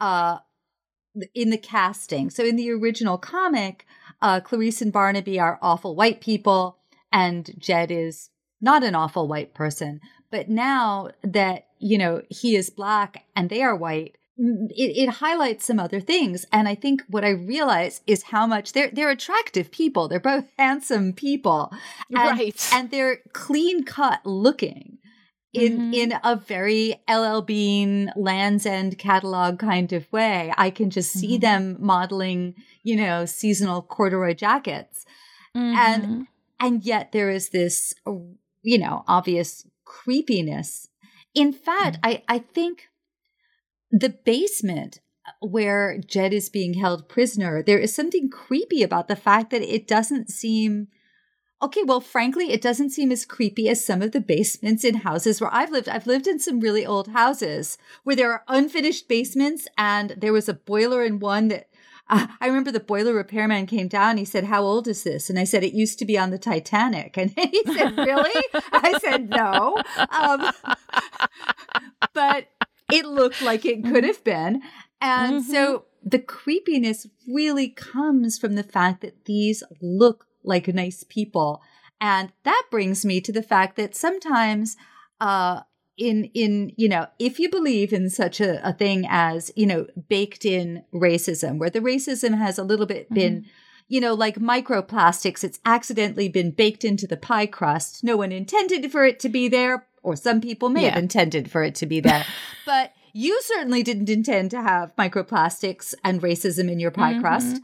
uh 0.00 0.38
in 1.34 1.50
the 1.50 1.58
casting. 1.58 2.30
So 2.30 2.44
in 2.44 2.56
the 2.56 2.70
original 2.70 3.18
comic, 3.18 3.86
uh, 4.20 4.40
Clarice 4.40 4.82
and 4.82 4.92
Barnaby 4.92 5.38
are 5.38 5.58
awful 5.62 5.94
white 5.94 6.20
people, 6.20 6.77
and 7.12 7.50
Jed 7.58 7.90
is 7.90 8.30
not 8.60 8.82
an 8.84 8.94
awful 8.94 9.28
white 9.28 9.54
person. 9.54 10.00
But 10.30 10.48
now 10.48 11.10
that, 11.22 11.66
you 11.78 11.98
know, 11.98 12.22
he 12.28 12.56
is 12.56 12.70
black 12.70 13.24
and 13.34 13.48
they 13.48 13.62
are 13.62 13.74
white, 13.74 14.16
it, 14.38 15.08
it, 15.08 15.08
highlights 15.08 15.64
some 15.64 15.80
other 15.80 16.00
things. 16.00 16.46
And 16.52 16.68
I 16.68 16.74
think 16.74 17.02
what 17.08 17.24
I 17.24 17.30
realize 17.30 18.02
is 18.06 18.24
how 18.24 18.46
much 18.46 18.72
they're 18.72 18.90
they're 18.92 19.10
attractive 19.10 19.72
people. 19.72 20.06
They're 20.06 20.20
both 20.20 20.44
handsome 20.58 21.12
people. 21.12 21.72
And, 22.10 22.18
right. 22.18 22.70
And 22.72 22.90
they're 22.90 23.18
clean 23.32 23.84
cut 23.84 24.20
looking 24.24 24.98
in 25.52 25.72
mm-hmm. 25.72 25.94
in 25.94 26.14
a 26.22 26.36
very 26.36 27.00
LL 27.10 27.40
Bean 27.40 28.12
Land's 28.16 28.66
End 28.66 28.98
catalog 28.98 29.58
kind 29.58 29.92
of 29.92 30.10
way. 30.12 30.52
I 30.56 30.70
can 30.70 30.90
just 30.90 31.12
see 31.12 31.34
mm-hmm. 31.34 31.40
them 31.40 31.76
modeling, 31.80 32.54
you 32.84 32.96
know, 32.96 33.24
seasonal 33.24 33.82
corduroy 33.82 34.34
jackets. 34.34 35.04
Mm-hmm. 35.56 35.76
And 35.76 36.26
and 36.60 36.84
yet 36.84 37.12
there 37.12 37.30
is 37.30 37.50
this 37.50 37.94
you 38.62 38.78
know, 38.78 39.04
obvious 39.06 39.66
creepiness. 39.84 40.88
In 41.34 41.52
fact, 41.52 41.96
mm. 41.96 42.00
I 42.04 42.22
I 42.28 42.38
think 42.38 42.88
the 43.90 44.10
basement 44.10 45.00
where 45.40 45.98
Jed 45.98 46.32
is 46.32 46.48
being 46.48 46.74
held 46.74 47.08
prisoner, 47.08 47.62
there 47.62 47.78
is 47.78 47.94
something 47.94 48.30
creepy 48.30 48.82
about 48.82 49.08
the 49.08 49.16
fact 49.16 49.50
that 49.50 49.62
it 49.62 49.86
doesn't 49.86 50.30
seem 50.30 50.88
Okay, 51.60 51.82
well, 51.82 52.00
frankly, 52.00 52.52
it 52.52 52.62
doesn't 52.62 52.90
seem 52.90 53.10
as 53.10 53.24
creepy 53.24 53.68
as 53.68 53.84
some 53.84 54.00
of 54.00 54.12
the 54.12 54.20
basements 54.20 54.84
in 54.84 54.98
houses 54.98 55.40
where 55.40 55.52
I've 55.52 55.72
lived. 55.72 55.88
I've 55.88 56.06
lived 56.06 56.28
in 56.28 56.38
some 56.38 56.60
really 56.60 56.86
old 56.86 57.08
houses 57.08 57.78
where 58.04 58.14
there 58.14 58.30
are 58.30 58.44
unfinished 58.46 59.08
basements, 59.08 59.66
and 59.76 60.14
there 60.16 60.32
was 60.32 60.48
a 60.48 60.54
boiler 60.54 61.02
in 61.02 61.18
one 61.18 61.48
that 61.48 61.68
uh, 62.10 62.26
I 62.40 62.46
remember 62.46 62.70
the 62.70 62.80
boiler 62.80 63.14
repairman 63.14 63.66
came 63.66 63.88
down. 63.88 64.16
He 64.16 64.24
said, 64.24 64.44
"How 64.44 64.62
old 64.62 64.88
is 64.88 65.04
this?" 65.04 65.28
And 65.28 65.38
I 65.38 65.44
said, 65.44 65.64
"It 65.64 65.74
used 65.74 65.98
to 65.98 66.04
be 66.04 66.18
on 66.18 66.30
the 66.30 66.38
Titanic." 66.38 67.16
And 67.16 67.30
he 67.36 67.62
said, 67.66 67.96
"Really?" 67.96 68.44
I 68.72 68.98
said, 69.00 69.28
"No," 69.28 69.82
um, 70.10 70.52
but 72.14 72.48
it 72.92 73.04
looked 73.04 73.42
like 73.42 73.64
it 73.64 73.84
could 73.84 74.04
have 74.04 74.22
been, 74.24 74.62
and 75.00 75.42
mm-hmm. 75.42 75.52
so 75.52 75.84
the 76.02 76.18
creepiness 76.18 77.06
really 77.26 77.68
comes 77.68 78.38
from 78.38 78.54
the 78.54 78.62
fact 78.62 79.02
that 79.02 79.24
these 79.26 79.62
look 79.80 80.26
like 80.42 80.68
nice 80.68 81.04
people. 81.08 81.60
And 82.00 82.32
that 82.44 82.62
brings 82.70 83.04
me 83.04 83.20
to 83.20 83.32
the 83.32 83.42
fact 83.42 83.76
that 83.76 83.96
sometimes, 83.96 84.76
uh, 85.20 85.62
in 85.98 86.24
in 86.34 86.72
you 86.76 86.88
know 86.88 87.06
if 87.18 87.38
you 87.38 87.50
believe 87.50 87.92
in 87.92 88.08
such 88.08 88.40
a, 88.40 88.66
a 88.66 88.72
thing 88.72 89.06
as 89.08 89.50
you 89.56 89.66
know 89.66 89.86
baked 90.08 90.44
in 90.44 90.84
racism 90.94 91.58
where 91.58 91.70
the 91.70 91.80
racism 91.80 92.38
has 92.38 92.58
a 92.58 92.64
little 92.64 92.86
bit 92.86 93.06
mm-hmm. 93.06 93.14
been 93.14 93.46
you 93.88 94.00
know 94.00 94.14
like 94.14 94.36
microplastics 94.36 95.44
it's 95.44 95.60
accidentally 95.64 96.28
been 96.28 96.50
baked 96.50 96.84
into 96.84 97.06
the 97.06 97.16
pie 97.16 97.46
crust 97.46 98.02
no 98.02 98.16
one 98.16 98.32
intended 98.32 98.90
for 98.90 99.04
it 99.04 99.18
to 99.20 99.28
be 99.28 99.48
there 99.48 99.86
or 100.02 100.16
some 100.16 100.40
people 100.40 100.68
may 100.68 100.84
yeah. 100.84 100.90
have 100.90 101.02
intended 101.02 101.50
for 101.50 101.62
it 101.62 101.74
to 101.74 101.86
be 101.86 102.00
there 102.00 102.24
but 102.66 102.92
you 103.12 103.40
certainly 103.42 103.82
didn't 103.82 104.08
intend 104.08 104.50
to 104.50 104.62
have 104.62 104.94
microplastics 104.96 105.94
and 106.04 106.22
racism 106.22 106.70
in 106.70 106.78
your 106.78 106.90
pie 106.90 107.12
mm-hmm. 107.12 107.20
crust 107.20 107.60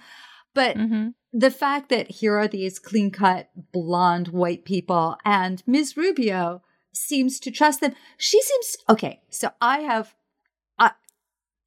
but 0.54 0.76
mm-hmm 0.76 1.08
the 1.36 1.50
fact 1.50 1.88
that 1.88 2.08
here 2.08 2.38
are 2.38 2.46
these 2.46 2.78
clean 2.78 3.10
cut 3.10 3.50
blonde 3.72 4.28
white 4.28 4.64
people 4.64 5.18
and 5.24 5.64
Ms. 5.66 5.96
Rubio 5.96 6.62
seems 6.94 7.40
to 7.40 7.50
trust 7.50 7.80
them. 7.80 7.94
She 8.16 8.40
seems 8.40 8.76
okay. 8.88 9.20
So 9.30 9.50
I 9.60 9.80
have, 9.80 10.14
uh, 10.78 10.90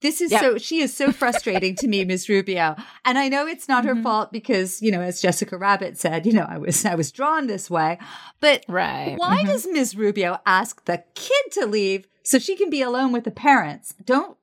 this 0.01 0.21
is 0.21 0.31
yep. 0.31 0.41
so, 0.41 0.57
she 0.57 0.81
is 0.81 0.95
so 0.95 1.11
frustrating 1.13 1.75
to 1.75 1.87
me, 1.87 2.03
Ms. 2.05 2.29
Rubio. 2.29 2.75
And 3.05 3.17
I 3.17 3.29
know 3.29 3.45
it's 3.45 3.67
not 3.67 3.83
mm-hmm. 3.83 3.97
her 3.97 4.03
fault 4.03 4.31
because, 4.31 4.81
you 4.81 4.91
know, 4.91 5.01
as 5.01 5.21
Jessica 5.21 5.57
Rabbit 5.57 5.97
said, 5.97 6.25
you 6.25 6.33
know, 6.33 6.45
I 6.47 6.57
was, 6.57 6.85
I 6.85 6.95
was 6.95 7.11
drawn 7.11 7.47
this 7.47 7.69
way. 7.69 7.99
But 8.39 8.65
right. 8.67 9.15
why 9.17 9.39
mm-hmm. 9.39 9.47
does 9.47 9.67
Ms. 9.67 9.95
Rubio 9.95 10.39
ask 10.45 10.85
the 10.85 11.03
kid 11.15 11.51
to 11.53 11.65
leave 11.65 12.07
so 12.23 12.39
she 12.39 12.55
can 12.55 12.69
be 12.69 12.81
alone 12.81 13.11
with 13.11 13.23
the 13.23 13.31
parents? 13.31 13.93
Don't, 14.05 14.37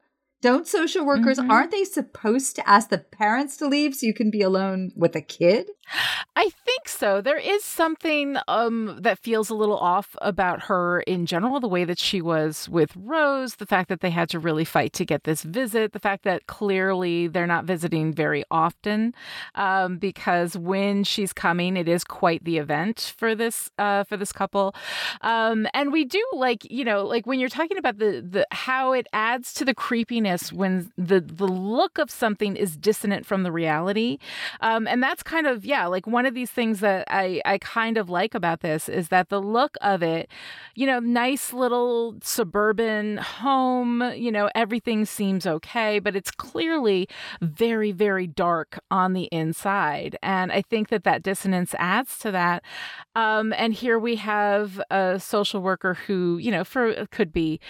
don't 0.44 0.68
social 0.68 1.06
workers, 1.06 1.38
mm-hmm. 1.38 1.50
aren't 1.50 1.70
they 1.70 1.84
supposed 1.84 2.54
to 2.54 2.68
ask 2.68 2.90
the 2.90 2.98
parents 2.98 3.56
to 3.56 3.66
leave 3.66 3.94
so 3.94 4.04
you 4.04 4.12
can 4.12 4.30
be 4.30 4.42
alone 4.42 4.92
with 4.94 5.16
a 5.16 5.22
kid? 5.22 5.70
I 6.36 6.50
think 6.64 6.88
so. 6.88 7.20
There 7.20 7.38
is 7.38 7.64
something 7.64 8.36
um, 8.48 8.98
that 9.00 9.18
feels 9.18 9.50
a 9.50 9.54
little 9.54 9.76
off 9.76 10.16
about 10.20 10.64
her 10.64 11.00
in 11.00 11.26
general, 11.26 11.60
the 11.60 11.68
way 11.68 11.84
that 11.84 11.98
she 11.98 12.20
was 12.20 12.68
with 12.68 12.92
Rose, 12.96 13.56
the 13.56 13.66
fact 13.66 13.88
that 13.88 14.00
they 14.00 14.10
had 14.10 14.28
to 14.30 14.38
really 14.38 14.64
fight 14.64 14.92
to 14.94 15.04
get 15.04 15.24
this 15.24 15.42
visit, 15.42 15.92
the 15.92 15.98
fact 15.98 16.24
that 16.24 16.46
clearly 16.46 17.26
they're 17.28 17.46
not 17.46 17.64
visiting 17.64 18.12
very 18.12 18.44
often, 18.50 19.14
um, 19.54 19.98
because 19.98 20.56
when 20.56 21.04
she's 21.04 21.32
coming, 21.32 21.76
it 21.76 21.88
is 21.88 22.02
quite 22.02 22.44
the 22.44 22.58
event 22.58 23.14
for 23.16 23.34
this 23.34 23.70
uh, 23.78 24.04
for 24.04 24.16
this 24.16 24.32
couple. 24.32 24.74
Um, 25.20 25.66
and 25.74 25.92
we 25.92 26.04
do 26.04 26.22
like 26.32 26.70
you 26.70 26.84
know 26.84 27.04
like 27.04 27.26
when 27.26 27.38
you're 27.38 27.48
talking 27.48 27.78
about 27.78 27.98
the 27.98 28.26
the 28.28 28.46
how 28.50 28.92
it 28.92 29.06
adds 29.12 29.52
to 29.54 29.64
the 29.64 29.74
creepiness 29.74 30.33
when 30.52 30.92
the 30.96 31.20
the 31.20 31.46
look 31.46 31.98
of 31.98 32.10
something 32.10 32.56
is 32.56 32.76
dissonant 32.76 33.26
from 33.26 33.42
the 33.42 33.52
reality, 33.52 34.18
um, 34.60 34.86
and 34.86 35.02
that's 35.02 35.22
kind 35.22 35.46
of 35.46 35.64
yeah 35.64 35.86
like 35.86 36.06
one 36.06 36.26
of 36.26 36.34
these 36.34 36.50
things 36.50 36.80
that 36.80 37.06
I, 37.10 37.40
I 37.44 37.58
kind 37.58 37.96
of 37.96 38.10
like 38.10 38.34
about 38.34 38.60
this 38.60 38.88
is 38.88 39.08
that 39.08 39.28
the 39.28 39.40
look 39.40 39.76
of 39.80 40.02
it, 40.02 40.28
you 40.74 40.86
know, 40.86 40.98
nice 41.00 41.52
little 41.52 42.16
suburban 42.22 43.18
home, 43.18 44.02
you 44.14 44.32
know, 44.32 44.50
everything 44.54 45.04
seems 45.04 45.46
okay, 45.46 45.98
but 45.98 46.16
it's 46.16 46.30
clearly 46.30 47.08
very, 47.40 47.92
very 47.92 48.26
dark 48.26 48.78
on 48.90 49.12
the 49.12 49.24
inside. 49.24 50.16
And 50.22 50.52
I 50.52 50.62
think 50.62 50.88
that 50.88 51.04
that 51.04 51.22
dissonance 51.22 51.74
adds 51.78 52.18
to 52.20 52.30
that. 52.32 52.62
Um, 53.14 53.52
and 53.56 53.72
here 53.72 53.98
we 53.98 54.16
have 54.16 54.80
a 54.90 55.20
social 55.20 55.60
worker 55.62 55.94
who, 55.94 56.38
you 56.38 56.50
know, 56.50 56.64
for 56.64 57.06
could 57.06 57.32
be 57.32 57.60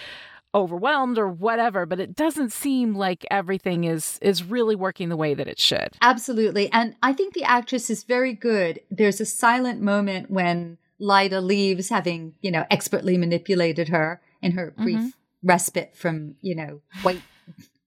overwhelmed 0.55 1.19
or 1.19 1.27
whatever 1.27 1.85
but 1.85 1.99
it 1.99 2.15
doesn't 2.15 2.51
seem 2.51 2.95
like 2.95 3.25
everything 3.29 3.83
is 3.83 4.17
is 4.21 4.41
really 4.41 4.75
working 4.75 5.09
the 5.09 5.17
way 5.17 5.33
that 5.33 5.49
it 5.49 5.59
should 5.59 5.89
absolutely 6.01 6.71
and 6.71 6.95
i 7.03 7.11
think 7.11 7.33
the 7.33 7.43
actress 7.43 7.89
is 7.89 8.05
very 8.05 8.33
good 8.33 8.79
there's 8.89 9.19
a 9.19 9.25
silent 9.25 9.81
moment 9.81 10.31
when 10.31 10.77
Lyta 10.99 11.43
leaves 11.43 11.89
having 11.89 12.35
you 12.41 12.49
know 12.49 12.65
expertly 12.71 13.17
manipulated 13.17 13.89
her 13.89 14.21
in 14.41 14.53
her 14.53 14.73
brief 14.77 14.99
mm-hmm. 14.99 15.09
respite 15.43 15.93
from 15.93 16.35
you 16.41 16.55
know 16.55 16.81
white 17.01 17.21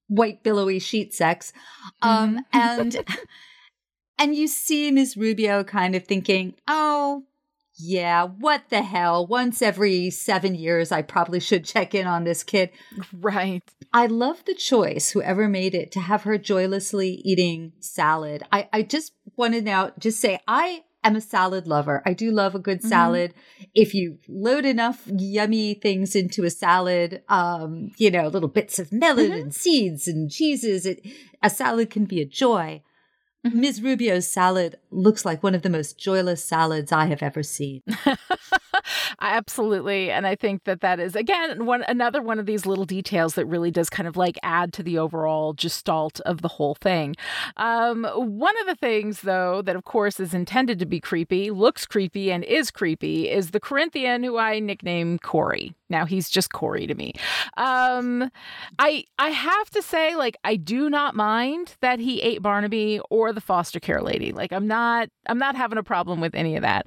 white 0.09 0.42
billowy 0.42 0.78
sheet 0.78 1.14
sex 1.14 1.54
um 2.02 2.44
mm-hmm. 2.52 2.81
and 2.81 3.07
and 4.18 4.35
you 4.35 4.46
see 4.46 4.90
ms 4.90 5.16
rubio 5.16 5.64
kind 5.64 5.94
of 5.94 6.04
thinking 6.04 6.54
oh 6.68 7.24
yeah, 7.78 8.24
what 8.24 8.64
the 8.70 8.82
hell? 8.82 9.26
Once 9.26 9.62
every 9.62 10.10
seven 10.10 10.54
years, 10.54 10.90
I 10.90 11.02
probably 11.02 11.40
should 11.40 11.64
check 11.64 11.94
in 11.94 12.06
on 12.06 12.24
this 12.24 12.42
kid. 12.42 12.70
Right. 13.12 13.62
I 13.92 14.06
love 14.06 14.44
the 14.44 14.54
choice, 14.54 15.10
whoever 15.10 15.48
made 15.48 15.74
it, 15.74 15.92
to 15.92 16.00
have 16.00 16.24
her 16.24 16.38
joylessly 16.38 17.22
eating 17.24 17.72
salad. 17.78 18.42
I, 18.52 18.68
I 18.72 18.82
just 18.82 19.12
want 19.36 19.54
to 19.54 19.62
now 19.62 19.92
just 19.98 20.20
say, 20.20 20.40
I 20.48 20.82
am 21.04 21.14
a 21.14 21.20
salad 21.20 21.68
lover. 21.68 22.02
I 22.04 22.12
do 22.12 22.30
love 22.30 22.54
a 22.54 22.58
good 22.58 22.78
mm-hmm. 22.78 22.88
salad. 22.88 23.32
Mm-hmm. 23.32 23.64
If 23.74 23.94
you 23.94 24.18
load 24.28 24.64
enough 24.64 25.04
yummy 25.06 25.74
things 25.74 26.16
into 26.16 26.44
a 26.44 26.50
salad, 26.50 27.22
um, 27.28 27.92
you 27.96 28.10
know, 28.10 28.26
little 28.26 28.48
bits 28.48 28.78
of 28.78 28.92
melon 28.92 29.30
mm-hmm. 29.30 29.40
and 29.40 29.54
seeds 29.54 30.08
and 30.08 30.30
cheeses, 30.30 30.84
it, 30.84 31.00
a 31.42 31.48
salad 31.48 31.90
can 31.90 32.04
be 32.04 32.20
a 32.20 32.26
joy. 32.26 32.82
Ms. 33.44 33.83
Rubio's 33.83 34.29
salad 34.29 34.77
looks 34.90 35.24
like 35.24 35.42
one 35.42 35.55
of 35.55 35.62
the 35.62 35.70
most 35.70 35.98
joyless 35.98 36.44
salads 36.44 36.90
I 36.90 37.07
have 37.07 37.22
ever 37.22 37.42
seen. 37.42 37.83
Absolutely, 39.20 40.11
and 40.11 40.27
I 40.27 40.35
think 40.35 40.64
that 40.64 40.81
that 40.81 40.98
is 40.98 41.14
again 41.14 41.64
one 41.64 41.83
another 41.83 42.20
one 42.20 42.38
of 42.38 42.46
these 42.46 42.66
little 42.66 42.85
details 42.85 43.35
that 43.35 43.46
really 43.46 43.70
does 43.70 43.88
kind 43.90 44.09
of 44.09 44.16
like 44.16 44.38
add 44.42 44.72
to 44.74 44.83
the 44.83 44.98
overall 44.98 45.53
gestalt 45.53 46.20
of 46.20 46.42
the 46.42 46.48
whole 46.48 46.74
thing. 46.74 47.14
Um, 47.57 48.05
one 48.14 48.59
of 48.61 48.66
the 48.66 48.74
things, 48.74 49.22
though, 49.22 49.62
that 49.62 49.77
of 49.77 49.85
course 49.85 50.18
is 50.20 50.35
intended 50.35 50.79
to 50.81 50.87
be 50.87 51.01
creepy, 51.01 51.51
looks 51.51 51.87
creepy, 51.87 52.33
and 52.33 52.44
is 52.44 52.70
creepy, 52.70 53.31
is 53.31 53.51
the 53.51 53.61
Corinthian 53.61 54.24
who 54.24 54.37
I 54.37 54.59
nickname 54.59 55.18
Corey. 55.18 55.74
Now 55.90 56.05
he's 56.05 56.29
just 56.29 56.53
Corey 56.53 56.87
to 56.87 56.94
me. 56.94 57.12
Um, 57.57 58.31
I 58.79 59.05
I 59.18 59.31
have 59.31 59.70
to 59.70 59.83
say, 59.83 60.14
like, 60.16 60.37
I 60.44 60.57
do 60.57 60.90
not 60.90 61.14
mind 61.14 61.77
that 61.81 61.98
he 61.98 62.20
ate 62.20 62.42
Barnaby 62.42 63.01
or 63.11 63.33
the 63.33 63.40
foster 63.40 63.81
care 63.81 64.03
lady. 64.03 64.33
Like, 64.33 64.53
I'm 64.53 64.66
not 64.66 65.09
I'm 65.27 65.38
not 65.38 65.57
having 65.57 65.79
a 65.79 65.83
problem 65.83 66.20
with 66.20 66.35
any 66.35 66.57
of 66.57 66.62
that. 66.62 66.87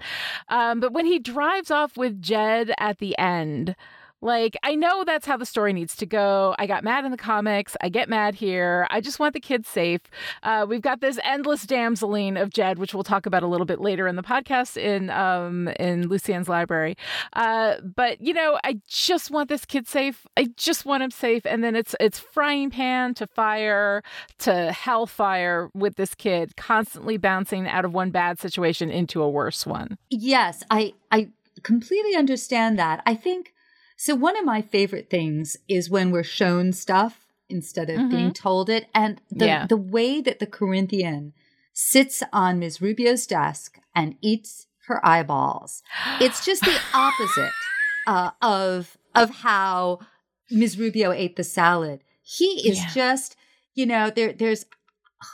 Um, 0.50 0.80
but 0.80 0.94
when 0.94 1.06
he 1.06 1.20
drives 1.20 1.72
off 1.72 1.98
with 1.98 2.22
Jed 2.22 2.74
at 2.78 3.00
the 3.00 3.18
end, 3.18 3.76
like, 4.22 4.56
I 4.64 4.76
know 4.76 5.04
that's 5.04 5.26
how 5.26 5.38
the 5.38 5.46
story 5.46 5.74
needs 5.74 5.96
to 5.98 6.06
go. 6.06 6.56
I 6.60 6.68
got 6.68 6.84
mad 6.84 7.06
in 7.06 7.12
the 7.12 7.18
comics. 7.18 7.76
I 7.82 7.90
get 7.90 8.08
mad 8.08 8.36
here. 8.36 8.88
I 8.90 9.02
just 9.02 9.20
want 9.20 9.34
the 9.34 9.40
kids 9.40 9.68
safe. 9.68 10.02
Uh, 10.44 10.66
we've 10.68 10.82
got 10.82 11.02
this 11.02 11.20
endless 11.24 11.66
damseling 11.66 12.42
of 12.42 12.52
Jed, 12.52 12.78
which 12.78 12.94
we'll 12.94 13.04
talk 13.04 13.26
about 13.26 13.44
a 13.44 13.48
little 13.48 13.66
bit 13.66 13.82
later 13.82 14.08
in 14.08 14.16
the 14.16 14.24
podcast 14.24 14.78
in 14.78 15.10
um, 15.10 15.68
in 15.80 16.08
Lucien's 16.08 16.48
library. 16.48 16.96
Uh, 17.34 17.76
but 17.96 18.22
you 18.22 18.34
know, 18.34 18.60
I 18.64 18.80
just 18.88 19.32
want 19.32 19.50
this 19.50 19.66
kid 19.66 19.88
safe. 19.88 20.28
I 20.38 20.50
just 20.56 20.86
want 20.86 21.04
him 21.04 21.12
safe. 21.12 21.46
And 21.46 21.64
then 21.64 21.76
it's 21.76 21.96
it's 22.00 22.20
frying 22.20 22.70
pan 22.70 23.14
to 23.16 23.28
fire 23.28 24.04
to 24.40 24.72
hellfire 24.72 25.70
with 25.74 25.96
this 25.96 26.14
kid, 26.14 26.56
constantly 26.58 27.18
bouncing 27.18 27.68
out 27.68 27.86
of 27.86 27.94
one 27.94 28.12
bad 28.12 28.40
situation 28.40 28.92
into 28.92 29.22
a 29.22 29.30
worse 29.30 29.66
one. 29.66 29.98
Yes, 30.10 30.64
I 30.70 30.94
I 31.12 31.30
completely 31.64 32.16
understand 32.16 32.78
that. 32.80 33.02
I 33.06 33.16
think 33.16 33.54
so 34.02 34.16
one 34.16 34.36
of 34.36 34.44
my 34.44 34.64
favorite 34.64 35.12
things 35.12 35.58
is 35.68 35.88
when 35.88 36.10
we're 36.10 36.24
shown 36.24 36.74
stuff 36.74 37.28
instead 37.50 37.88
of 37.88 37.98
mm-hmm. 38.00 38.10
being 38.10 38.34
told 38.34 38.68
it. 38.68 38.88
And 38.96 39.22
the, 39.30 39.46
yeah. 39.46 39.68
the 39.68 39.78
way 39.78 40.22
that 40.22 40.40
the 40.40 40.48
Corinthian 40.48 41.34
sits 41.72 42.24
on 42.34 42.58
Ms. 42.58 42.82
Rubio's 42.82 43.28
desk 43.28 43.78
and 43.94 44.16
eats 44.20 44.66
her 44.88 45.06
eyeballs, 45.06 45.84
it's 46.20 46.44
just 46.44 46.64
the 46.64 46.80
opposite 46.96 47.54
uh, 48.08 48.32
of 48.42 48.98
of 49.14 49.30
how 49.30 50.00
Ms. 50.50 50.80
Rubio 50.80 51.12
ate 51.12 51.36
the 51.36 51.44
salad. 51.44 52.04
He 52.24 52.68
is 52.68 52.80
yeah. 52.80 52.90
just, 52.92 53.36
you 53.76 53.86
know, 53.86 54.10
there 54.10 54.34
there's 54.34 54.66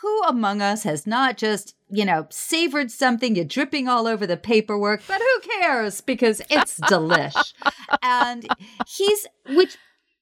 who 0.01 0.23
among 0.23 0.61
us 0.61 0.83
has 0.83 1.07
not 1.07 1.37
just, 1.37 1.75
you 1.89 2.05
know, 2.05 2.27
savored 2.29 2.91
something, 2.91 3.35
you're 3.35 3.45
dripping 3.45 3.87
all 3.87 4.07
over 4.07 4.27
the 4.27 4.37
paperwork, 4.37 5.01
but 5.07 5.21
who 5.21 5.49
cares? 5.61 6.01
Because 6.01 6.41
it's 6.49 6.79
delish. 6.81 7.53
and 8.01 8.47
he's, 8.87 9.27
which 9.49 9.77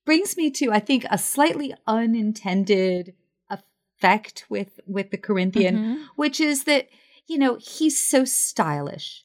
brings 0.05 0.37
me 0.37 0.51
to, 0.51 0.71
I 0.71 0.79
think, 0.79 1.05
a 1.09 1.17
slightly 1.17 1.73
unintended 1.87 3.13
effect 3.49 4.45
with, 4.49 4.79
with 4.85 5.11
the 5.11 5.17
Corinthian, 5.17 5.75
mm-hmm. 5.75 6.03
which 6.15 6.39
is 6.39 6.65
that, 6.65 6.87
you 7.27 7.37
know, 7.37 7.57
he's 7.59 8.03
so 8.03 8.23
stylish. 8.23 9.23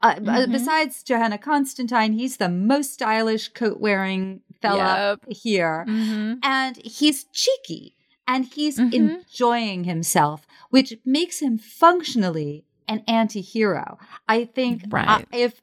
Uh, 0.00 0.14
mm-hmm. 0.14 0.50
Besides 0.50 1.02
Johanna 1.02 1.38
Constantine, 1.38 2.12
he's 2.12 2.36
the 2.36 2.48
most 2.48 2.94
stylish 2.94 3.48
coat 3.48 3.80
wearing 3.80 4.42
fella 4.60 5.18
yep. 5.26 5.32
here. 5.36 5.84
Mm-hmm. 5.88 6.34
And 6.42 6.76
he's 6.76 7.24
cheeky 7.32 7.96
and 8.26 8.44
he's 8.44 8.78
mm-hmm. 8.78 8.92
enjoying 8.94 9.84
himself, 9.84 10.46
which 10.70 10.94
makes 11.04 11.40
him 11.40 11.58
functionally 11.58 12.64
an 12.88 13.02
anti-hero. 13.06 13.98
I 14.28 14.44
think 14.44 14.84
right. 14.90 15.08
uh, 15.08 15.22
if 15.32 15.60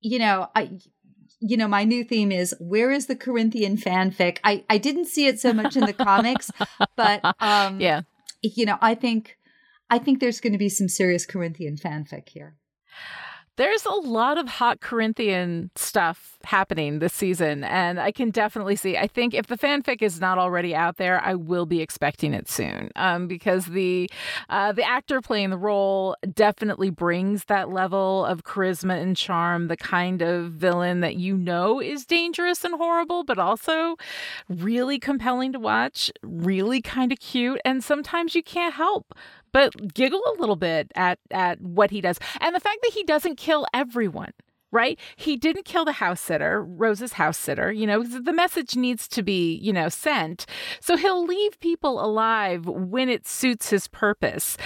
you 0.00 0.18
know, 0.18 0.48
I 0.54 0.78
you 1.40 1.56
know, 1.56 1.68
my 1.68 1.84
new 1.84 2.04
theme 2.04 2.32
is 2.32 2.54
where 2.58 2.90
is 2.90 3.06
the 3.06 3.16
Corinthian 3.16 3.76
fanfic? 3.76 4.38
I 4.44 4.64
I 4.68 4.78
didn't 4.78 5.06
see 5.06 5.26
it 5.26 5.40
so 5.40 5.52
much 5.52 5.76
in 5.76 5.84
the 5.84 5.92
comics, 5.92 6.50
but 6.96 7.24
um 7.40 7.80
yeah. 7.80 8.02
You 8.42 8.64
know, 8.64 8.78
I 8.80 8.94
think 8.94 9.36
I 9.90 9.98
think 9.98 10.20
there's 10.20 10.40
going 10.40 10.52
to 10.52 10.58
be 10.58 10.68
some 10.68 10.88
serious 10.88 11.26
Corinthian 11.26 11.76
fanfic 11.76 12.28
here 12.28 12.56
there's 13.56 13.84
a 13.84 13.92
lot 13.92 14.38
of 14.38 14.48
hot 14.48 14.80
Corinthian 14.80 15.70
stuff 15.76 16.38
happening 16.44 16.98
this 16.98 17.12
season, 17.12 17.64
and 17.64 18.00
I 18.00 18.12
can 18.12 18.30
definitely 18.30 18.76
see. 18.76 18.96
I 18.96 19.06
think 19.06 19.34
if 19.34 19.48
the 19.48 19.58
fanfic 19.58 20.00
is 20.02 20.20
not 20.20 20.38
already 20.38 20.74
out 20.74 20.96
there, 20.96 21.20
I 21.22 21.34
will 21.34 21.66
be 21.66 21.80
expecting 21.80 22.32
it 22.32 22.48
soon, 22.48 22.90
um, 22.96 23.26
because 23.26 23.66
the 23.66 24.10
uh, 24.48 24.72
the 24.72 24.82
actor 24.82 25.20
playing 25.20 25.50
the 25.50 25.58
role 25.58 26.16
definitely 26.32 26.90
brings 26.90 27.44
that 27.46 27.70
level 27.70 28.24
of 28.24 28.44
charisma 28.44 29.00
and 29.00 29.16
charm, 29.16 29.68
the 29.68 29.76
kind 29.76 30.22
of 30.22 30.52
villain 30.52 31.00
that 31.00 31.16
you 31.16 31.36
know 31.36 31.80
is 31.80 32.06
dangerous 32.06 32.64
and 32.64 32.74
horrible, 32.76 33.24
but 33.24 33.38
also 33.38 33.96
really 34.48 34.98
compelling 34.98 35.52
to 35.52 35.58
watch, 35.58 36.10
really 36.22 36.80
kind 36.80 37.12
of 37.12 37.20
cute, 37.20 37.60
and 37.64 37.84
sometimes 37.84 38.34
you 38.34 38.42
can't 38.42 38.74
help 38.74 39.14
but 39.52 39.94
giggle 39.94 40.22
a 40.26 40.40
little 40.40 40.56
bit 40.56 40.90
at 40.94 41.18
at 41.30 41.60
what 41.60 41.90
he 41.90 42.00
does 42.00 42.18
and 42.40 42.54
the 42.54 42.60
fact 42.60 42.78
that 42.82 42.92
he 42.92 43.04
doesn't 43.04 43.36
kill 43.36 43.66
everyone 43.72 44.32
right? 44.72 44.98
He 45.16 45.36
didn't 45.36 45.64
kill 45.64 45.84
the 45.84 45.92
house 45.92 46.20
sitter, 46.20 46.62
Rose's 46.62 47.14
house 47.14 47.38
sitter, 47.38 47.72
you 47.72 47.86
know, 47.86 48.02
the 48.02 48.32
message 48.32 48.76
needs 48.76 49.08
to 49.08 49.22
be, 49.22 49.56
you 49.56 49.72
know, 49.72 49.88
sent. 49.88 50.46
So 50.80 50.96
he'll 50.96 51.24
leave 51.24 51.58
people 51.60 52.04
alive 52.04 52.66
when 52.66 53.08
it 53.08 53.26
suits 53.26 53.70
his 53.70 53.88
purpose. 53.88 54.56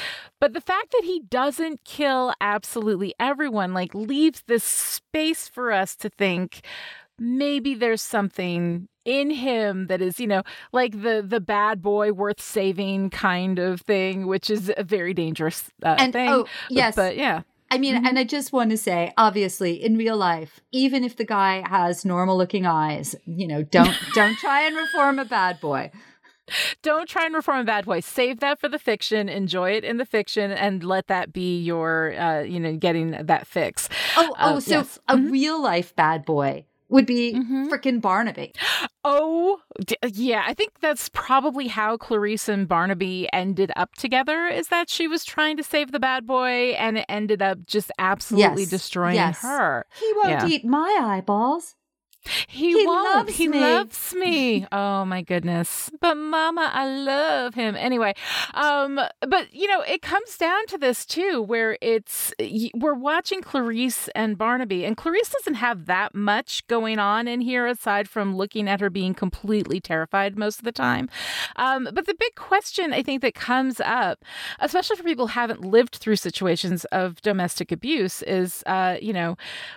But 0.41 0.53
the 0.53 0.61
fact 0.61 0.93
that 0.93 1.05
he 1.05 1.23
doesn't 1.29 1.85
kill 1.85 2.35
absolutely 2.41 3.15
everyone, 3.19 3.73
like, 3.73 3.95
leaves 3.95 4.43
this 4.47 4.65
space 4.65 5.49
for 5.49 5.73
us 5.73 5.97
to 5.97 6.11
think 6.11 6.61
maybe 7.19 7.75
there's 7.75 8.03
something 8.03 8.89
in 9.05 9.31
him 9.31 9.87
that 9.89 10.01
is 10.01 10.19
you 10.19 10.27
know 10.27 10.43
like 10.73 11.03
the 11.03 11.23
the 11.27 11.41
bad 11.41 11.83
boy 11.83 12.13
worth 12.13 12.41
saving 12.41 13.11
kind 13.11 13.59
of 13.59 13.81
thing 13.83 14.27
which 14.27 14.49
is 14.49 14.73
a 14.77 14.85
very 14.85 15.13
dangerous 15.13 15.71
uh, 15.83 15.97
and, 15.99 16.13
thing 16.13 16.31
oh 16.31 16.47
yes 16.71 16.97
but 16.97 17.17
yeah 17.17 17.43
I 17.71 17.79
mean, 17.79 17.97
mm-hmm. 17.97 18.07
and 18.07 18.19
I 18.21 18.25
just 18.25 18.53
want 18.53 18.71
to 18.71 18.77
say, 18.77 19.13
obviously, 19.17 19.83
in 19.83 19.97
real 19.97 20.17
life, 20.17 20.61
even 20.71 21.03
if 21.03 21.17
the 21.17 21.25
guy 21.25 21.67
has 21.69 22.05
normal 22.05 22.37
looking 22.37 22.67
eyes, 22.67 23.17
you 23.25 23.49
know, 23.49 23.65
don't 23.65 23.97
don't 24.15 24.37
try 24.39 24.63
and 24.63 24.77
reform 24.77 25.19
a 25.19 25.25
bad 25.25 25.61
boy. 25.61 25.91
Don't 26.83 27.09
try 27.09 27.25
and 27.25 27.35
reform 27.35 27.61
a 27.61 27.65
bad 27.65 27.85
boy. 27.87 27.99
Save 27.99 28.39
that 28.41 28.61
for 28.61 28.69
the 28.69 28.79
fiction. 28.79 29.29
Enjoy 29.29 29.73
it 29.73 29.83
in 29.83 29.97
the 29.97 30.07
fiction, 30.07 30.53
and 30.53 30.85
let 30.85 31.09
that 31.09 31.33
be 31.33 31.59
your, 31.59 32.15
uh, 32.17 32.43
you 32.43 32.61
know, 32.61 32.77
getting 32.77 33.11
that 33.11 33.47
fix. 33.47 33.89
Oh, 34.17 34.33
oh, 34.39 34.57
uh, 34.57 34.61
so 34.61 34.71
yes. 34.71 34.99
a 35.09 35.17
mm-hmm. 35.17 35.33
real 35.33 35.61
life 35.61 35.97
bad 35.97 36.25
boy 36.25 36.67
would 36.95 37.07
be 37.07 37.35
mm-hmm. 37.35 37.69
freaking 37.69 38.01
Barnaby. 38.01 38.53
Oh, 39.05 39.61
d- 39.85 39.97
yeah. 40.13 40.45
I 40.47 40.55
think 40.55 40.81
that's 40.81 41.09
probably 41.11 41.67
how 41.67 41.97
Clarice 41.97 42.49
and 42.49 42.67
Barnaby 42.67 43.29
ended 43.33 43.73
up 43.77 43.95
together 43.97 44.47
is 44.47 44.69
that 44.69 44.89
she 44.89 45.07
was 45.09 45.25
trying 45.25 45.57
to 45.57 45.63
save 45.63 45.93
the 45.93 46.01
bad 46.01 46.27
boy 46.27 46.73
and 46.73 46.99
it 46.99 47.07
ended 47.09 47.43
up 47.43 47.67
just 47.67 47.91
absolutely 47.99 48.63
yes. 48.63 48.71
destroying 48.71 49.17
yes. 49.17 49.41
her. 49.43 49.87
He 49.99 50.13
won't 50.17 50.29
yeah. 50.29 50.47
eat 50.49 50.65
my 50.65 50.99
eyeballs. 51.03 51.75
He, 52.47 52.73
he 52.79 52.87
won't. 52.87 53.15
Loves 53.17 53.37
he 53.37 53.49
me. 53.49 53.61
loves 53.61 54.15
me. 54.15 54.67
Oh 54.73 55.05
my 55.05 55.23
goodness. 55.23 55.91
But 56.01 56.17
mama, 56.17 56.71
I 56.73 56.87
love 56.87 57.55
him. 57.55 57.77
Anyway, 57.77 58.15
um 58.55 59.01
but 59.21 59.53
you 59.53 59.69
know, 59.69 59.83
it 59.83 60.03
comes 60.03 60.37
down 60.37 60.67
to 60.69 60.79
this 60.79 61.05
too 61.05 61.43
where 61.43 61.77
it's 61.81 62.33
we're 62.75 62.95
watching 62.95 63.41
Clarice 63.43 64.09
and 64.15 64.39
Barnaby 64.39 64.85
and 64.85 64.97
Clarice 64.97 65.29
doesn't 65.31 65.55
have 65.55 65.87
that 65.87 66.15
much 66.15 66.67
going 66.67 66.99
on 66.99 67.29
in 67.29 67.41
here 67.41 67.67
aside 67.67 68.09
from 68.09 68.37
looking 68.37 68.69
at 68.69 68.81
her 68.81 68.91
being 68.91 69.15
completely 69.15 69.81
terrified 69.81 70.39
most 70.39 70.59
of 70.59 70.65
the 70.65 70.73
time. 70.73 71.09
Um 71.57 71.89
but 71.93 72.07
the 72.07 72.15
big 72.15 72.35
question 72.37 72.93
I 72.93 73.03
think 73.03 73.23
that 73.23 73.35
comes 73.35 73.81
up, 73.81 74.25
especially 74.61 74.97
for 74.97 75.03
people 75.05 75.27
who 75.27 75.33
haven't 75.33 75.61
lived 75.65 75.97
through 75.97 76.17
situations 76.17 76.85
of 76.87 77.21
domestic 77.23 77.71
abuse 77.73 78.23
is 78.23 78.63
uh 78.67 78.97
you 79.01 79.13
know, 79.13 79.37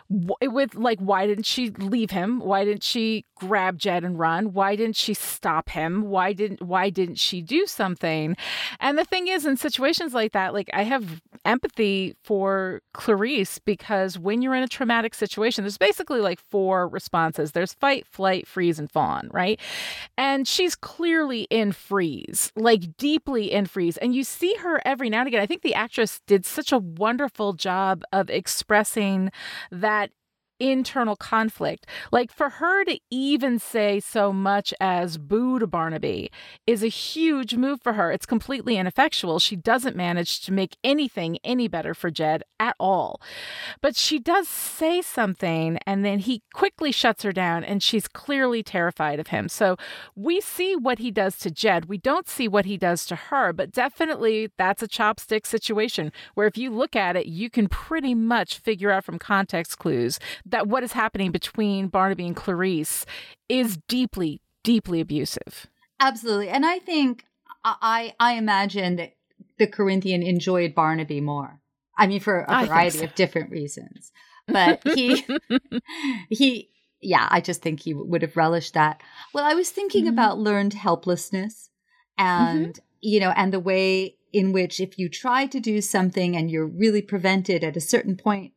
with 0.09 0.75
like 0.75 0.99
why 0.99 1.27
didn't 1.27 1.45
she 1.45 1.69
leave 1.71 2.11
him? 2.11 2.36
Why 2.39 2.65
didn't 2.65 2.83
she 2.83 3.25
grab 3.35 3.77
Jed 3.77 4.03
and 4.03 4.17
run? 4.17 4.53
Why 4.53 4.75
didn't 4.75 4.95
she 4.95 5.13
stop 5.13 5.69
him? 5.69 6.03
Why 6.03 6.33
didn't 6.33 6.61
why 6.61 6.89
didn't 6.89 7.19
she 7.19 7.41
do 7.41 7.65
something? 7.65 8.35
And 8.79 8.97
the 8.97 9.05
thing 9.05 9.27
is 9.27 9.45
in 9.45 9.57
situations 9.57 10.13
like 10.13 10.31
that, 10.33 10.53
like 10.53 10.69
I 10.73 10.83
have 10.83 11.21
empathy 11.45 12.15
for 12.23 12.81
Clarice 12.93 13.59
because 13.59 14.17
when 14.17 14.41
you're 14.41 14.55
in 14.55 14.63
a 14.63 14.67
traumatic 14.67 15.13
situation, 15.13 15.63
there's 15.63 15.77
basically 15.77 16.19
like 16.19 16.39
four 16.39 16.87
responses. 16.87 17.51
There's 17.51 17.73
fight, 17.73 18.05
flight, 18.07 18.47
freeze, 18.47 18.79
and 18.79 18.91
fawn, 18.91 19.29
right? 19.31 19.59
And 20.17 20.47
she's 20.47 20.75
clearly 20.75 21.47
in 21.49 21.71
freeze, 21.71 22.51
like 22.55 22.97
deeply 22.97 23.51
in 23.51 23.65
freeze. 23.65 23.97
And 23.97 24.15
you 24.15 24.23
see 24.23 24.55
her 24.55 24.81
every 24.85 25.09
now 25.09 25.19
and 25.19 25.27
again. 25.27 25.41
I 25.41 25.45
think 25.45 25.61
the 25.61 25.75
actress 25.75 26.21
did 26.27 26.45
such 26.45 26.71
a 26.71 26.77
wonderful 26.77 27.53
job 27.53 28.03
of 28.11 28.29
expressing 28.29 29.31
that 29.71 30.11
internal 30.59 31.15
conflict. 31.15 31.85
Like 32.11 32.31
for 32.31 32.49
her 32.49 32.83
to 32.85 32.99
even 33.09 33.59
say 33.59 33.99
so 33.99 34.31
much 34.33 34.73
as 34.79 35.17
boo 35.17 35.59
to 35.59 35.67
Barnaby 35.67 36.31
is 36.65 36.83
a 36.83 36.87
huge 36.87 37.55
move 37.55 37.81
for 37.81 37.93
her. 37.93 38.11
It's 38.11 38.25
completely 38.25 38.77
ineffectual. 38.77 39.39
She 39.39 39.55
doesn't 39.55 39.95
manage 39.95 40.41
to 40.41 40.51
make 40.51 40.77
anything 40.83 41.37
any 41.43 41.67
better 41.67 41.93
for 41.93 42.09
Jed 42.09 42.43
at 42.59 42.75
all. 42.79 43.21
But 43.81 43.95
she 43.95 44.19
does 44.19 44.47
say 44.47 45.01
something, 45.01 45.77
and 45.85 46.03
then 46.03 46.19
he 46.19 46.43
quickly 46.53 46.91
shuts 46.91 47.23
her 47.23 47.31
down, 47.31 47.63
and 47.63 47.81
she's 47.81 48.07
clearly 48.07 48.63
terrified 48.63 49.19
of 49.19 49.27
him. 49.27 49.49
So 49.49 49.77
we 50.15 50.41
see 50.41 50.75
what 50.75 50.99
he 50.99 51.11
does 51.11 51.37
to 51.39 51.51
Jed. 51.51 51.85
We 51.85 51.97
don't 51.97 52.27
see 52.27 52.47
what 52.47 52.65
he 52.65 52.77
does 52.77 53.05
to 53.07 53.15
her, 53.15 53.53
but 53.53 53.71
definitely 53.71 54.49
that's 54.57 54.81
a 54.81 54.87
chopstick 54.87 55.45
situation 55.45 56.11
where 56.33 56.47
if 56.47 56.57
you 56.57 56.69
look 56.69 56.95
at 56.95 57.15
it, 57.15 57.27
you 57.27 57.49
can 57.49 57.67
pretty 57.67 58.15
much 58.15 58.57
figure 58.57 58.91
out 58.91 59.03
from 59.03 59.19
context 59.19 59.77
clues 59.77 60.19
that 60.51 60.67
what 60.67 60.83
is 60.83 60.93
happening 60.93 61.31
between 61.31 61.87
Barnaby 61.87 62.25
and 62.25 62.35
Clarice 62.35 63.05
is 63.49 63.77
deeply, 63.87 64.41
deeply 64.63 64.99
abusive. 64.99 65.67
Absolutely. 65.99 66.49
And 66.49 66.65
I 66.65 66.79
think 66.79 67.25
I 67.63 68.13
I 68.19 68.33
imagine 68.33 68.97
that 68.97 69.13
the 69.57 69.67
Corinthian 69.67 70.23
enjoyed 70.23 70.75
Barnaby 70.75 71.21
more. 71.21 71.59
I 71.97 72.07
mean 72.07 72.19
for 72.19 72.45
a 72.47 72.65
variety 72.65 72.99
so. 72.99 73.05
of 73.05 73.15
different 73.15 73.51
reasons. 73.51 74.11
But 74.47 74.81
he 74.95 75.25
he 76.29 76.69
yeah, 77.01 77.27
I 77.29 77.41
just 77.41 77.61
think 77.61 77.81
he 77.81 77.93
would 77.93 78.21
have 78.21 78.37
relished 78.37 78.73
that. 78.73 79.01
Well, 79.33 79.45
I 79.45 79.53
was 79.53 79.69
thinking 79.69 80.05
mm-hmm. 80.05 80.13
about 80.13 80.39
learned 80.39 80.73
helplessness 80.73 81.69
and 82.17 82.73
mm-hmm. 82.73 82.81
you 83.01 83.19
know, 83.19 83.31
and 83.35 83.51
the 83.51 83.59
way 83.59 84.17
in 84.33 84.51
which 84.51 84.79
if 84.79 84.99
you 84.99 85.09
try 85.09 85.45
to 85.47 85.59
do 85.59 85.81
something 85.81 86.35
and 86.35 86.51
you're 86.51 86.67
really 86.67 87.01
prevented 87.01 87.63
at 87.63 87.77
a 87.77 87.81
certain 87.81 88.15
point 88.15 88.53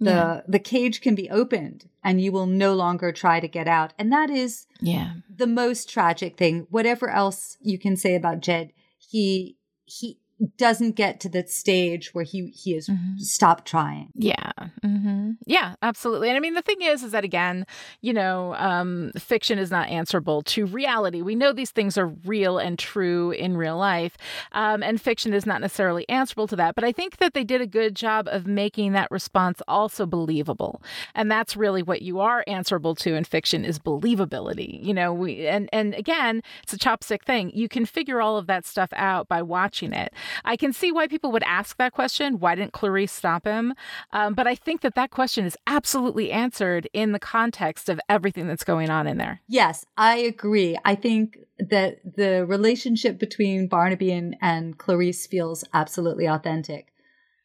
the 0.00 0.10
yeah. 0.10 0.40
the 0.46 0.58
cage 0.58 1.00
can 1.00 1.14
be 1.14 1.28
opened 1.30 1.88
and 2.04 2.20
you 2.20 2.32
will 2.32 2.46
no 2.46 2.74
longer 2.74 3.12
try 3.12 3.40
to 3.40 3.48
get 3.48 3.66
out. 3.66 3.92
And 3.98 4.12
that 4.12 4.30
is 4.30 4.66
yeah. 4.80 5.14
the 5.28 5.46
most 5.46 5.88
tragic 5.88 6.36
thing. 6.36 6.66
Whatever 6.70 7.10
else 7.10 7.56
you 7.60 7.78
can 7.78 7.96
say 7.96 8.14
about 8.14 8.40
jed 8.40 8.72
he 8.98 9.56
he 9.84 10.18
doesn't 10.56 10.92
get 10.92 11.18
to 11.20 11.28
that 11.30 11.50
stage 11.50 12.14
where 12.14 12.24
he 12.24 12.48
he 12.48 12.74
has 12.74 12.86
mm-hmm. 12.86 13.18
stopped 13.18 13.66
trying. 13.66 14.10
Yeah, 14.14 14.52
mm-hmm. 14.84 15.32
yeah, 15.46 15.74
absolutely. 15.82 16.28
And 16.28 16.36
I 16.36 16.40
mean, 16.40 16.54
the 16.54 16.62
thing 16.62 16.80
is, 16.80 17.02
is 17.02 17.12
that 17.12 17.24
again, 17.24 17.66
you 18.02 18.12
know, 18.12 18.54
um, 18.54 19.10
fiction 19.18 19.58
is 19.58 19.70
not 19.70 19.88
answerable 19.88 20.42
to 20.42 20.66
reality. 20.66 21.22
We 21.22 21.34
know 21.34 21.52
these 21.52 21.72
things 21.72 21.98
are 21.98 22.06
real 22.06 22.58
and 22.58 22.78
true 22.78 23.32
in 23.32 23.56
real 23.56 23.76
life, 23.76 24.16
um, 24.52 24.82
and 24.82 25.00
fiction 25.00 25.34
is 25.34 25.44
not 25.44 25.60
necessarily 25.60 26.08
answerable 26.08 26.46
to 26.48 26.56
that. 26.56 26.76
But 26.76 26.84
I 26.84 26.92
think 26.92 27.16
that 27.16 27.34
they 27.34 27.44
did 27.44 27.60
a 27.60 27.66
good 27.66 27.96
job 27.96 28.28
of 28.30 28.46
making 28.46 28.92
that 28.92 29.10
response 29.10 29.60
also 29.66 30.06
believable, 30.06 30.82
and 31.14 31.30
that's 31.30 31.56
really 31.56 31.82
what 31.82 32.02
you 32.02 32.20
are 32.20 32.44
answerable 32.46 32.94
to 32.96 33.14
in 33.14 33.24
fiction 33.24 33.64
is 33.64 33.78
believability. 33.80 34.82
You 34.84 34.94
know, 34.94 35.12
we 35.12 35.48
and 35.48 35.68
and 35.72 35.94
again, 35.94 36.42
it's 36.62 36.72
a 36.72 36.78
chopstick 36.78 37.24
thing. 37.24 37.50
You 37.54 37.68
can 37.68 37.86
figure 37.86 38.20
all 38.20 38.36
of 38.36 38.46
that 38.46 38.64
stuff 38.64 38.90
out 38.92 39.26
by 39.26 39.42
watching 39.42 39.92
it. 39.92 40.12
I 40.44 40.56
can 40.56 40.72
see 40.72 40.92
why 40.92 41.06
people 41.06 41.32
would 41.32 41.42
ask 41.44 41.76
that 41.78 41.92
question. 41.92 42.38
Why 42.40 42.54
didn't 42.54 42.72
Clarice 42.72 43.12
stop 43.12 43.46
him? 43.46 43.74
Um, 44.12 44.34
but 44.34 44.46
I 44.46 44.54
think 44.54 44.80
that 44.82 44.94
that 44.94 45.10
question 45.10 45.44
is 45.44 45.56
absolutely 45.66 46.30
answered 46.30 46.88
in 46.92 47.12
the 47.12 47.18
context 47.18 47.88
of 47.88 48.00
everything 48.08 48.46
that's 48.46 48.64
going 48.64 48.90
on 48.90 49.06
in 49.06 49.18
there. 49.18 49.40
Yes, 49.48 49.84
I 49.96 50.16
agree. 50.16 50.76
I 50.84 50.94
think 50.94 51.38
that 51.58 52.00
the 52.16 52.46
relationship 52.46 53.18
between 53.18 53.66
Barnaby 53.66 54.12
and, 54.12 54.36
and 54.40 54.78
Clarice 54.78 55.26
feels 55.26 55.64
absolutely 55.74 56.26
authentic. 56.26 56.92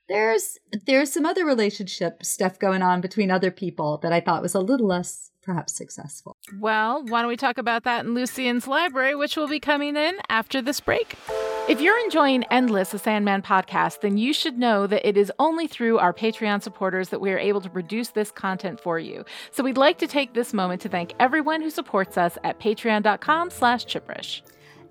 There's 0.09 0.59
there's 0.85 1.13
some 1.13 1.25
other 1.25 1.45
relationship 1.45 2.25
stuff 2.25 2.59
going 2.59 2.81
on 2.81 2.99
between 2.99 3.31
other 3.31 3.51
people 3.51 3.99
that 4.03 4.11
I 4.11 4.19
thought 4.19 4.41
was 4.41 4.53
a 4.53 4.59
little 4.59 4.87
less 4.87 5.31
perhaps 5.43 5.73
successful. 5.75 6.37
Well, 6.59 7.03
why 7.05 7.21
don't 7.21 7.29
we 7.29 7.37
talk 7.37 7.57
about 7.57 7.83
that 7.83 8.05
in 8.05 8.13
Lucien's 8.13 8.67
library, 8.67 9.15
which 9.15 9.35
will 9.37 9.47
be 9.47 9.59
coming 9.59 9.95
in 9.95 10.17
after 10.29 10.61
this 10.61 10.79
break? 10.79 11.17
If 11.69 11.80
you're 11.80 11.97
enjoying 12.04 12.43
Endless, 12.52 12.93
a 12.93 12.99
Sandman 12.99 13.41
podcast, 13.41 14.02
then 14.02 14.17
you 14.17 14.34
should 14.34 14.58
know 14.58 14.86
that 14.86 15.08
it 15.08 15.15
is 15.15 15.32
only 15.39 15.65
through 15.65 15.97
our 15.97 16.13
Patreon 16.13 16.62
supporters 16.62 17.08
that 17.08 17.21
we 17.21 17.32
are 17.32 17.39
able 17.39 17.62
to 17.62 17.69
produce 17.69 18.10
this 18.10 18.32
content 18.32 18.82
for 18.82 18.99
you. 18.99 19.23
So 19.52 19.63
we'd 19.63 19.78
like 19.78 19.97
to 19.99 20.08
take 20.08 20.34
this 20.34 20.54
moment 20.54 20.82
to 20.82 20.89
thank 20.89 21.13
everyone 21.21 21.62
who 21.62 21.69
supports 21.69 22.17
us 22.17 22.38
at 22.43 22.60
patreon.com 22.60 23.49
slash 23.49 23.86
chipperish. 23.86 24.41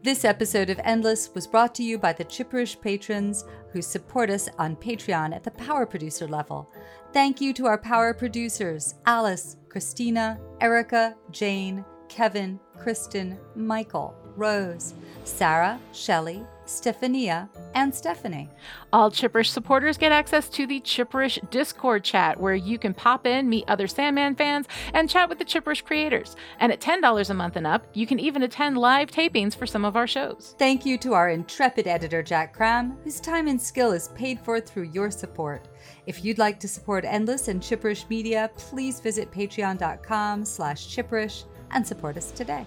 This 0.03 0.25
episode 0.25 0.71
of 0.71 0.81
Endless 0.83 1.35
was 1.35 1.47
brought 1.47 1.75
to 1.75 1.83
you 1.83 1.99
by 1.99 2.15
the 2.15 2.25
Chipperish 2.25 2.81
patrons 2.81 3.45
who 3.71 3.83
support 3.83 4.31
us 4.31 4.49
on 4.59 4.75
Patreon 4.77 5.37
at 5.37 5.45
the 5.45 5.51
power 5.53 5.85
producer 5.85 6.27
level. 6.27 6.73
Thank 7.13 7.41
you 7.43 7.53
to 7.53 7.67
our 7.67 7.79
power 7.79 8.15
producers 8.15 8.95
Alice, 9.05 9.59
Christina, 9.69 10.41
Erica, 10.63 11.17
Jane, 11.31 11.85
Kevin, 12.09 12.59
Kristen, 12.79 13.39
Michael, 13.55 14.17
Rose, 14.37 14.95
Sarah, 15.25 15.79
Shelley, 15.93 16.43
Stephania, 16.73 17.49
and 17.75 17.95
Stephanie. 17.95 18.49
All 18.93 19.11
Chipperish 19.11 19.49
supporters 19.49 19.99
get 19.99 20.13
access 20.13 20.49
to 20.51 20.67
the 20.67 20.81
Chipperish 20.81 21.39
Discord 21.51 22.05
chat 22.05 22.41
where 22.41 22.55
you 22.55 22.79
can 22.79 22.95
pop 22.95 23.27
in, 23.27 23.49
meet 23.49 23.65
other 23.69 23.87
Sandman 23.87 24.35
fans, 24.35 24.67
and 24.95 25.09
chat 25.09 25.29
with 25.29 25.39
the 25.39 25.45
Chipperish 25.45 25.85
creators. 25.85 26.37
And 26.61 26.73
at 26.73 26.81
$10 26.81 27.31
a 27.31 27.35
month 27.35 27.57
and 27.57 27.67
up, 27.67 27.87
you 27.95 28.07
can 28.07 28.19
even 28.19 28.43
attend 28.43 28.79
live 28.79 29.11
tapings 29.11 29.55
for 29.55 29.67
some 29.67 29.85
of 29.85 29.97
our 29.97 30.07
shows. 30.07 30.55
Thank 30.59 30.85
you 30.85 30.99
to 30.99 31.15
our 31.15 31.31
intrepid 31.31 31.87
editor, 31.87 32.23
Jack 32.23 32.55
Cram, 32.55 32.97
whose 33.05 33.21
time 33.21 33.49
and 33.49 33.61
skill 33.61 33.93
is 33.93 34.09
paid 34.09 34.41
for 34.41 34.61
through 34.61 34.91
your 34.93 35.11
support. 35.11 35.69
If 36.07 36.25
you'd 36.25 36.39
like 36.39 36.59
to 36.61 36.69
support 36.69 37.05
Endless 37.05 37.49
and 37.49 37.61
Chipperish 37.61 38.09
Media, 38.09 38.51
please 38.57 39.01
visit 39.01 39.31
patreon.com 39.31 40.45
slash 40.45 40.89
chipperish 40.89 41.45
and 41.71 41.87
support 41.87 42.17
us 42.17 42.31
today. 42.33 42.67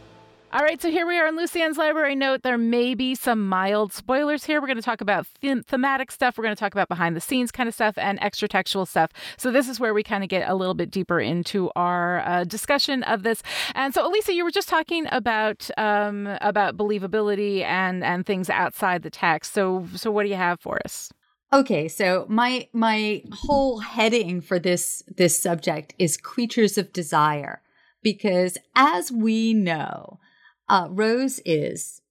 All 0.56 0.62
right, 0.62 0.82
so 0.82 0.90
here 0.90 1.06
we 1.06 1.20
are 1.20 1.28
in 1.28 1.36
Lucien's 1.36 1.78
library 1.78 2.16
note. 2.16 2.44
There 2.44 2.58
may 2.58 2.96
be 2.96 3.14
some 3.14 3.46
mild 3.46 3.92
spoilers 3.92 4.46
here. 4.46 4.62
We're 4.62 4.68
going 4.68 4.78
to 4.78 4.82
talk 4.82 5.02
about 5.02 5.28
them- 5.42 5.64
thematic 5.64 6.12
stuff. 6.12 6.38
We're 6.38 6.46
going 6.46 6.56
to 6.56 6.60
talk 6.60 6.74
about 6.74 6.88
behind 6.88 7.14
the 7.14 7.20
scenes 7.20 7.52
kind 7.52 7.68
of 7.68 7.76
stuff 7.76 7.98
and 7.98 8.18
extra 8.22 8.48
textual 8.48 8.86
stuff. 8.86 9.12
So 9.36 9.52
this 9.52 9.68
is 9.68 9.82
where 9.82 9.94
we 9.94 10.02
kind 10.02 10.24
of 10.24 10.30
get 10.30 10.50
a 10.50 10.56
little 10.56 10.74
bit 10.74 10.92
deeper 10.92 11.20
into 11.20 11.72
our 11.76 12.22
uh, 12.26 12.46
discussion 12.46 13.04
of 13.04 13.24
this. 13.24 13.44
And 13.74 13.94
so, 13.94 14.10
Alisa, 14.10 14.34
you 14.34 14.46
were 14.46 14.50
just 14.50 14.70
talking 14.70 15.08
about 15.12 15.70
um, 15.78 16.26
about 16.40 16.78
believability 16.78 17.62
and 17.64 18.02
and 18.02 18.26
things 18.26 18.50
outside 18.50 19.04
the 19.04 19.10
text. 19.10 19.52
So 19.52 19.86
so 19.94 20.10
what 20.10 20.24
do 20.24 20.30
you 20.30 20.36
have 20.36 20.62
for 20.62 20.80
us? 20.86 21.12
Okay, 21.52 21.90
so 21.90 22.26
my 22.30 22.70
my 22.72 23.24
whole 23.34 23.80
heading 23.80 24.40
for 24.40 24.58
this 24.58 25.04
this 25.18 25.38
subject 25.38 25.94
is 26.00 26.16
creatures 26.16 26.78
of 26.78 26.94
desire 26.94 27.62
because 28.02 28.58
as 28.74 29.12
we 29.12 29.54
know, 29.54 30.20
uh, 30.70 30.88
Rose 30.90 31.40
is 31.46 32.02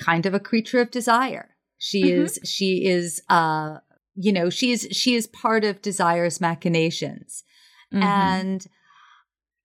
kind 0.00 0.26
of 0.26 0.34
a 0.34 0.40
creature 0.40 0.80
of 0.80 0.90
desire. 0.90 1.56
She 1.78 2.04
mm-hmm. 2.04 2.24
is 2.24 2.40
she 2.44 2.86
is 2.86 3.22
uh 3.28 3.78
you 4.14 4.32
know 4.32 4.50
she 4.50 4.72
is 4.72 4.88
she 4.90 5.14
is 5.14 5.28
part 5.28 5.64
of 5.64 5.80
desire's 5.80 6.40
machinations 6.40 7.44
mm-hmm. 7.92 8.02
and 8.02 8.66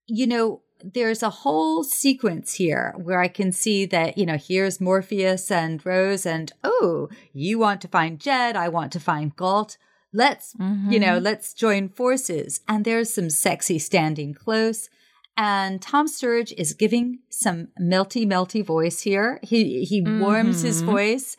you 0.05 0.27
know 0.27 0.61
there's 0.83 1.23
a 1.23 1.29
whole 1.29 1.83
sequence 1.83 2.55
here 2.55 2.93
where 2.97 3.21
I 3.21 3.29
can 3.29 3.51
see 3.51 3.85
that, 3.85 4.17
you 4.17 4.25
know, 4.25 4.37
here's 4.37 4.81
Morpheus 4.81 5.49
and 5.49 5.83
Rose, 5.85 6.25
and 6.25 6.51
oh, 6.63 7.07
you 7.31 7.57
want 7.57 7.81
to 7.81 7.87
find 7.87 8.19
Jed, 8.19 8.57
I 8.57 8.67
want 8.67 8.91
to 8.91 8.99
find 8.99 9.35
Gault. 9.35 9.77
Let's, 10.11 10.53
mm-hmm. 10.55 10.91
you 10.91 10.99
know, 10.99 11.15
mm-hmm. 11.15 11.23
let's 11.23 11.53
join 11.53 11.89
forces. 11.89 12.61
And 12.67 12.83
there's 12.85 13.13
some 13.13 13.29
sexy 13.29 13.79
standing 13.79 14.33
close. 14.33 14.89
And 15.35 15.81
Tom 15.81 16.07
Sturridge 16.07 16.53
is 16.57 16.73
giving 16.73 17.19
some 17.29 17.69
melty, 17.81 18.25
melty 18.25 18.63
voice 18.63 19.01
here. 19.01 19.39
He 19.41 19.83
he 19.83 20.01
mm-hmm. 20.01 20.21
warms 20.21 20.61
his 20.61 20.81
mm-hmm. 20.81 20.91
voice. 20.91 21.37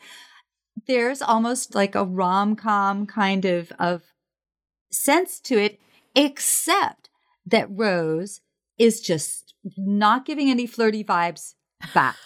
There's 0.87 1.21
almost 1.21 1.75
like 1.75 1.95
a 1.95 2.03
rom 2.03 2.55
com 2.55 3.05
kind 3.05 3.45
of 3.45 3.71
of 3.79 4.03
sense 4.91 5.39
to 5.41 5.57
it, 5.57 5.79
except 6.13 7.09
that 7.45 7.67
Rose 7.69 8.41
is 8.77 8.99
just 8.99 9.53
not 9.77 10.25
giving 10.25 10.49
any 10.49 10.67
flirty 10.67 11.03
vibes 11.03 11.53
back. 11.93 12.15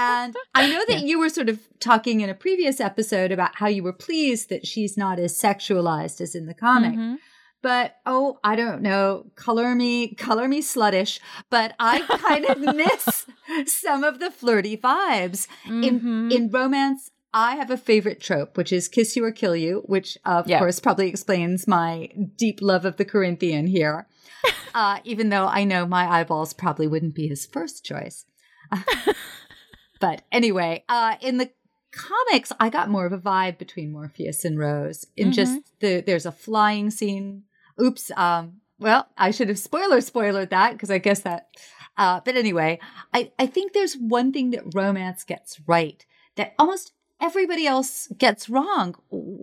And 0.00 0.36
I 0.54 0.70
know 0.70 0.84
that 0.86 1.00
yeah. 1.00 1.06
you 1.06 1.18
were 1.18 1.28
sort 1.28 1.48
of 1.48 1.58
talking 1.80 2.20
in 2.20 2.30
a 2.30 2.34
previous 2.34 2.78
episode 2.78 3.32
about 3.32 3.56
how 3.56 3.66
you 3.66 3.82
were 3.82 3.92
pleased 3.92 4.48
that 4.48 4.64
she's 4.64 4.96
not 4.96 5.18
as 5.18 5.36
sexualized 5.36 6.20
as 6.20 6.36
in 6.36 6.46
the 6.46 6.54
comic. 6.54 6.92
Mm-hmm. 6.92 7.16
But 7.60 7.96
oh, 8.06 8.38
I 8.44 8.54
don't 8.54 8.82
know, 8.82 9.26
color 9.34 9.74
me, 9.74 10.14
color 10.14 10.46
me 10.46 10.62
sluttish, 10.62 11.18
but 11.50 11.74
I 11.80 12.00
kind 12.00 12.44
of 12.44 12.58
miss 12.76 13.26
some 13.66 14.04
of 14.04 14.20
the 14.20 14.30
flirty 14.30 14.76
vibes. 14.76 15.48
Mm-hmm. 15.66 15.82
In 15.82 16.32
in 16.32 16.50
romance, 16.50 17.10
I 17.34 17.56
have 17.56 17.70
a 17.70 17.76
favorite 17.76 18.20
trope, 18.20 18.56
which 18.56 18.72
is 18.72 18.88
kiss 18.88 19.16
you 19.16 19.24
or 19.24 19.32
kill 19.32 19.54
you, 19.56 19.82
which 19.86 20.16
of 20.24 20.46
course 20.46 20.80
probably 20.80 21.08
explains 21.08 21.66
my 21.66 22.10
deep 22.36 22.60
love 22.62 22.84
of 22.84 22.96
the 22.96 23.04
Corinthian 23.04 23.66
here. 23.66 24.06
uh, 24.74 24.98
even 25.04 25.28
though 25.28 25.46
I 25.46 25.64
know 25.64 25.86
my 25.86 26.08
eyeballs 26.08 26.52
probably 26.52 26.86
wouldn't 26.86 27.14
be 27.14 27.28
his 27.28 27.46
first 27.46 27.84
choice. 27.84 28.24
but 30.00 30.22
anyway, 30.32 30.84
uh, 30.88 31.16
in 31.20 31.38
the 31.38 31.50
comics, 31.98 32.52
I 32.58 32.70
got 32.70 32.88
more 32.88 33.06
of 33.06 33.12
a 33.12 33.18
vibe 33.18 33.58
between 33.58 33.92
Morpheus 33.92 34.44
and 34.44 34.58
Rose. 34.58 35.06
In 35.16 35.26
mm-hmm. 35.26 35.32
just 35.32 35.60
the 35.80 36.00
there's 36.00 36.26
a 36.26 36.32
flying 36.32 36.90
scene. 36.90 37.44
Oops, 37.80 38.10
um, 38.16 38.60
well, 38.78 39.08
I 39.16 39.30
should 39.30 39.48
have 39.48 39.58
spoiler 39.58 39.98
spoilered 39.98 40.50
that 40.50 40.72
because 40.72 40.90
I 40.90 40.98
guess 40.98 41.20
that. 41.20 41.48
Uh, 41.96 42.20
but 42.24 42.36
anyway, 42.36 42.78
I, 43.12 43.32
I 43.38 43.46
think 43.46 43.72
there's 43.72 43.94
one 43.94 44.32
thing 44.32 44.50
that 44.50 44.74
romance 44.74 45.24
gets 45.24 45.60
right 45.66 46.04
that 46.36 46.54
almost 46.58 46.92
everybody 47.20 47.66
else 47.66 48.06
gets 48.16 48.48
wrong 48.48 48.94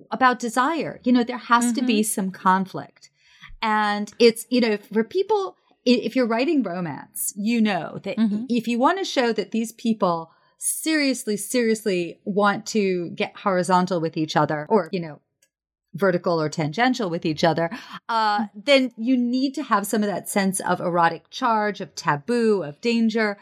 about 0.10 0.40
desire. 0.40 1.02
You 1.04 1.12
know, 1.12 1.24
there 1.24 1.38
has 1.38 1.66
mm-hmm. 1.66 1.76
to 1.76 1.82
be 1.84 2.00
mm-hmm. 2.00 2.08
some 2.08 2.32
conflict. 2.32 3.10
And 3.62 4.12
it's, 4.20 4.46
you 4.50 4.62
know, 4.62 4.78
for 4.78 5.04
people, 5.04 5.58
if 5.86 6.16
you're 6.16 6.28
writing 6.28 6.64
romance, 6.64 7.34
you 7.36 7.62
know 7.62 8.00
that 8.04 8.18
mm-hmm. 8.18 8.46
if 8.50 8.68
you 8.68 8.80
want 8.80 9.00
to 9.00 9.06
show 9.06 9.34
that 9.34 9.52
these 9.52 9.72
people 9.72 10.32
seriously, 10.66 11.38
seriously 11.38 12.20
want 12.26 12.66
to 12.66 13.12
get 13.12 13.38
horizontal 13.38 14.02
with 14.02 14.18
each 14.18 14.36
other 14.36 14.66
or, 14.68 14.90
you 14.92 15.00
know, 15.00 15.22
vertical 15.94 16.42
or 16.42 16.50
tangential 16.50 17.10
with 17.10 17.24
each 17.24 17.44
other, 17.44 17.70
uh, 18.10 18.40
mm-hmm. 18.40 18.60
then 18.66 18.92
you 18.98 19.16
need 19.16 19.54
to 19.54 19.64
have 19.64 19.86
some 19.86 20.02
of 20.02 20.10
that 20.10 20.28
sense 20.28 20.60
of 20.60 20.82
erotic 20.82 21.30
charge, 21.30 21.82
of 21.82 21.94
taboo, 21.94 22.64
of 22.64 22.82
danger. 22.82 23.38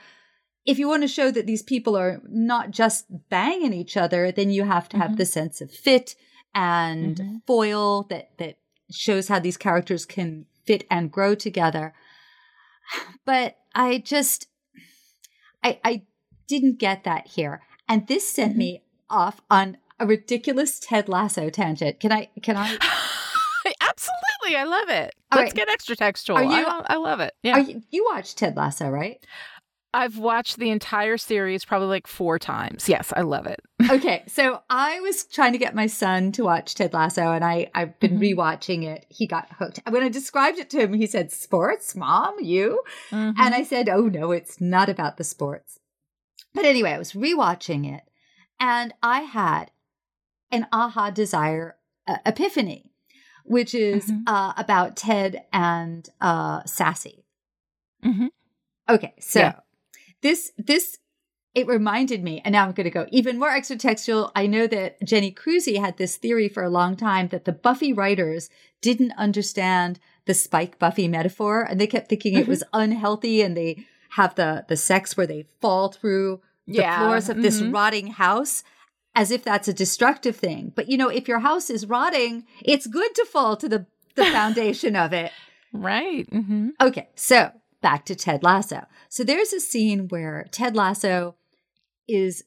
If 0.66 0.78
you 0.78 0.88
want 0.88 1.04
to 1.04 1.08
show 1.08 1.32
that 1.32 1.48
these 1.48 1.64
people 1.64 1.96
are 1.96 2.22
not 2.28 2.72
just 2.72 3.06
banging 3.30 3.74
each 3.74 3.96
other, 3.96 4.32
then 4.32 4.50
you 4.50 4.66
have 4.66 4.90
to 4.90 4.98
have 4.98 5.12
mm-hmm. 5.12 5.18
the 5.18 5.26
sense 5.26 5.62
of 5.62 5.72
fit 5.72 6.16
and 6.54 7.16
mm-hmm. 7.16 7.36
foil 7.48 8.04
that 8.04 8.38
that 8.38 8.58
shows 8.92 9.30
how 9.30 9.40
these 9.40 9.58
characters 9.58 10.06
can 10.06 10.46
fit 10.66 10.86
and 10.92 11.12
grow 11.12 11.36
together. 11.36 11.94
But 13.26 13.56
I 13.74 14.00
just 14.00 14.48
I 15.64 15.80
I 15.84 16.04
didn't 16.48 16.80
get 16.80 17.04
that 17.04 17.28
here. 17.28 17.62
And 17.88 18.08
this 18.08 18.28
sent 18.28 18.52
mm-hmm. 18.52 18.60
me 18.60 18.84
off 19.10 19.42
on 19.50 19.78
a 20.00 20.06
ridiculous 20.06 20.80
Ted 20.80 21.08
Lasso 21.08 21.50
tangent. 21.50 22.00
Can 22.00 22.12
I? 22.12 22.30
Can 22.42 22.58
I? 22.58 22.78
Absolutely, 23.82 24.58
I 24.58 24.64
love 24.66 24.90
it. 24.90 25.14
All 25.32 25.40
Let's 25.40 25.52
right. 25.52 25.56
get 25.56 25.70
extra 25.70 25.96
textual. 25.96 26.42
You, 26.42 26.66
I, 26.66 26.82
I, 26.88 26.96
love 26.98 27.20
it. 27.22 27.34
Yeah, 27.44 27.58
you, 27.60 27.82
you 27.92 28.08
watch 28.12 28.36
Ted 28.36 28.58
Lasso, 28.58 28.90
right? 28.90 29.26
I've 29.94 30.18
watched 30.18 30.58
the 30.58 30.72
entire 30.72 31.18
series 31.18 31.64
probably 31.64 31.88
like 31.88 32.08
four 32.08 32.40
times. 32.40 32.90
Yes, 32.90 33.14
I 33.16 33.22
love 33.22 33.46
it. 33.46 33.62
okay, 33.92 34.24
so 34.28 34.62
I 34.70 35.00
was 35.02 35.24
trying 35.26 35.52
to 35.52 35.60
get 35.60 35.76
my 35.76 35.86
son 35.86 36.32
to 36.34 36.44
watch 36.44 36.74
Ted 36.74 36.94
Lasso, 36.94 37.32
and 37.32 37.46
I 37.46 37.70
I've 37.76 38.00
been 38.00 38.20
mm-hmm. 38.20 38.40
rewatching 38.40 38.84
it. 38.84 39.06
He 39.10 39.28
got 39.28 39.48
hooked. 39.60 39.82
When 39.88 40.04
I 40.04 40.10
described 40.10 40.58
it 40.58 40.70
to 40.72 40.80
him, 40.80 40.94
he 40.94 41.06
said, 41.06 41.32
"Sports, 41.32 41.96
mom, 41.96 42.36
you?" 42.42 42.82
Mm-hmm. 43.12 43.40
And 43.40 43.54
I 43.54 43.64
said, 43.64 43.88
"Oh 43.88 44.08
no, 44.08 44.32
it's 44.32 44.60
not 44.60 44.90
about 44.90 45.18
the 45.18 45.24
sports." 45.24 45.80
But 46.54 46.66
anyway, 46.66 46.92
I 46.92 46.98
was 46.98 47.14
rewatching 47.14 47.92
it, 47.92 48.04
and 48.60 48.94
I 49.02 49.22
had 49.22 49.72
an 50.52 50.68
aha 50.72 51.10
desire 51.10 51.78
uh, 52.08 52.18
epiphany, 52.26 52.92
which 53.44 53.74
is 53.74 54.06
mm-hmm. 54.06 54.28
uh, 54.28 54.54
about 54.56 54.96
Ted 54.96 55.44
and 55.52 56.08
uh, 56.22 56.64
Sassy. 56.66 57.26
Mm-hmm. 58.06 58.28
Okay, 58.90 59.14
so 59.20 59.40
yeah. 59.40 59.54
this 60.22 60.52
this 60.58 60.98
it 61.56 61.68
reminded 61.68 62.24
me, 62.24 62.42
and 62.44 62.54
now 62.54 62.66
I'm 62.66 62.72
going 62.72 62.86
to 62.86 62.90
go 62.90 63.06
even 63.12 63.38
more 63.38 63.50
extra-textual. 63.50 64.32
I 64.36 64.48
know 64.48 64.66
that 64.68 65.02
Jenny 65.04 65.32
Crusie 65.32 65.80
had 65.80 65.98
this 65.98 66.18
theory 66.18 66.50
for 66.50 66.64
a 66.64 66.70
long 66.70 66.96
time 66.96 67.28
that 67.28 67.46
the 67.46 67.52
Buffy 67.52 67.94
writers 67.94 68.50
didn't 68.82 69.14
understand 69.18 70.00
the 70.26 70.34
Spike 70.34 70.80
Buffy 70.80 71.08
metaphor, 71.08 71.62
and 71.62 71.80
they 71.80 71.88
kept 71.88 72.10
thinking 72.10 72.34
it 72.34 72.42
mm-hmm. 72.42 72.50
was 72.50 72.64
unhealthy, 72.74 73.42
and 73.42 73.56
they 73.56 73.86
have 74.16 74.36
the 74.36 74.66
the 74.68 74.78
sex 74.78 75.18
where 75.18 75.28
they 75.28 75.46
fall 75.62 75.90
through 75.92 76.42
the 76.68 76.74
yeah. 76.74 77.00
floors 77.00 77.30
of 77.30 77.42
this 77.42 77.62
mm-hmm. 77.62 77.74
rotting 77.74 78.08
house 78.08 78.64
as 79.16 79.32
if 79.32 79.44
that's 79.44 79.68
a 79.68 79.74
destructive 79.74 80.36
thing. 80.36 80.72
But 80.76 80.90
you 80.90 80.98
know, 80.98 81.10
if 81.10 81.28
your 81.28 81.40
house 81.40 81.70
is 81.70 81.86
rotting, 81.86 82.46
it's 82.62 82.88
good 82.88 83.14
to 83.16 83.26
fall 83.26 83.56
to 83.58 83.70
the, 83.70 83.86
the 84.16 84.26
foundation 84.32 84.96
of 84.96 85.14
it. 85.14 85.32
Right. 85.72 86.30
Mm-hmm. 86.30 86.70
Okay. 86.82 87.10
So 87.16 87.52
back 87.82 88.06
to 88.06 88.16
Ted 88.16 88.44
Lasso. 88.44 88.86
So 89.10 89.24
there's 89.24 89.54
a 89.54 89.60
scene 89.60 90.08
where 90.08 90.48
Ted 90.52 90.76
Lasso 90.76 91.36
is 92.08 92.44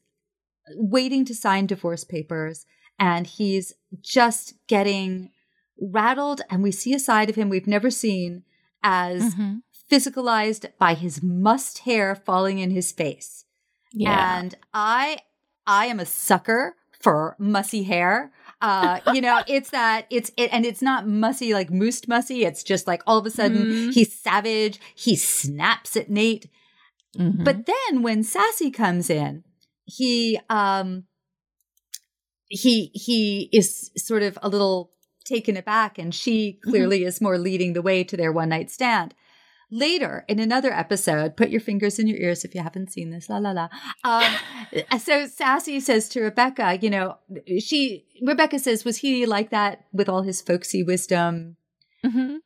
waiting 0.75 1.25
to 1.25 1.35
sign 1.35 1.67
divorce 1.67 2.03
papers 2.03 2.65
and 2.99 3.27
he's 3.27 3.73
just 4.01 4.55
getting 4.67 5.31
rattled. 5.79 6.41
And 6.49 6.63
we 6.63 6.71
see 6.71 6.93
a 6.93 6.99
side 6.99 7.29
of 7.29 7.35
him 7.35 7.49
we've 7.49 7.67
never 7.67 7.91
seen 7.91 8.43
as 8.83 9.35
mm-hmm. 9.35 9.57
Physicalized 9.89 10.65
by 10.77 10.93
his 10.93 11.21
mussed 11.23 11.79
hair 11.79 12.15
falling 12.15 12.59
in 12.59 12.71
his 12.71 12.91
face. 12.91 13.45
Yeah. 13.93 14.37
And 14.37 14.55
I 14.73 15.19
I 15.65 15.87
am 15.87 15.99
a 15.99 16.05
sucker 16.05 16.75
for 16.99 17.35
mussy 17.39 17.83
hair. 17.83 18.31
Uh, 18.61 18.99
you 19.13 19.21
know, 19.21 19.41
it's 19.47 19.69
that 19.71 20.07
it's 20.09 20.31
it, 20.37 20.51
and 20.51 20.65
it's 20.65 20.81
not 20.81 21.07
mussy 21.07 21.53
like 21.53 21.69
moosed 21.69 22.07
mussy. 22.07 22.45
It's 22.45 22.63
just 22.63 22.87
like 22.87 23.01
all 23.05 23.17
of 23.17 23.25
a 23.25 23.31
sudden 23.31 23.57
mm-hmm. 23.57 23.89
he's 23.91 24.13
savage. 24.13 24.79
He 24.95 25.15
snaps 25.15 25.95
at 25.95 26.09
Nate. 26.09 26.49
Mm-hmm. 27.17 27.43
But 27.43 27.65
then 27.65 28.03
when 28.03 28.23
Sassy 28.23 28.71
comes 28.71 29.09
in, 29.09 29.43
he 29.85 30.39
um 30.49 31.05
he 32.49 32.91
he 32.93 33.49
is 33.51 33.91
sort 33.97 34.23
of 34.23 34.37
a 34.41 34.49
little 34.49 34.91
taken 35.25 35.57
aback, 35.57 35.97
and 35.97 36.13
she 36.13 36.53
mm-hmm. 36.53 36.69
clearly 36.69 36.99
mm-hmm. 36.99 37.07
is 37.07 37.21
more 37.21 37.37
leading 37.37 37.73
the 37.73 37.81
way 37.81 38.03
to 38.03 38.17
their 38.17 38.31
one 38.31 38.49
night 38.49 38.71
stand. 38.71 39.13
Later 39.69 40.23
in 40.27 40.39
another 40.39 40.71
episode, 40.71 41.35
put 41.35 41.49
your 41.49 41.59
fingers 41.59 41.99
in 41.99 42.07
your 42.07 42.17
ears 42.17 42.45
if 42.45 42.55
you 42.55 42.61
haven't 42.61 42.91
seen 42.91 43.09
this. 43.09 43.29
La 43.29 43.37
la 43.37 43.51
la. 43.51 43.67
Um, 44.03 44.33
so 44.99 45.25
Sassy 45.27 45.79
says 45.81 46.07
to 46.09 46.21
Rebecca, 46.21 46.77
you 46.81 46.89
know, 46.89 47.17
she 47.59 48.05
Rebecca 48.21 48.59
says, 48.59 48.85
was 48.85 48.97
he 48.97 49.25
like 49.25 49.49
that 49.49 49.85
with 49.91 50.07
all 50.07 50.21
his 50.21 50.41
folksy 50.41 50.83
wisdom? 50.83 51.57
Mm-hmm. 52.05 52.37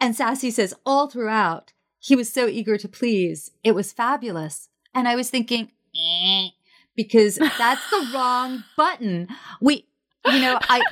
And 0.00 0.16
Sassy 0.16 0.50
says, 0.50 0.74
all 0.86 1.08
throughout, 1.08 1.72
he 1.98 2.16
was 2.16 2.32
so 2.32 2.46
eager 2.46 2.76
to 2.78 2.88
please. 2.88 3.52
It 3.62 3.74
was 3.74 3.92
fabulous. 3.92 4.68
And 4.94 5.06
I 5.06 5.14
was 5.14 5.30
thinking, 5.30 5.70
eh, 5.94 6.48
because 6.96 7.36
that's 7.36 7.90
the 7.90 8.10
wrong 8.14 8.64
button. 8.76 9.28
We 9.60 9.86
you 10.26 10.40
know, 10.40 10.58
I 10.62 10.82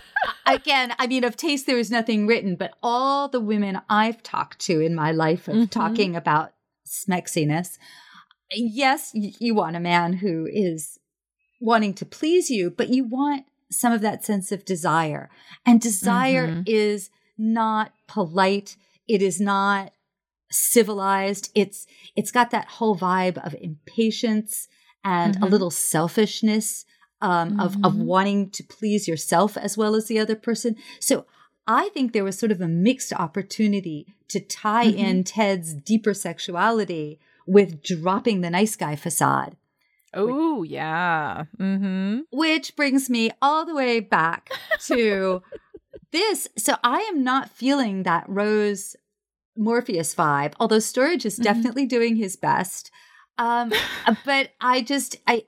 again, 0.46 0.94
I 0.98 1.06
mean, 1.06 1.24
of 1.24 1.36
taste 1.36 1.66
there 1.66 1.78
is 1.78 1.90
nothing 1.90 2.26
written, 2.26 2.56
but 2.56 2.74
all 2.82 3.28
the 3.28 3.40
women 3.40 3.80
I've 3.88 4.22
talked 4.22 4.58
to 4.60 4.80
in 4.80 4.94
my 4.94 5.12
life 5.12 5.48
of 5.48 5.54
mm-hmm. 5.54 5.64
talking 5.66 6.16
about 6.16 6.52
smexiness, 6.86 7.78
yes, 8.52 9.10
you 9.14 9.54
want 9.54 9.76
a 9.76 9.80
man 9.80 10.14
who 10.14 10.46
is 10.50 10.98
wanting 11.60 11.94
to 11.94 12.06
please 12.06 12.50
you, 12.50 12.70
but 12.70 12.88
you 12.88 13.04
want 13.04 13.44
some 13.70 13.92
of 13.92 14.00
that 14.00 14.24
sense 14.24 14.50
of 14.50 14.64
desire. 14.64 15.30
And 15.64 15.80
desire 15.80 16.48
mm-hmm. 16.48 16.62
is 16.66 17.10
not 17.38 17.92
polite. 18.08 18.76
It 19.08 19.22
is 19.22 19.40
not 19.40 19.92
civilized. 20.50 21.50
It's 21.54 21.86
it's 22.16 22.32
got 22.32 22.50
that 22.50 22.66
whole 22.66 22.96
vibe 22.96 23.44
of 23.44 23.54
impatience 23.60 24.68
and 25.04 25.34
mm-hmm. 25.34 25.44
a 25.44 25.46
little 25.46 25.70
selfishness 25.70 26.84
um, 27.20 27.50
mm-hmm. 27.50 27.60
of 27.60 27.76
of 27.84 27.92
mm-hmm. 27.92 28.04
wanting 28.04 28.50
to 28.50 28.62
please 28.62 29.08
yourself 29.08 29.56
as 29.56 29.76
well 29.76 29.94
as 29.94 30.06
the 30.06 30.18
other 30.18 30.36
person. 30.36 30.76
So 30.98 31.26
I 31.66 31.88
think 31.90 32.12
there 32.12 32.24
was 32.24 32.38
sort 32.38 32.52
of 32.52 32.60
a 32.60 32.68
mixed 32.68 33.12
opportunity 33.12 34.06
to 34.28 34.40
tie 34.40 34.86
mm-hmm. 34.86 34.98
in 34.98 35.24
Ted's 35.24 35.74
deeper 35.74 36.14
sexuality 36.14 37.20
with 37.46 37.82
dropping 37.82 38.40
the 38.40 38.50
nice 38.50 38.76
guy 38.76 38.96
facade. 38.96 39.56
Oh, 40.12 40.62
yeah. 40.62 41.44
Mm-hmm. 41.58 42.20
Which 42.32 42.74
brings 42.74 43.08
me 43.08 43.30
all 43.40 43.64
the 43.64 43.74
way 43.74 44.00
back 44.00 44.50
to 44.86 45.42
this. 46.12 46.48
So 46.56 46.76
I 46.82 47.00
am 47.02 47.22
not 47.22 47.50
feeling 47.50 48.02
that 48.02 48.24
Rose 48.28 48.96
Morpheus 49.56 50.14
vibe, 50.14 50.54
although 50.58 50.78
Sturridge 50.78 51.24
is 51.24 51.34
mm-hmm. 51.34 51.44
definitely 51.44 51.86
doing 51.86 52.16
his 52.16 52.36
best. 52.36 52.90
Um, 53.38 53.72
but 54.24 54.50
I 54.60 54.82
just, 54.82 55.16
I, 55.26 55.44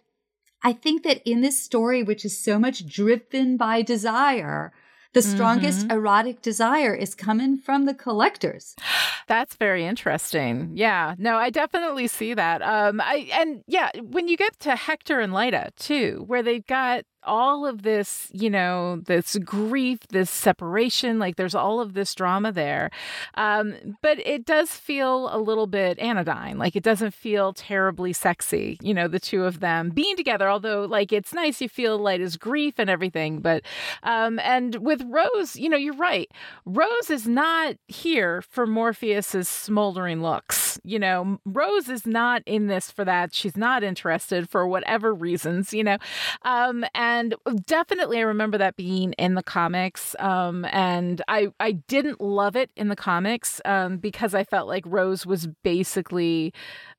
I 0.62 0.72
think 0.72 1.02
that 1.02 1.22
in 1.28 1.40
this 1.40 1.58
story, 1.58 2.02
which 2.02 2.24
is 2.24 2.38
so 2.38 2.58
much 2.58 2.86
driven 2.86 3.56
by 3.56 3.82
desire, 3.82 4.72
the 5.12 5.22
strongest 5.22 5.80
mm-hmm. 5.80 5.98
erotic 5.98 6.40
desire 6.40 6.94
is 6.94 7.14
coming 7.14 7.58
from 7.58 7.84
the 7.84 7.94
collectors. 7.94 8.74
That's 9.28 9.56
very 9.56 9.84
interesting. 9.84 10.72
Yeah. 10.74 11.14
No, 11.18 11.36
I 11.36 11.50
definitely 11.50 12.06
see 12.06 12.34
that. 12.34 12.62
Um 12.62 13.00
I 13.00 13.28
and 13.32 13.62
yeah, 13.66 13.90
when 14.00 14.28
you 14.28 14.36
get 14.36 14.58
to 14.60 14.76
Hector 14.76 15.20
and 15.20 15.32
Lyta 15.32 15.74
too, 15.76 16.24
where 16.26 16.42
they've 16.42 16.66
got 16.66 17.04
all 17.24 17.66
of 17.66 17.82
this, 17.82 18.28
you 18.32 18.50
know, 18.50 19.00
this 19.06 19.36
grief, 19.44 20.00
this 20.08 20.30
separation, 20.30 21.18
like 21.18 21.36
there's 21.36 21.54
all 21.54 21.80
of 21.80 21.94
this 21.94 22.14
drama 22.14 22.52
there. 22.52 22.90
Um, 23.34 23.96
but 24.02 24.18
it 24.26 24.44
does 24.44 24.70
feel 24.70 25.34
a 25.34 25.38
little 25.38 25.66
bit 25.66 25.98
anodyne. 25.98 26.58
Like 26.58 26.76
it 26.76 26.82
doesn't 26.82 27.14
feel 27.14 27.52
terribly 27.52 28.12
sexy, 28.12 28.78
you 28.82 28.94
know, 28.94 29.08
the 29.08 29.20
two 29.20 29.44
of 29.44 29.60
them 29.60 29.90
being 29.90 30.16
together, 30.16 30.48
although 30.48 30.84
like 30.84 31.12
it's 31.12 31.32
nice 31.32 31.60
you 31.60 31.68
feel 31.68 31.98
Lyta's 31.98 32.36
grief 32.36 32.74
and 32.78 32.90
everything. 32.90 33.40
But 33.40 33.62
um, 34.02 34.38
and 34.40 34.76
with 34.76 35.02
Rose, 35.06 35.56
you 35.56 35.68
know, 35.68 35.76
you're 35.76 35.94
right. 35.94 36.30
Rose 36.64 37.10
is 37.10 37.26
not 37.26 37.76
here 37.88 38.42
for 38.42 38.66
Morpheus's 38.66 39.48
smoldering 39.48 40.22
looks. 40.22 40.80
You 40.84 40.98
know, 40.98 41.38
Rose 41.44 41.88
is 41.88 42.06
not 42.06 42.42
in 42.46 42.66
this 42.66 42.90
for 42.90 43.04
that. 43.04 43.34
She's 43.34 43.56
not 43.56 43.82
interested 43.82 44.48
for 44.48 44.66
whatever 44.66 45.14
reasons, 45.14 45.72
you 45.72 45.84
know. 45.84 45.98
Um, 46.42 46.84
and 46.94 47.11
and 47.12 47.34
definitely 47.66 48.18
I 48.18 48.22
remember 48.22 48.58
that 48.58 48.76
being 48.76 49.12
in 49.14 49.34
the 49.34 49.42
comics. 49.42 50.16
Um, 50.18 50.64
and 50.66 51.22
I 51.28 51.48
I 51.60 51.72
didn't 51.72 52.20
love 52.20 52.56
it 52.56 52.70
in 52.76 52.88
the 52.88 52.96
comics 52.96 53.60
um, 53.64 53.98
because 53.98 54.34
I 54.34 54.44
felt 54.44 54.68
like 54.68 54.84
Rose 54.86 55.26
was 55.26 55.46
basically 55.62 56.52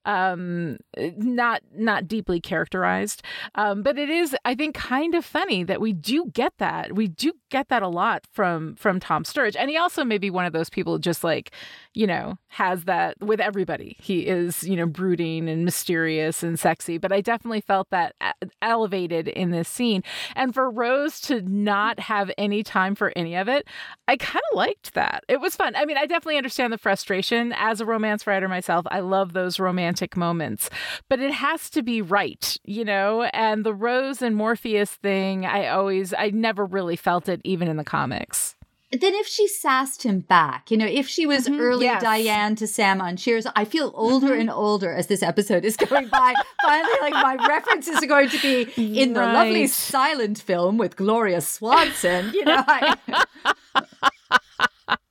um 0.06 0.78
not 1.18 1.62
not 1.76 2.08
deeply 2.08 2.39
characterized. 2.39 3.22
Um 3.56 3.82
but 3.84 3.97
it 3.97 4.10
is 4.10 4.36
i 4.45 4.56
think 4.56 4.76
kind 4.76 5.16
of 5.16 5.26
funny 5.26 5.64
that 5.64 5.82
we 5.82 5.93
do 5.93 6.26
get 6.34 6.54
that. 6.58 6.93
We 6.93 7.08
do 7.08 7.34
get 7.49 7.70
that 7.70 7.84
a 7.84 7.88
lot 7.88 8.26
from 8.32 8.76
from 8.76 8.99
tom 8.99 9.24
sturridge 9.24 9.56
and 9.58 9.70
he 9.70 9.78
also 9.78 10.04
may 10.04 10.18
be 10.18 10.30
one 10.30 10.45
of 10.45 10.54
those 10.54 10.70
people 10.70 10.97
just 10.97 11.24
like 11.24 11.51
you 11.93 12.08
know 12.08 12.38
has 12.47 12.84
that 12.86 13.20
with 13.22 13.39
everybody. 13.39 13.95
He 13.99 14.28
is 14.28 14.64
you 14.64 14.76
know 14.76 14.86
brooding 14.86 15.49
and 15.49 15.66
mysterious 15.66 16.43
and 16.43 16.60
sexy. 16.60 16.97
But 16.97 17.12
i 17.12 17.22
definitely 17.22 17.62
felt 17.62 17.89
that 17.91 18.16
elevated 18.62 19.28
in 19.28 19.51
this 19.51 19.70
scene. 19.70 20.04
And 20.36 20.54
for 20.54 20.70
rose 20.70 21.20
to 21.22 21.41
not 21.41 21.99
have 21.99 22.32
any 22.38 22.64
time 22.64 22.95
for 22.95 23.14
any 23.16 23.36
of 23.36 23.47
it 23.47 23.68
i 24.08 24.18
kind 24.18 24.43
of 24.51 24.58
liked 24.58 24.93
that. 24.93 25.24
It 25.28 25.39
was 25.39 25.56
fun. 25.56 25.76
I 25.76 25.86
mean 25.86 25.97
i 25.97 26.06
definitely 26.06 26.38
understand 26.38 26.74
the 26.74 26.78
frustration 26.78 27.54
as 27.56 27.80
a 27.82 27.86
romance 27.86 28.28
writer 28.28 28.47
myself. 28.47 28.86
I 28.89 28.99
love 28.99 29.34
those 29.34 29.60
romance 29.60 29.92
romantic 29.93 30.17
moments, 30.17 30.69
but 31.09 31.19
it 31.19 31.31
has 31.31 31.69
to 31.71 31.83
be 31.83 32.01
right, 32.01 32.57
you 32.65 32.83
know? 32.83 33.23
And 33.33 33.63
the 33.63 33.73
Rose 33.73 34.21
and 34.21 34.35
Morpheus 34.35 34.91
thing, 34.91 35.45
I 35.45 35.67
always, 35.67 36.13
I 36.17 36.31
never 36.31 36.65
really 36.65 36.95
felt 36.95 37.29
it 37.29 37.41
even 37.43 37.67
in 37.67 37.77
the 37.77 37.83
comics 37.83 38.55
then 39.01 39.15
if 39.15 39.25
she 39.25 39.47
sassed 39.47 40.03
him 40.03 40.19
back, 40.19 40.69
you 40.69 40.77
know, 40.77 40.85
if 40.85 41.07
she 41.07 41.25
was 41.25 41.47
mm-hmm, 41.47 41.59
early 41.59 41.85
yes. 41.85 42.03
Diane 42.03 42.55
to 42.57 42.67
Sam 42.67 43.01
on 43.01 43.17
Cheers, 43.17 43.47
I 43.55 43.65
feel 43.65 43.91
older 43.95 44.27
mm-hmm. 44.27 44.41
and 44.41 44.49
older 44.51 44.93
as 44.93 45.07
this 45.07 45.23
episode 45.23 45.65
is 45.65 45.75
going 45.75 46.09
by. 46.09 46.35
Finally, 46.61 46.93
like 47.01 47.13
my 47.13 47.43
references 47.47 48.03
are 48.03 48.05
going 48.05 48.29
to 48.29 48.39
be 48.39 49.01
in 49.01 49.13
the 49.13 49.21
lovely 49.21 49.65
silent 49.65 50.39
film 50.39 50.77
with 50.77 50.95
Gloria 50.95 51.41
Swanson. 51.41 52.31
You 52.35 52.45
know, 52.45 52.63
I, 52.67 53.25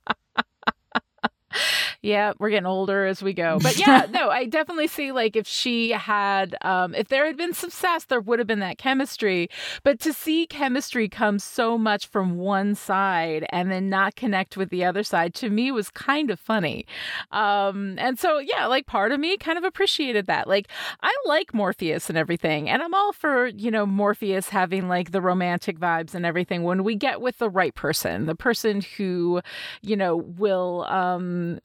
yeah, 2.03 2.33
we're 2.37 2.49
getting 2.49 2.65
older 2.65 3.05
as 3.05 3.23
we 3.23 3.31
go. 3.31 3.57
But 3.61 3.79
yeah, 3.79 4.07
no, 4.11 4.29
I 4.29 4.45
definitely 4.45 4.87
see 4.87 5.13
like 5.13 5.37
if 5.37 5.47
she 5.47 5.91
had, 5.91 6.53
um, 6.61 6.93
if 6.93 7.07
there 7.07 7.25
had 7.25 7.37
been 7.37 7.53
success, 7.53 8.03
there 8.03 8.19
would 8.19 8.39
have 8.39 8.47
been 8.47 8.59
that 8.59 8.77
chemistry. 8.77 9.49
But 9.83 10.01
to 10.01 10.11
see 10.11 10.45
chemistry 10.45 11.07
come 11.07 11.39
so 11.39 11.77
much 11.77 12.07
from 12.07 12.35
one 12.37 12.75
side 12.75 13.45
and 13.51 13.71
then 13.71 13.89
not 13.89 14.17
connect 14.17 14.57
with 14.57 14.69
the 14.69 14.83
other 14.83 15.01
side 15.01 15.33
to 15.35 15.49
me 15.49 15.71
was 15.71 15.89
kind 15.89 16.29
of 16.29 16.41
funny. 16.41 16.85
Um, 17.31 17.95
and 17.97 18.19
so, 18.19 18.37
yeah, 18.37 18.65
like 18.65 18.85
part 18.85 19.13
of 19.13 19.19
me 19.21 19.37
kind 19.37 19.57
of 19.57 19.63
appreciated 19.63 20.27
that. 20.27 20.45
Like, 20.45 20.67
I 21.01 21.15
like 21.25 21.53
Morpheus 21.53 22.09
and 22.09 22.17
everything. 22.17 22.69
And 22.69 22.83
I'm 22.83 22.93
all 22.93 23.13
for, 23.13 23.47
you 23.47 23.71
know, 23.71 23.85
Morpheus 23.85 24.49
having 24.49 24.89
like 24.89 25.11
the 25.11 25.21
romantic 25.21 25.79
vibes 25.79 26.13
and 26.13 26.25
everything 26.25 26.63
when 26.63 26.83
we 26.83 26.95
get 26.95 27.21
with 27.21 27.37
the 27.37 27.49
right 27.49 27.73
person, 27.73 28.25
the 28.25 28.35
person 28.35 28.81
who, 28.97 29.39
you 29.81 29.95
know, 29.95 30.17
will, 30.17 30.83
um, 30.89 31.59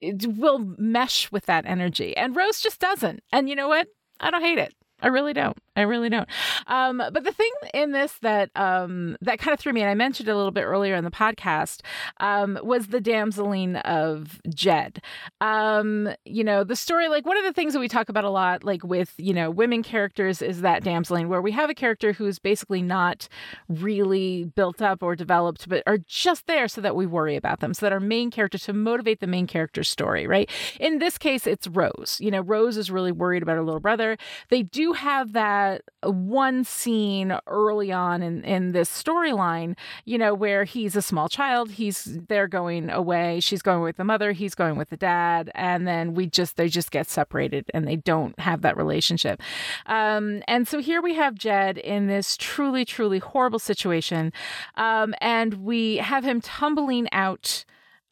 it 0.00 0.26
will 0.26 0.58
mesh 0.78 1.30
with 1.32 1.46
that 1.46 1.66
energy. 1.66 2.16
And 2.16 2.36
Rose 2.36 2.60
just 2.60 2.80
doesn't. 2.80 3.22
And 3.32 3.48
you 3.48 3.56
know 3.56 3.68
what? 3.68 3.88
I 4.20 4.30
don't 4.30 4.42
hate 4.42 4.58
it. 4.58 4.74
I 5.00 5.08
really 5.08 5.32
don't. 5.32 5.56
I 5.76 5.82
really 5.82 6.08
don't. 6.08 6.28
Um, 6.66 7.02
but 7.12 7.22
the 7.24 7.32
thing 7.32 7.50
in 7.74 7.92
this 7.92 8.14
that 8.22 8.50
um, 8.56 9.16
that 9.20 9.38
kind 9.38 9.52
of 9.52 9.60
threw 9.60 9.72
me, 9.74 9.82
and 9.82 9.90
I 9.90 9.94
mentioned 9.94 10.28
a 10.28 10.34
little 10.34 10.50
bit 10.50 10.62
earlier 10.62 10.94
in 10.94 11.04
the 11.04 11.10
podcast, 11.10 11.82
um, 12.18 12.58
was 12.62 12.86
the 12.88 13.00
damseling 13.00 13.80
of 13.82 14.40
Jed. 14.48 15.02
Um, 15.42 16.08
you 16.24 16.42
know, 16.42 16.64
the 16.64 16.76
story. 16.76 17.08
Like 17.08 17.26
one 17.26 17.36
of 17.36 17.44
the 17.44 17.52
things 17.52 17.74
that 17.74 17.80
we 17.80 17.88
talk 17.88 18.08
about 18.08 18.24
a 18.24 18.30
lot, 18.30 18.64
like 18.64 18.82
with 18.84 19.12
you 19.18 19.34
know 19.34 19.50
women 19.50 19.82
characters, 19.82 20.40
is 20.40 20.62
that 20.62 20.82
damseling, 20.82 21.28
where 21.28 21.42
we 21.42 21.52
have 21.52 21.68
a 21.68 21.74
character 21.74 22.14
who's 22.14 22.38
basically 22.38 22.80
not 22.80 23.28
really 23.68 24.44
built 24.44 24.80
up 24.80 25.02
or 25.02 25.14
developed, 25.14 25.68
but 25.68 25.82
are 25.86 25.98
just 25.98 26.46
there 26.46 26.68
so 26.68 26.80
that 26.80 26.96
we 26.96 27.06
worry 27.06 27.36
about 27.36 27.60
them, 27.60 27.74
so 27.74 27.84
that 27.84 27.92
our 27.92 28.00
main 28.00 28.30
character 28.30 28.56
to 28.56 28.72
motivate 28.72 29.20
the 29.20 29.26
main 29.26 29.46
character's 29.46 29.88
story. 29.88 30.26
Right. 30.26 30.50
In 30.80 31.00
this 31.00 31.18
case, 31.18 31.46
it's 31.46 31.68
Rose. 31.68 32.16
You 32.18 32.30
know, 32.30 32.40
Rose 32.40 32.78
is 32.78 32.90
really 32.90 33.12
worried 33.12 33.42
about 33.42 33.56
her 33.56 33.62
little 33.62 33.80
brother. 33.80 34.16
They 34.48 34.62
do 34.62 34.94
have 34.94 35.34
that 35.34 35.65
one 36.02 36.64
scene 36.64 37.36
early 37.46 37.92
on 37.92 38.22
in, 38.22 38.44
in 38.44 38.72
this 38.72 38.90
storyline, 38.90 39.76
you 40.04 40.18
know, 40.18 40.34
where 40.34 40.64
he's 40.64 40.96
a 40.96 41.02
small 41.02 41.28
child, 41.28 41.70
he's 41.72 42.18
they're 42.28 42.48
going 42.48 42.90
away, 42.90 43.40
she's 43.40 43.62
going 43.62 43.82
with 43.82 43.96
the 43.96 44.04
mother, 44.04 44.32
he's 44.32 44.54
going 44.54 44.76
with 44.76 44.90
the 44.90 44.96
dad, 44.96 45.50
and 45.54 45.86
then 45.86 46.14
we 46.14 46.26
just 46.26 46.56
they 46.56 46.68
just 46.68 46.90
get 46.90 47.08
separated 47.08 47.70
and 47.74 47.86
they 47.86 47.96
don't 47.96 48.38
have 48.38 48.62
that 48.62 48.76
relationship. 48.76 49.40
Um, 49.86 50.42
and 50.48 50.66
so 50.68 50.80
here 50.80 51.02
we 51.02 51.14
have 51.14 51.34
Jed 51.34 51.78
in 51.78 52.06
this 52.06 52.36
truly, 52.36 52.84
truly 52.84 53.18
horrible 53.18 53.58
situation, 53.58 54.32
um, 54.76 55.14
and 55.20 55.54
we 55.54 55.96
have 55.96 56.24
him 56.24 56.40
tumbling 56.40 57.08
out 57.12 57.64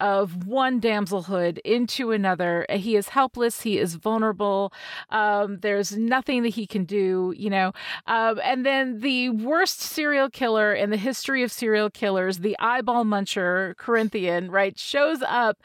of 0.05 0.47
one 0.47 0.83
damselhood 0.83 1.57
into 1.65 2.13
another. 2.13 2.67
He 2.69 2.95
is 2.95 3.09
helpless. 3.09 3.63
He 3.63 3.79
is 3.79 3.95
vulnerable. 3.95 4.71
Um, 5.09 5.61
there's 5.61 5.97
nothing 5.97 6.43
that 6.43 6.51
he 6.51 6.67
can 6.67 6.85
do, 6.85 7.33
you 7.35 7.49
know. 7.49 7.73
Um, 8.07 8.39
and 8.45 8.67
then 8.67 9.01
the 9.01 9.31
worst 9.31 9.81
serial 9.81 10.29
killer 10.29 10.75
in 10.75 10.91
the 10.91 10.99
history 10.99 11.43
of 11.43 11.51
serial 11.51 11.89
killers, 11.89 12.41
the 12.41 12.55
eyeball 12.61 13.05
muncher, 13.05 13.79
Corinthian, 13.79 14.51
right, 14.51 14.79
shows 14.79 15.23
up 15.23 15.57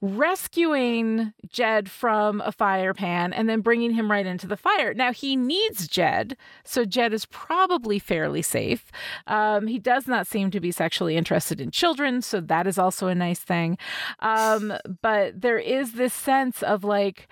rescuing 0.00 1.32
Jed 1.48 1.90
from 1.90 2.40
a 2.40 2.52
fire 2.52 2.94
pan 2.94 3.32
and 3.32 3.48
then 3.48 3.60
bringing 3.60 3.92
him 3.92 4.10
right 4.10 4.26
into 4.26 4.46
the 4.46 4.56
fire. 4.56 4.94
Now, 4.94 5.12
he 5.12 5.36
needs 5.36 5.88
Jed, 5.88 6.36
so 6.64 6.84
Jed 6.84 7.12
is 7.12 7.26
probably 7.26 7.98
fairly 7.98 8.42
safe. 8.42 8.90
Um, 9.26 9.66
he 9.66 9.78
does 9.78 10.06
not 10.06 10.26
seem 10.26 10.50
to 10.50 10.60
be 10.60 10.70
sexually 10.70 11.16
interested 11.16 11.60
in 11.60 11.70
children, 11.70 12.22
so 12.22 12.40
that 12.40 12.66
is 12.66 12.78
also 12.78 13.08
a 13.08 13.14
nice 13.14 13.40
thing. 13.40 13.78
Um, 14.20 14.72
but 15.02 15.40
there 15.40 15.58
is 15.58 15.92
this 15.92 16.14
sense 16.14 16.62
of 16.62 16.84
like, 16.84 17.28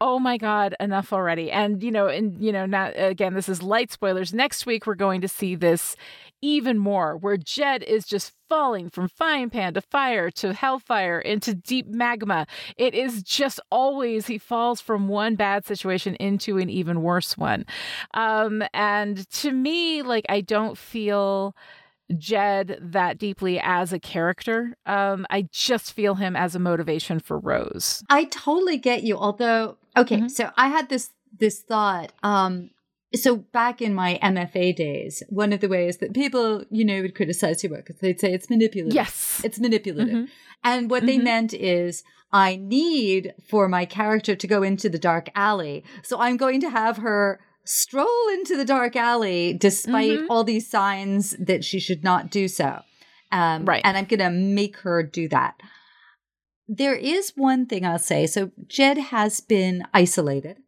oh 0.00 0.18
my 0.18 0.36
god 0.36 0.74
enough 0.80 1.12
already 1.12 1.50
and 1.50 1.82
you 1.82 1.90
know 1.90 2.08
and 2.08 2.40
you 2.42 2.52
know 2.52 2.66
not 2.66 2.92
again 2.96 3.34
this 3.34 3.48
is 3.48 3.62
light 3.62 3.90
spoilers 3.90 4.34
next 4.34 4.66
week 4.66 4.86
we're 4.86 4.94
going 4.94 5.20
to 5.20 5.28
see 5.28 5.54
this 5.54 5.96
even 6.44 6.76
more, 6.76 7.16
where 7.16 7.38
Jed 7.38 7.82
is 7.82 8.04
just 8.04 8.32
falling 8.50 8.90
from 8.90 9.08
frying 9.08 9.48
pan 9.48 9.72
to 9.74 9.80
fire 9.80 10.30
to 10.32 10.52
hellfire 10.52 11.18
into 11.18 11.54
deep 11.54 11.86
magma. 11.88 12.46
It 12.76 12.94
is 12.94 13.22
just 13.22 13.58
always 13.70 14.26
he 14.26 14.36
falls 14.36 14.78
from 14.80 15.08
one 15.08 15.36
bad 15.36 15.64
situation 15.64 16.16
into 16.16 16.58
an 16.58 16.68
even 16.68 17.00
worse 17.00 17.38
one. 17.38 17.64
Um, 18.12 18.62
and 18.74 19.28
to 19.30 19.52
me, 19.52 20.02
like, 20.02 20.26
I 20.28 20.40
don't 20.42 20.76
feel. 20.78 21.56
Jed 22.18 22.78
that 22.82 23.16
deeply 23.16 23.58
as 23.58 23.94
a 23.94 23.98
character. 23.98 24.76
Um, 24.84 25.26
I 25.30 25.48
just 25.50 25.94
feel 25.94 26.16
him 26.16 26.36
as 26.36 26.54
a 26.54 26.58
motivation 26.58 27.18
for 27.18 27.38
Rose. 27.38 28.04
I 28.10 28.24
totally 28.24 28.76
get 28.76 29.04
you. 29.04 29.16
Although, 29.16 29.78
okay, 29.96 30.16
mm-hmm. 30.16 30.28
so 30.28 30.50
I 30.56 30.68
had 30.68 30.88
this 30.88 31.10
this 31.38 31.60
thought. 31.60 32.12
Um, 32.22 32.70
so 33.14 33.36
back 33.36 33.80
in 33.80 33.94
my 33.94 34.18
MFA 34.22 34.74
days, 34.74 35.22
one 35.28 35.52
of 35.52 35.60
the 35.60 35.68
ways 35.68 35.98
that 35.98 36.14
people, 36.14 36.64
you 36.70 36.84
know, 36.84 37.02
would 37.02 37.14
criticize 37.14 37.62
your 37.62 37.72
work 37.72 37.88
is 37.90 37.96
they'd 37.96 38.18
say 38.18 38.32
it's 38.32 38.50
manipulative. 38.50 38.94
Yes. 38.94 39.40
It's 39.44 39.60
manipulative. 39.60 40.14
Mm-hmm. 40.14 40.24
And 40.64 40.90
what 40.90 41.00
mm-hmm. 41.00 41.06
they 41.06 41.18
meant 41.18 41.54
is 41.54 42.02
I 42.32 42.56
need 42.56 43.34
for 43.46 43.68
my 43.68 43.84
character 43.84 44.34
to 44.34 44.46
go 44.46 44.62
into 44.62 44.88
the 44.88 44.98
dark 44.98 45.28
alley. 45.34 45.84
So 46.02 46.18
I'm 46.18 46.36
going 46.36 46.60
to 46.62 46.70
have 46.70 46.96
her 46.98 47.40
stroll 47.64 48.28
into 48.32 48.56
the 48.56 48.64
dark 48.64 48.96
alley 48.96 49.54
despite 49.54 50.18
mm-hmm. 50.18 50.30
all 50.30 50.44
these 50.44 50.68
signs 50.68 51.36
that 51.38 51.64
she 51.64 51.78
should 51.78 52.02
not 52.02 52.30
do 52.30 52.48
so. 52.48 52.80
Um, 53.30 53.64
right. 53.64 53.82
And 53.84 53.96
I'm 53.96 54.04
going 54.04 54.20
to 54.20 54.30
make 54.30 54.78
her 54.78 55.02
do 55.02 55.28
that. 55.28 55.60
There 56.66 56.94
is 56.94 57.32
one 57.36 57.66
thing 57.66 57.84
I'll 57.84 57.98
say. 57.98 58.26
So 58.26 58.50
Jed 58.66 58.98
has 58.98 59.40
been 59.40 59.84
isolated. 59.92 60.58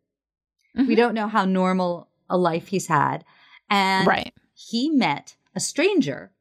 We 0.75 0.83
mm-hmm. 0.83 0.95
don't 0.95 1.15
know 1.15 1.29
how 1.29 1.45
normal 1.45 2.09
a 2.29 2.37
life 2.37 2.69
he's 2.69 2.89
had. 2.89 3.25
And 3.71 4.07
right. 4.07 4.35
he 4.55 4.91
met 4.91 5.37
a 5.55 5.61
stranger 5.61 6.33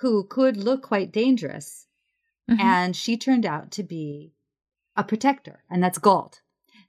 who 0.00 0.24
could 0.24 0.56
look 0.56 0.82
quite 0.82 1.12
dangerous. 1.12 1.86
Mm-hmm. 2.50 2.60
And 2.60 2.96
she 2.96 3.16
turned 3.16 3.46
out 3.46 3.70
to 3.72 3.82
be 3.82 4.32
a 4.96 5.04
protector, 5.04 5.62
and 5.70 5.82
that's 5.82 5.98
Gault. 5.98 6.40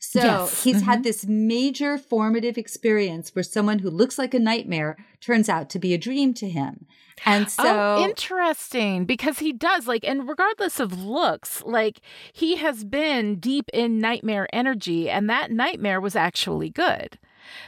So 0.04 0.20
yes. 0.20 0.64
he's 0.64 0.78
mm-hmm. 0.78 0.86
had 0.86 1.04
this 1.04 1.28
major 1.28 1.98
formative 2.00 2.58
experience 2.58 3.36
where 3.36 3.44
someone 3.44 3.80
who 3.80 3.90
looks 3.92 4.18
like 4.18 4.34
a 4.34 4.40
nightmare 4.40 4.98
turns 5.22 5.48
out 5.48 5.70
to 5.70 5.80
be 5.80 5.94
a 5.94 5.98
dream 5.98 6.34
to 6.34 6.50
him. 6.50 6.88
And 7.24 7.46
oh, 7.46 7.50
so 7.50 7.98
oh, 8.00 8.04
interesting 8.04 9.06
because 9.06 9.38
he 9.38 9.54
does 9.54 9.88
like 9.88 10.04
and 10.04 10.28
regardless 10.28 10.80
of 10.80 11.04
looks, 11.04 11.62
like 11.64 12.02
he 12.34 12.56
has 12.56 12.84
been 12.84 13.36
deep 13.36 13.70
in 13.74 14.00
nightmare 14.00 14.48
energy 14.52 15.08
and 15.08 15.30
that 15.30 15.52
nightmare 15.52 16.02
was 16.02 16.16
actually 16.16 16.70
good. 16.70 17.20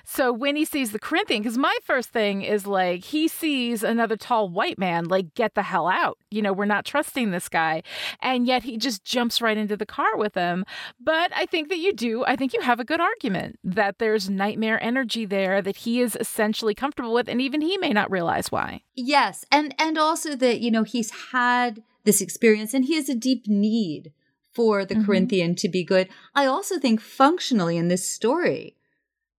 So 0.03 0.31
when 0.31 0.55
he 0.55 0.65
sees 0.65 0.91
the 0.91 0.99
Corinthian, 0.99 1.41
because 1.41 1.57
my 1.57 1.75
first 1.83 2.09
thing 2.09 2.41
is 2.41 2.65
like, 2.65 3.03
he 3.05 3.27
sees 3.27 3.83
another 3.83 4.17
tall 4.17 4.49
white 4.49 4.77
man, 4.77 5.05
like, 5.05 5.33
get 5.33 5.55
the 5.55 5.63
hell 5.63 5.87
out. 5.87 6.17
You 6.29 6.41
know, 6.41 6.53
we're 6.53 6.65
not 6.65 6.85
trusting 6.85 7.31
this 7.31 7.49
guy. 7.49 7.83
And 8.21 8.45
yet 8.45 8.63
he 8.63 8.77
just 8.77 9.03
jumps 9.03 9.41
right 9.41 9.57
into 9.57 9.77
the 9.77 9.85
car 9.85 10.17
with 10.17 10.35
him. 10.35 10.65
But 10.99 11.31
I 11.35 11.45
think 11.45 11.69
that 11.69 11.77
you 11.77 11.93
do. 11.93 12.23
I 12.25 12.35
think 12.35 12.53
you 12.53 12.61
have 12.61 12.79
a 12.79 12.85
good 12.85 13.01
argument 13.01 13.59
that 13.63 13.99
there's 13.99 14.29
nightmare 14.29 14.81
energy 14.83 15.25
there 15.25 15.61
that 15.61 15.77
he 15.77 16.01
is 16.01 16.17
essentially 16.19 16.75
comfortable 16.75 17.13
with. 17.13 17.27
And 17.27 17.41
even 17.41 17.61
he 17.61 17.77
may 17.77 17.91
not 17.93 18.11
realize 18.11 18.51
why. 18.51 18.81
Yes. 18.95 19.45
And, 19.51 19.75
and 19.79 19.97
also 19.97 20.35
that, 20.35 20.61
you 20.61 20.71
know, 20.71 20.83
he's 20.83 21.11
had 21.31 21.83
this 22.03 22.21
experience 22.21 22.73
and 22.73 22.85
he 22.85 22.95
has 22.95 23.09
a 23.09 23.15
deep 23.15 23.47
need 23.47 24.11
for 24.53 24.85
the 24.85 24.95
mm-hmm. 24.95 25.05
Corinthian 25.05 25.55
to 25.55 25.69
be 25.69 25.83
good. 25.83 26.09
I 26.35 26.45
also 26.45 26.79
think 26.79 27.01
functionally 27.01 27.77
in 27.77 27.87
this 27.87 28.07
story, 28.07 28.75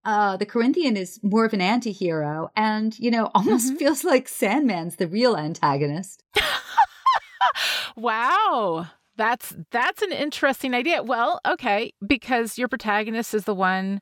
uh, 0.05 0.37
the 0.37 0.47
Corinthian 0.47 0.97
is 0.97 1.19
more 1.23 1.45
of 1.45 1.53
an 1.53 1.61
anti-hero 1.61 2.51
and, 2.57 2.99
you 2.99 3.11
know, 3.11 3.31
almost 3.35 3.69
mm-hmm. 3.69 3.77
feels 3.77 4.05
like 4.05 4.29
Sandman's 4.29 4.97
the 4.97 5.09
real 5.09 5.37
antagonist. 5.37 6.23
wow. 7.97 8.87
That's 9.17 9.55
that's 9.71 10.03
an 10.03 10.11
interesting 10.11 10.75
idea. 10.75 11.01
Well, 11.01 11.41
okay, 11.47 11.93
because 12.05 12.59
your 12.59 12.67
protagonist 12.67 13.33
is 13.33 13.45
the 13.45 13.55
one 13.55 14.01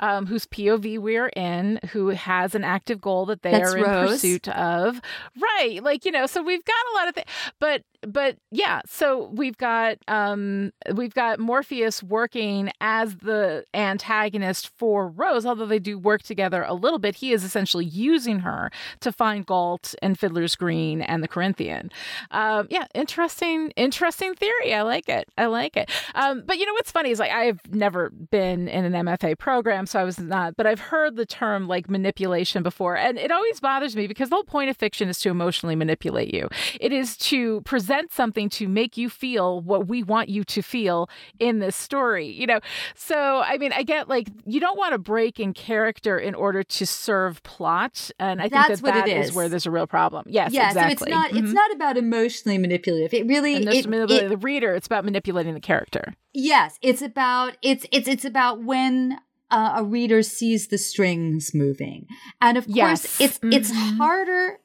um, 0.00 0.26
whose 0.26 0.46
POV 0.46 0.98
we're 0.98 1.28
in, 1.28 1.78
who 1.92 2.08
has 2.08 2.54
an 2.54 2.64
active 2.64 3.00
goal 3.00 3.26
that 3.26 3.42
they 3.42 3.52
That's 3.52 3.74
are 3.74 3.78
in 3.78 3.84
Rose. 3.84 4.10
pursuit 4.10 4.48
of. 4.48 5.00
Right. 5.40 5.82
Like, 5.82 6.04
you 6.04 6.10
know, 6.10 6.26
so 6.26 6.42
we've 6.42 6.64
got 6.64 6.74
a 6.92 6.94
lot 6.96 7.08
of 7.08 7.14
things. 7.14 7.26
But 7.58 7.82
but 8.06 8.36
yeah, 8.50 8.80
so 8.86 9.30
we've 9.32 9.58
got 9.58 9.98
um 10.08 10.72
we've 10.94 11.14
got 11.14 11.38
Morpheus 11.38 12.02
working 12.02 12.70
as 12.80 13.16
the 13.16 13.64
antagonist 13.74 14.70
for 14.78 15.08
Rose, 15.08 15.44
although 15.44 15.66
they 15.66 15.78
do 15.78 15.98
work 15.98 16.22
together 16.22 16.64
a 16.66 16.74
little 16.74 16.98
bit. 16.98 17.16
He 17.16 17.32
is 17.32 17.44
essentially 17.44 17.84
using 17.84 18.40
her 18.40 18.70
to 19.00 19.12
find 19.12 19.44
Gault 19.44 19.94
and 20.00 20.18
Fiddler's 20.18 20.56
Green 20.56 21.02
and 21.02 21.22
the 21.22 21.28
Corinthian. 21.28 21.90
Um, 22.30 22.66
yeah, 22.70 22.86
interesting, 22.94 23.70
interesting 23.76 24.34
theory. 24.34 24.74
I 24.74 24.82
like 24.82 25.08
it. 25.08 25.28
I 25.36 25.46
like 25.46 25.76
it. 25.76 25.90
Um, 26.14 26.42
but 26.46 26.58
you 26.58 26.66
know 26.66 26.72
what's 26.72 26.90
funny 26.90 27.10
is 27.10 27.18
like 27.18 27.32
I've 27.32 27.60
never 27.70 28.10
been 28.10 28.68
in 28.68 28.84
an 28.86 29.06
MFA 29.06 29.38
program, 29.38 29.86
so 29.90 29.98
I 29.98 30.04
was 30.04 30.18
not, 30.18 30.56
but 30.56 30.66
I've 30.66 30.80
heard 30.80 31.16
the 31.16 31.26
term 31.26 31.66
like 31.66 31.90
manipulation 31.90 32.62
before, 32.62 32.96
and 32.96 33.18
it 33.18 33.32
always 33.32 33.58
bothers 33.60 33.96
me 33.96 34.06
because 34.06 34.28
the 34.28 34.36
whole 34.36 34.44
point 34.44 34.70
of 34.70 34.76
fiction 34.76 35.08
is 35.08 35.18
to 35.20 35.30
emotionally 35.30 35.74
manipulate 35.74 36.32
you. 36.32 36.48
It 36.80 36.92
is 36.92 37.16
to 37.18 37.60
present 37.62 38.12
something 38.12 38.48
to 38.50 38.68
make 38.68 38.96
you 38.96 39.10
feel 39.10 39.60
what 39.60 39.88
we 39.88 40.02
want 40.02 40.28
you 40.28 40.44
to 40.44 40.62
feel 40.62 41.08
in 41.38 41.58
this 41.58 41.74
story, 41.74 42.28
you 42.28 42.46
know. 42.46 42.60
So 42.94 43.42
I 43.44 43.58
mean, 43.58 43.72
I 43.72 43.82
get 43.82 44.08
like 44.08 44.28
you 44.46 44.60
don't 44.60 44.78
want 44.78 44.92
to 44.92 44.98
break 44.98 45.40
in 45.40 45.52
character 45.52 46.18
in 46.18 46.34
order 46.34 46.62
to 46.62 46.86
serve 46.86 47.42
plot, 47.42 48.10
and 48.18 48.40
I 48.40 48.44
think 48.44 48.52
That's 48.68 48.80
that 48.80 48.94
that 48.94 49.08
is. 49.08 49.28
is. 49.28 49.34
where 49.34 49.48
there's 49.48 49.66
a 49.66 49.70
real 49.70 49.86
problem. 49.86 50.24
Yes, 50.28 50.52
yeah, 50.52 50.68
exactly. 50.68 50.96
So 50.96 51.04
it's 51.04 51.10
not 51.10 51.30
mm-hmm. 51.30 51.44
it's 51.44 51.52
not 51.52 51.72
about 51.74 51.96
emotionally 51.96 52.58
manipulative. 52.58 53.12
It 53.12 53.26
really 53.26 53.54
it, 53.56 53.64
manipulating 53.64 54.26
it, 54.26 54.28
the 54.28 54.36
reader. 54.36 54.74
It's 54.74 54.86
about 54.86 55.04
manipulating 55.04 55.54
the 55.54 55.60
character. 55.60 56.14
Yes, 56.32 56.78
it's 56.80 57.02
about 57.02 57.56
it's 57.60 57.86
it's 57.90 58.06
it's 58.06 58.24
about 58.24 58.62
when 58.62 59.18
uh, 59.50 59.74
a 59.76 59.84
reader 59.84 60.22
sees 60.22 60.68
the 60.68 60.78
strings 60.78 61.54
moving. 61.54 62.06
And 62.40 62.56
of 62.56 62.66
yes. 62.68 63.02
course, 63.02 63.20
it's 63.20 63.38
mm-hmm. 63.38 63.52
it's 63.52 63.72
harder 63.72 64.58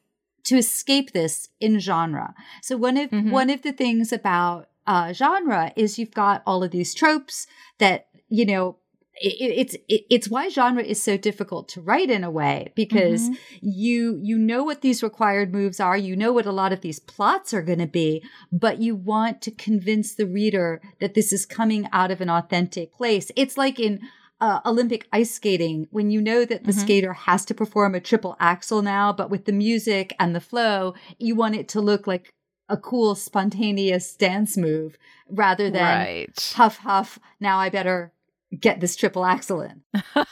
to 0.46 0.58
escape 0.58 1.12
this 1.12 1.50
in 1.60 1.80
genre. 1.80 2.34
So 2.62 2.78
one 2.78 2.98
of 2.98 3.10
mm-hmm. 3.10 3.32
one 3.32 3.50
of 3.50 3.62
the 3.62 3.74
things 3.74 4.12
about 4.12 4.70
uh, 4.88 5.14
genre 5.14 5.72
is 5.76 5.98
you've 5.98 6.14
got 6.14 6.44
all 6.46 6.64
of 6.64 6.72
these 6.72 6.94
tropes 6.94 7.48
that 7.80 8.08
you 8.30 8.46
know 8.46 8.78
it, 9.16 9.36
it's 9.40 9.74
it, 9.88 10.06
it's 10.10 10.30
why 10.30 10.50
genre 10.50 10.84
is 10.84 11.02
so 11.02 11.18
difficult 11.18 11.68
to 11.70 11.82
write 11.82 12.10
in 12.10 12.24
a 12.24 12.30
way 12.30 12.72
because 12.76 13.24
mm-hmm. 13.24 13.36
you 13.62 14.20
you 14.22 14.38
know 14.38 14.64
what 14.64 14.82
these 14.82 15.02
required 15.02 15.54
moves 15.54 15.80
are 15.80 15.98
you 15.98 16.16
know 16.16 16.34
what 16.34 16.46
a 16.46 16.52
lot 16.52 16.74
of 16.74 16.82
these 16.82 17.00
plots 17.00 17.54
are 17.54 17.62
going 17.62 17.80
to 17.80 17.88
be 17.88 18.24
but 18.52 18.80
you 18.80 18.96
want 18.96 19.42
to 19.42 19.52
convince 19.52 20.14
the 20.14 20.28
reader 20.28 20.82
that 21.00 21.14
this 21.14 21.32
is 21.32 21.46
coming 21.46 21.88
out 21.92 22.12
of 22.12 22.22
an 22.22 22.30
authentic 22.30 22.94
place 22.94 23.32
it's 23.36 23.58
like 23.58 23.80
in 23.80 24.02
uh, 24.46 24.60
Olympic 24.64 25.08
ice 25.12 25.34
skating 25.34 25.88
when 25.89 26.12
you 26.12 26.22
know 26.22 26.46
that 26.46 26.66
the 26.66 26.72
mm-hmm. 26.72 26.82
skater 26.82 27.14
has 27.14 27.43
to 27.46 27.56
perform 27.56 27.96
a 27.96 28.00
triple 28.00 28.38
axel 28.39 28.84
now, 28.84 29.12
but 29.12 29.32
with 29.32 29.46
the 29.46 29.52
music 29.52 30.16
and 30.20 30.36
the 30.36 30.39
flow, 30.39 30.93
you 31.18 31.34
want 31.34 31.56
it 31.56 31.68
to 31.70 31.82
look 31.82 32.06
like 32.06 32.32
a 32.70 32.78
cool, 32.78 33.16
spontaneous 33.16 34.16
dance 34.16 34.56
move 34.56 35.00
rather 35.28 35.72
than 35.72 35.82
right. 35.82 36.54
huff 36.56 36.78
huff. 36.78 37.18
Now 37.39 37.58
I 37.58 37.70
better 37.70 38.14
get 38.60 38.82
this 38.82 38.96
triple 38.96 39.26
axel 39.26 39.62
in. 39.62 39.82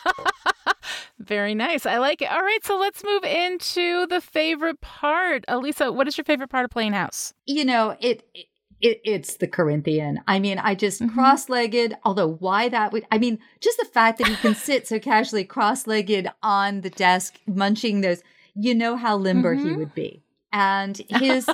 Very 1.20 1.56
nice. 1.56 1.88
I 1.88 1.98
like 1.98 2.22
it. 2.22 2.32
All 2.32 2.44
right, 2.44 2.64
so 2.64 2.78
let's 2.78 3.04
move 3.04 3.24
into 3.24 4.06
the 4.08 4.22
favorite 4.22 4.80
part. 4.82 5.44
Alisa, 5.48 5.92
what 5.92 6.08
is 6.08 6.18
your 6.18 6.26
favorite 6.26 6.50
part 6.50 6.66
of 6.66 6.70
playing 6.70 6.94
house? 6.94 7.34
You 7.48 7.66
know, 7.66 7.96
it, 8.00 8.28
it 8.36 8.46
it, 8.84 9.00
it's 9.06 9.38
the 9.38 9.48
Corinthian. 9.48 10.20
I 10.28 10.40
mean, 10.40 10.60
I 10.60 10.76
just 10.76 11.02
mm-hmm. 11.02 11.16
cross 11.16 11.48
legged, 11.48 11.96
although 12.04 12.34
why 12.34 12.68
that 12.70 12.92
would, 12.92 13.06
I 13.12 13.18
mean, 13.18 13.40
just 13.62 13.80
the 13.80 13.86
fact 13.86 14.20
that 14.20 14.28
he 14.28 14.36
can 14.36 14.56
sit 14.68 14.88
so 14.88 15.00
casually 15.00 15.46
cross 15.46 15.88
legged 15.88 16.30
on 16.44 16.82
the 16.82 16.90
desk, 16.90 17.40
munching 17.48 18.02
those, 18.02 18.22
you 18.54 18.76
know 18.76 18.98
how 18.98 19.16
limber 19.16 19.56
mm-hmm. 19.56 19.70
he 19.70 19.74
would 19.74 19.96
be. 19.96 20.22
And 20.52 21.02
his, 21.10 21.50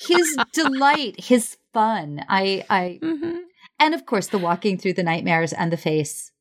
his 0.00 0.36
delight, 0.52 1.18
his 1.18 1.56
fun. 1.72 2.24
I, 2.28 2.64
I, 2.68 2.98
mm-hmm. 3.00 3.38
and 3.78 3.94
of 3.94 4.04
course, 4.04 4.26
the 4.26 4.38
walking 4.38 4.78
through 4.78 4.94
the 4.94 5.04
nightmares 5.04 5.52
and 5.52 5.72
the 5.72 5.76
face 5.76 6.32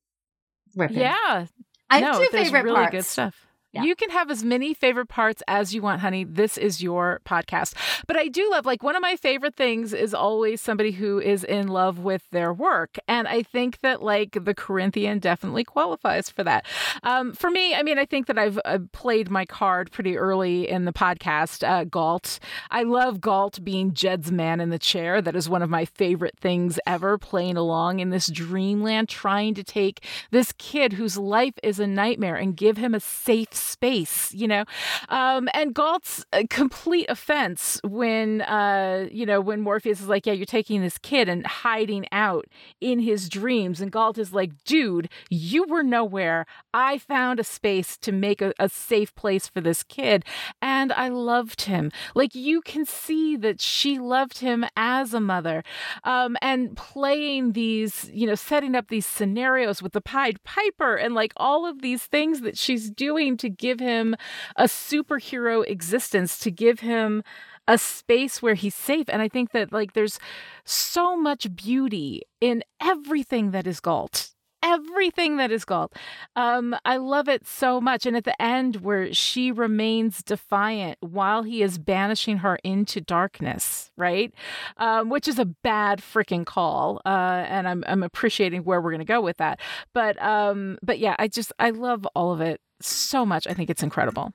ripping. 0.75 0.97
Yeah. 0.97 1.45
I 1.91 1.99
have 1.99 2.13
no, 2.15 2.19
two 2.25 2.29
favorite 2.31 2.63
really 2.63 2.75
parts. 2.75 2.91
good 2.91 3.05
stuff. 3.05 3.44
Yeah. 3.75 3.83
You 3.83 3.95
can 3.95 4.09
have 4.11 4.31
as 4.31 4.41
many 4.41 4.73
favorite 4.73 5.07
parts 5.07 5.43
as 5.49 5.75
you 5.75 5.81
want, 5.81 5.99
honey. 5.99 6.23
This 6.23 6.57
is 6.57 6.81
your 6.81 7.19
podcast. 7.25 7.73
But 8.07 8.15
I 8.15 8.29
do 8.29 8.49
love, 8.49 8.65
like, 8.65 8.83
one 8.83 8.95
of 8.95 9.01
my 9.01 9.17
favorite 9.17 9.55
things 9.55 9.93
is 9.93 10.13
always 10.13 10.61
somebody 10.61 10.91
who 10.91 11.19
is 11.19 11.43
in 11.43 11.67
love 11.67 11.99
with 11.99 12.23
their 12.31 12.53
work. 12.53 12.97
And 13.09 13.27
I 13.27 13.43
think 13.43 13.81
that, 13.81 14.01
like, 14.01 14.37
the 14.45 14.53
Corinthian 14.53 15.19
definitely 15.19 15.65
qualifies 15.65 16.29
for 16.29 16.43
that. 16.45 16.65
Um, 17.03 17.33
for 17.33 17.49
me, 17.49 17.75
I 17.75 17.83
mean, 17.83 17.99
I 17.99 18.05
think 18.05 18.27
that 18.27 18.37
I've 18.37 18.57
uh, 18.63 18.79
played 18.93 19.29
my 19.29 19.45
card 19.45 19.91
pretty 19.91 20.17
early 20.17 20.69
in 20.69 20.85
the 20.85 20.93
podcast, 20.93 21.67
uh, 21.67 21.83
Gault. 21.83 22.39
I 22.71 22.83
love 22.83 23.19
Gault 23.19 23.61
being 23.61 23.93
Jed's 23.93 24.31
man 24.31 24.61
in 24.61 24.69
the 24.69 24.79
chair. 24.79 25.21
That 25.21 25.35
is 25.35 25.49
one 25.49 25.61
of 25.61 25.69
my 25.69 25.83
favorite 25.83 26.37
things 26.39 26.79
ever, 26.87 27.17
playing 27.17 27.57
along 27.57 27.99
in 27.99 28.09
this 28.09 28.27
dreamland, 28.27 29.09
trying 29.09 29.53
to 29.55 29.65
take 29.65 30.05
this 30.31 30.53
kid 30.57 30.93
whose 30.93 31.17
life 31.17 31.55
is 31.61 31.77
a 31.79 31.87
nightmare 31.87 32.37
and 32.37 32.55
give 32.55 32.77
him 32.77 32.95
a 32.95 33.01
safe 33.01 33.64
space, 33.65 34.33
you 34.33 34.47
know. 34.47 34.65
Um, 35.09 35.49
and 35.53 35.73
Gault's 35.73 36.25
complete 36.49 37.07
offense 37.09 37.79
when, 37.83 38.41
uh, 38.41 39.07
you 39.11 39.25
know, 39.25 39.41
when 39.41 39.61
Morpheus 39.61 40.01
is 40.01 40.07
like, 40.07 40.25
yeah, 40.25 40.33
you're 40.33 40.45
taking 40.45 40.81
this 40.81 40.97
kid 40.97 41.29
and 41.29 41.45
hiding 41.45 42.05
out 42.11 42.45
in 42.79 42.99
his 42.99 43.29
dreams. 43.29 43.81
And 43.81 43.91
Gault 43.91 44.17
is 44.17 44.33
like, 44.33 44.51
dude, 44.63 45.09
you 45.29 45.65
were 45.67 45.83
nowhere. 45.83 46.45
I 46.73 46.97
found 46.97 47.39
a 47.39 47.43
space 47.43 47.97
to 47.97 48.11
make 48.11 48.41
a, 48.41 48.53
a 48.59 48.69
safe 48.69 49.13
place 49.15 49.47
for 49.47 49.61
this 49.61 49.83
kid. 49.83 50.25
And 50.61 50.91
I 50.93 51.09
loved 51.09 51.63
him. 51.63 51.91
Like, 52.13 52.35
you 52.35 52.61
can 52.61 52.85
see 52.85 53.35
that 53.37 53.61
she 53.61 53.99
loved 53.99 54.39
him 54.39 54.65
as 54.75 55.13
a 55.13 55.19
mother. 55.19 55.63
Um, 56.03 56.37
and 56.41 56.75
playing 56.77 57.53
these, 57.53 58.09
you 58.13 58.27
know, 58.27 58.35
setting 58.35 58.75
up 58.75 58.87
these 58.87 59.05
scenarios 59.05 59.81
with 59.81 59.93
the 59.93 60.01
Pied 60.01 60.43
Piper 60.43 60.95
and 60.95 61.13
like 61.13 61.33
all 61.37 61.65
of 61.65 61.81
these 61.81 62.03
things 62.05 62.41
that 62.41 62.57
she's 62.57 62.89
doing 62.89 63.37
to 63.37 63.49
give 63.57 63.79
him 63.79 64.15
a 64.55 64.65
superhero 64.65 65.65
existence, 65.67 66.37
to 66.39 66.51
give 66.51 66.81
him 66.81 67.23
a 67.67 67.77
space 67.77 68.41
where 68.41 68.53
he's 68.53 68.75
safe. 68.75 69.07
And 69.09 69.21
I 69.21 69.27
think 69.27 69.51
that 69.51 69.73
like 69.73 69.93
there's 69.93 70.19
so 70.63 71.17
much 71.17 71.55
beauty 71.55 72.21
in 72.39 72.63
everything 72.81 73.51
that 73.51 73.65
is 73.65 73.79
Gault. 73.79 74.29
Everything 74.63 75.37
that 75.37 75.51
is 75.51 75.63
Gault. 75.63 75.95
Um, 76.35 76.75
I 76.85 76.97
love 76.97 77.27
it 77.27 77.45
so 77.45 77.79
much. 77.79 78.07
And 78.07 78.17
at 78.17 78.23
the 78.23 78.39
end, 78.41 78.77
where 78.77 79.13
she 79.13 79.51
remains 79.51 80.23
defiant 80.23 80.97
while 81.01 81.43
he 81.43 81.61
is 81.61 81.77
banishing 81.77 82.37
her 82.37 82.57
into 82.63 82.99
darkness, 82.99 83.91
right? 83.95 84.33
Um, 84.77 85.09
which 85.09 85.27
is 85.27 85.37
a 85.37 85.45
bad 85.45 85.99
freaking 85.99 86.45
call. 86.45 86.99
Uh, 87.05 87.45
and 87.47 87.67
I'm, 87.67 87.83
I'm 87.85 88.01
appreciating 88.01 88.63
where 88.63 88.81
we're 88.81 88.89
going 88.89 88.99
to 88.99 89.05
go 89.05 89.21
with 89.21 89.37
that. 89.37 89.59
But, 89.93 90.19
um, 90.21 90.79
but 90.81 90.97
yeah, 90.97 91.15
I 91.19 91.27
just, 91.27 91.53
I 91.59 91.69
love 91.69 92.07
all 92.15 92.31
of 92.31 92.41
it 92.41 92.59
so 92.85 93.25
much. 93.25 93.47
I 93.47 93.53
think 93.53 93.69
it's 93.69 93.83
incredible. 93.83 94.33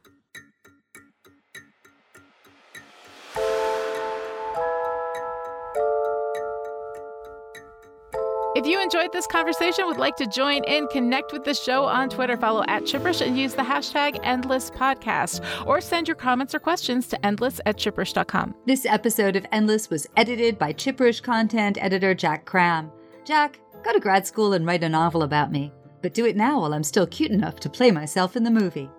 If 8.60 8.66
you 8.66 8.82
enjoyed 8.82 9.12
this 9.12 9.26
conversation, 9.28 9.86
would 9.86 9.96
like 9.96 10.16
to 10.16 10.26
join 10.26 10.64
in, 10.64 10.86
connect 10.88 11.32
with 11.32 11.44
the 11.44 11.54
show 11.54 11.84
on 11.84 12.10
Twitter, 12.10 12.36
follow 12.36 12.62
at 12.66 12.82
Chipperish 12.82 13.24
and 13.24 13.38
use 13.38 13.54
the 13.54 13.62
hashtag 13.62 14.22
EndlessPodcast, 14.22 15.66
or 15.66 15.80
send 15.80 16.08
your 16.08 16.16
comments 16.16 16.54
or 16.54 16.58
questions 16.58 17.06
to 17.06 17.26
endless 17.26 17.60
at 17.64 17.78
chipperish.com. 17.78 18.54
This 18.66 18.84
episode 18.84 19.36
of 19.36 19.46
Endless 19.52 19.88
was 19.88 20.06
edited 20.16 20.58
by 20.58 20.72
Chipperish 20.72 21.22
content 21.22 21.78
editor 21.80 22.12
Jack 22.12 22.44
Cram. 22.44 22.90
Jack, 23.24 23.60
go 23.82 23.92
to 23.92 24.00
grad 24.00 24.26
school 24.26 24.52
and 24.52 24.66
write 24.66 24.82
a 24.82 24.88
novel 24.88 25.22
about 25.22 25.50
me. 25.52 25.72
But 26.02 26.14
do 26.14 26.26
it 26.26 26.36
now 26.36 26.60
while 26.60 26.74
I'm 26.74 26.84
still 26.84 27.06
cute 27.06 27.30
enough 27.30 27.60
to 27.60 27.70
play 27.70 27.90
myself 27.90 28.36
in 28.36 28.44
the 28.44 28.50
movie. 28.50 28.90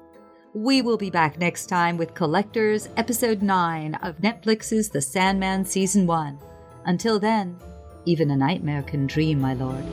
We 0.53 0.81
will 0.81 0.97
be 0.97 1.09
back 1.09 1.39
next 1.39 1.67
time 1.67 1.97
with 1.97 2.13
Collectors, 2.13 2.89
Episode 2.97 3.41
9 3.41 3.95
of 3.95 4.17
Netflix's 4.17 4.89
The 4.89 5.01
Sandman 5.01 5.65
Season 5.65 6.05
1. 6.05 6.39
Until 6.85 7.19
then, 7.19 7.57
even 8.05 8.31
a 8.31 8.35
nightmare 8.35 8.83
can 8.83 9.07
dream, 9.07 9.39
my 9.39 9.53
lord. 9.53 9.85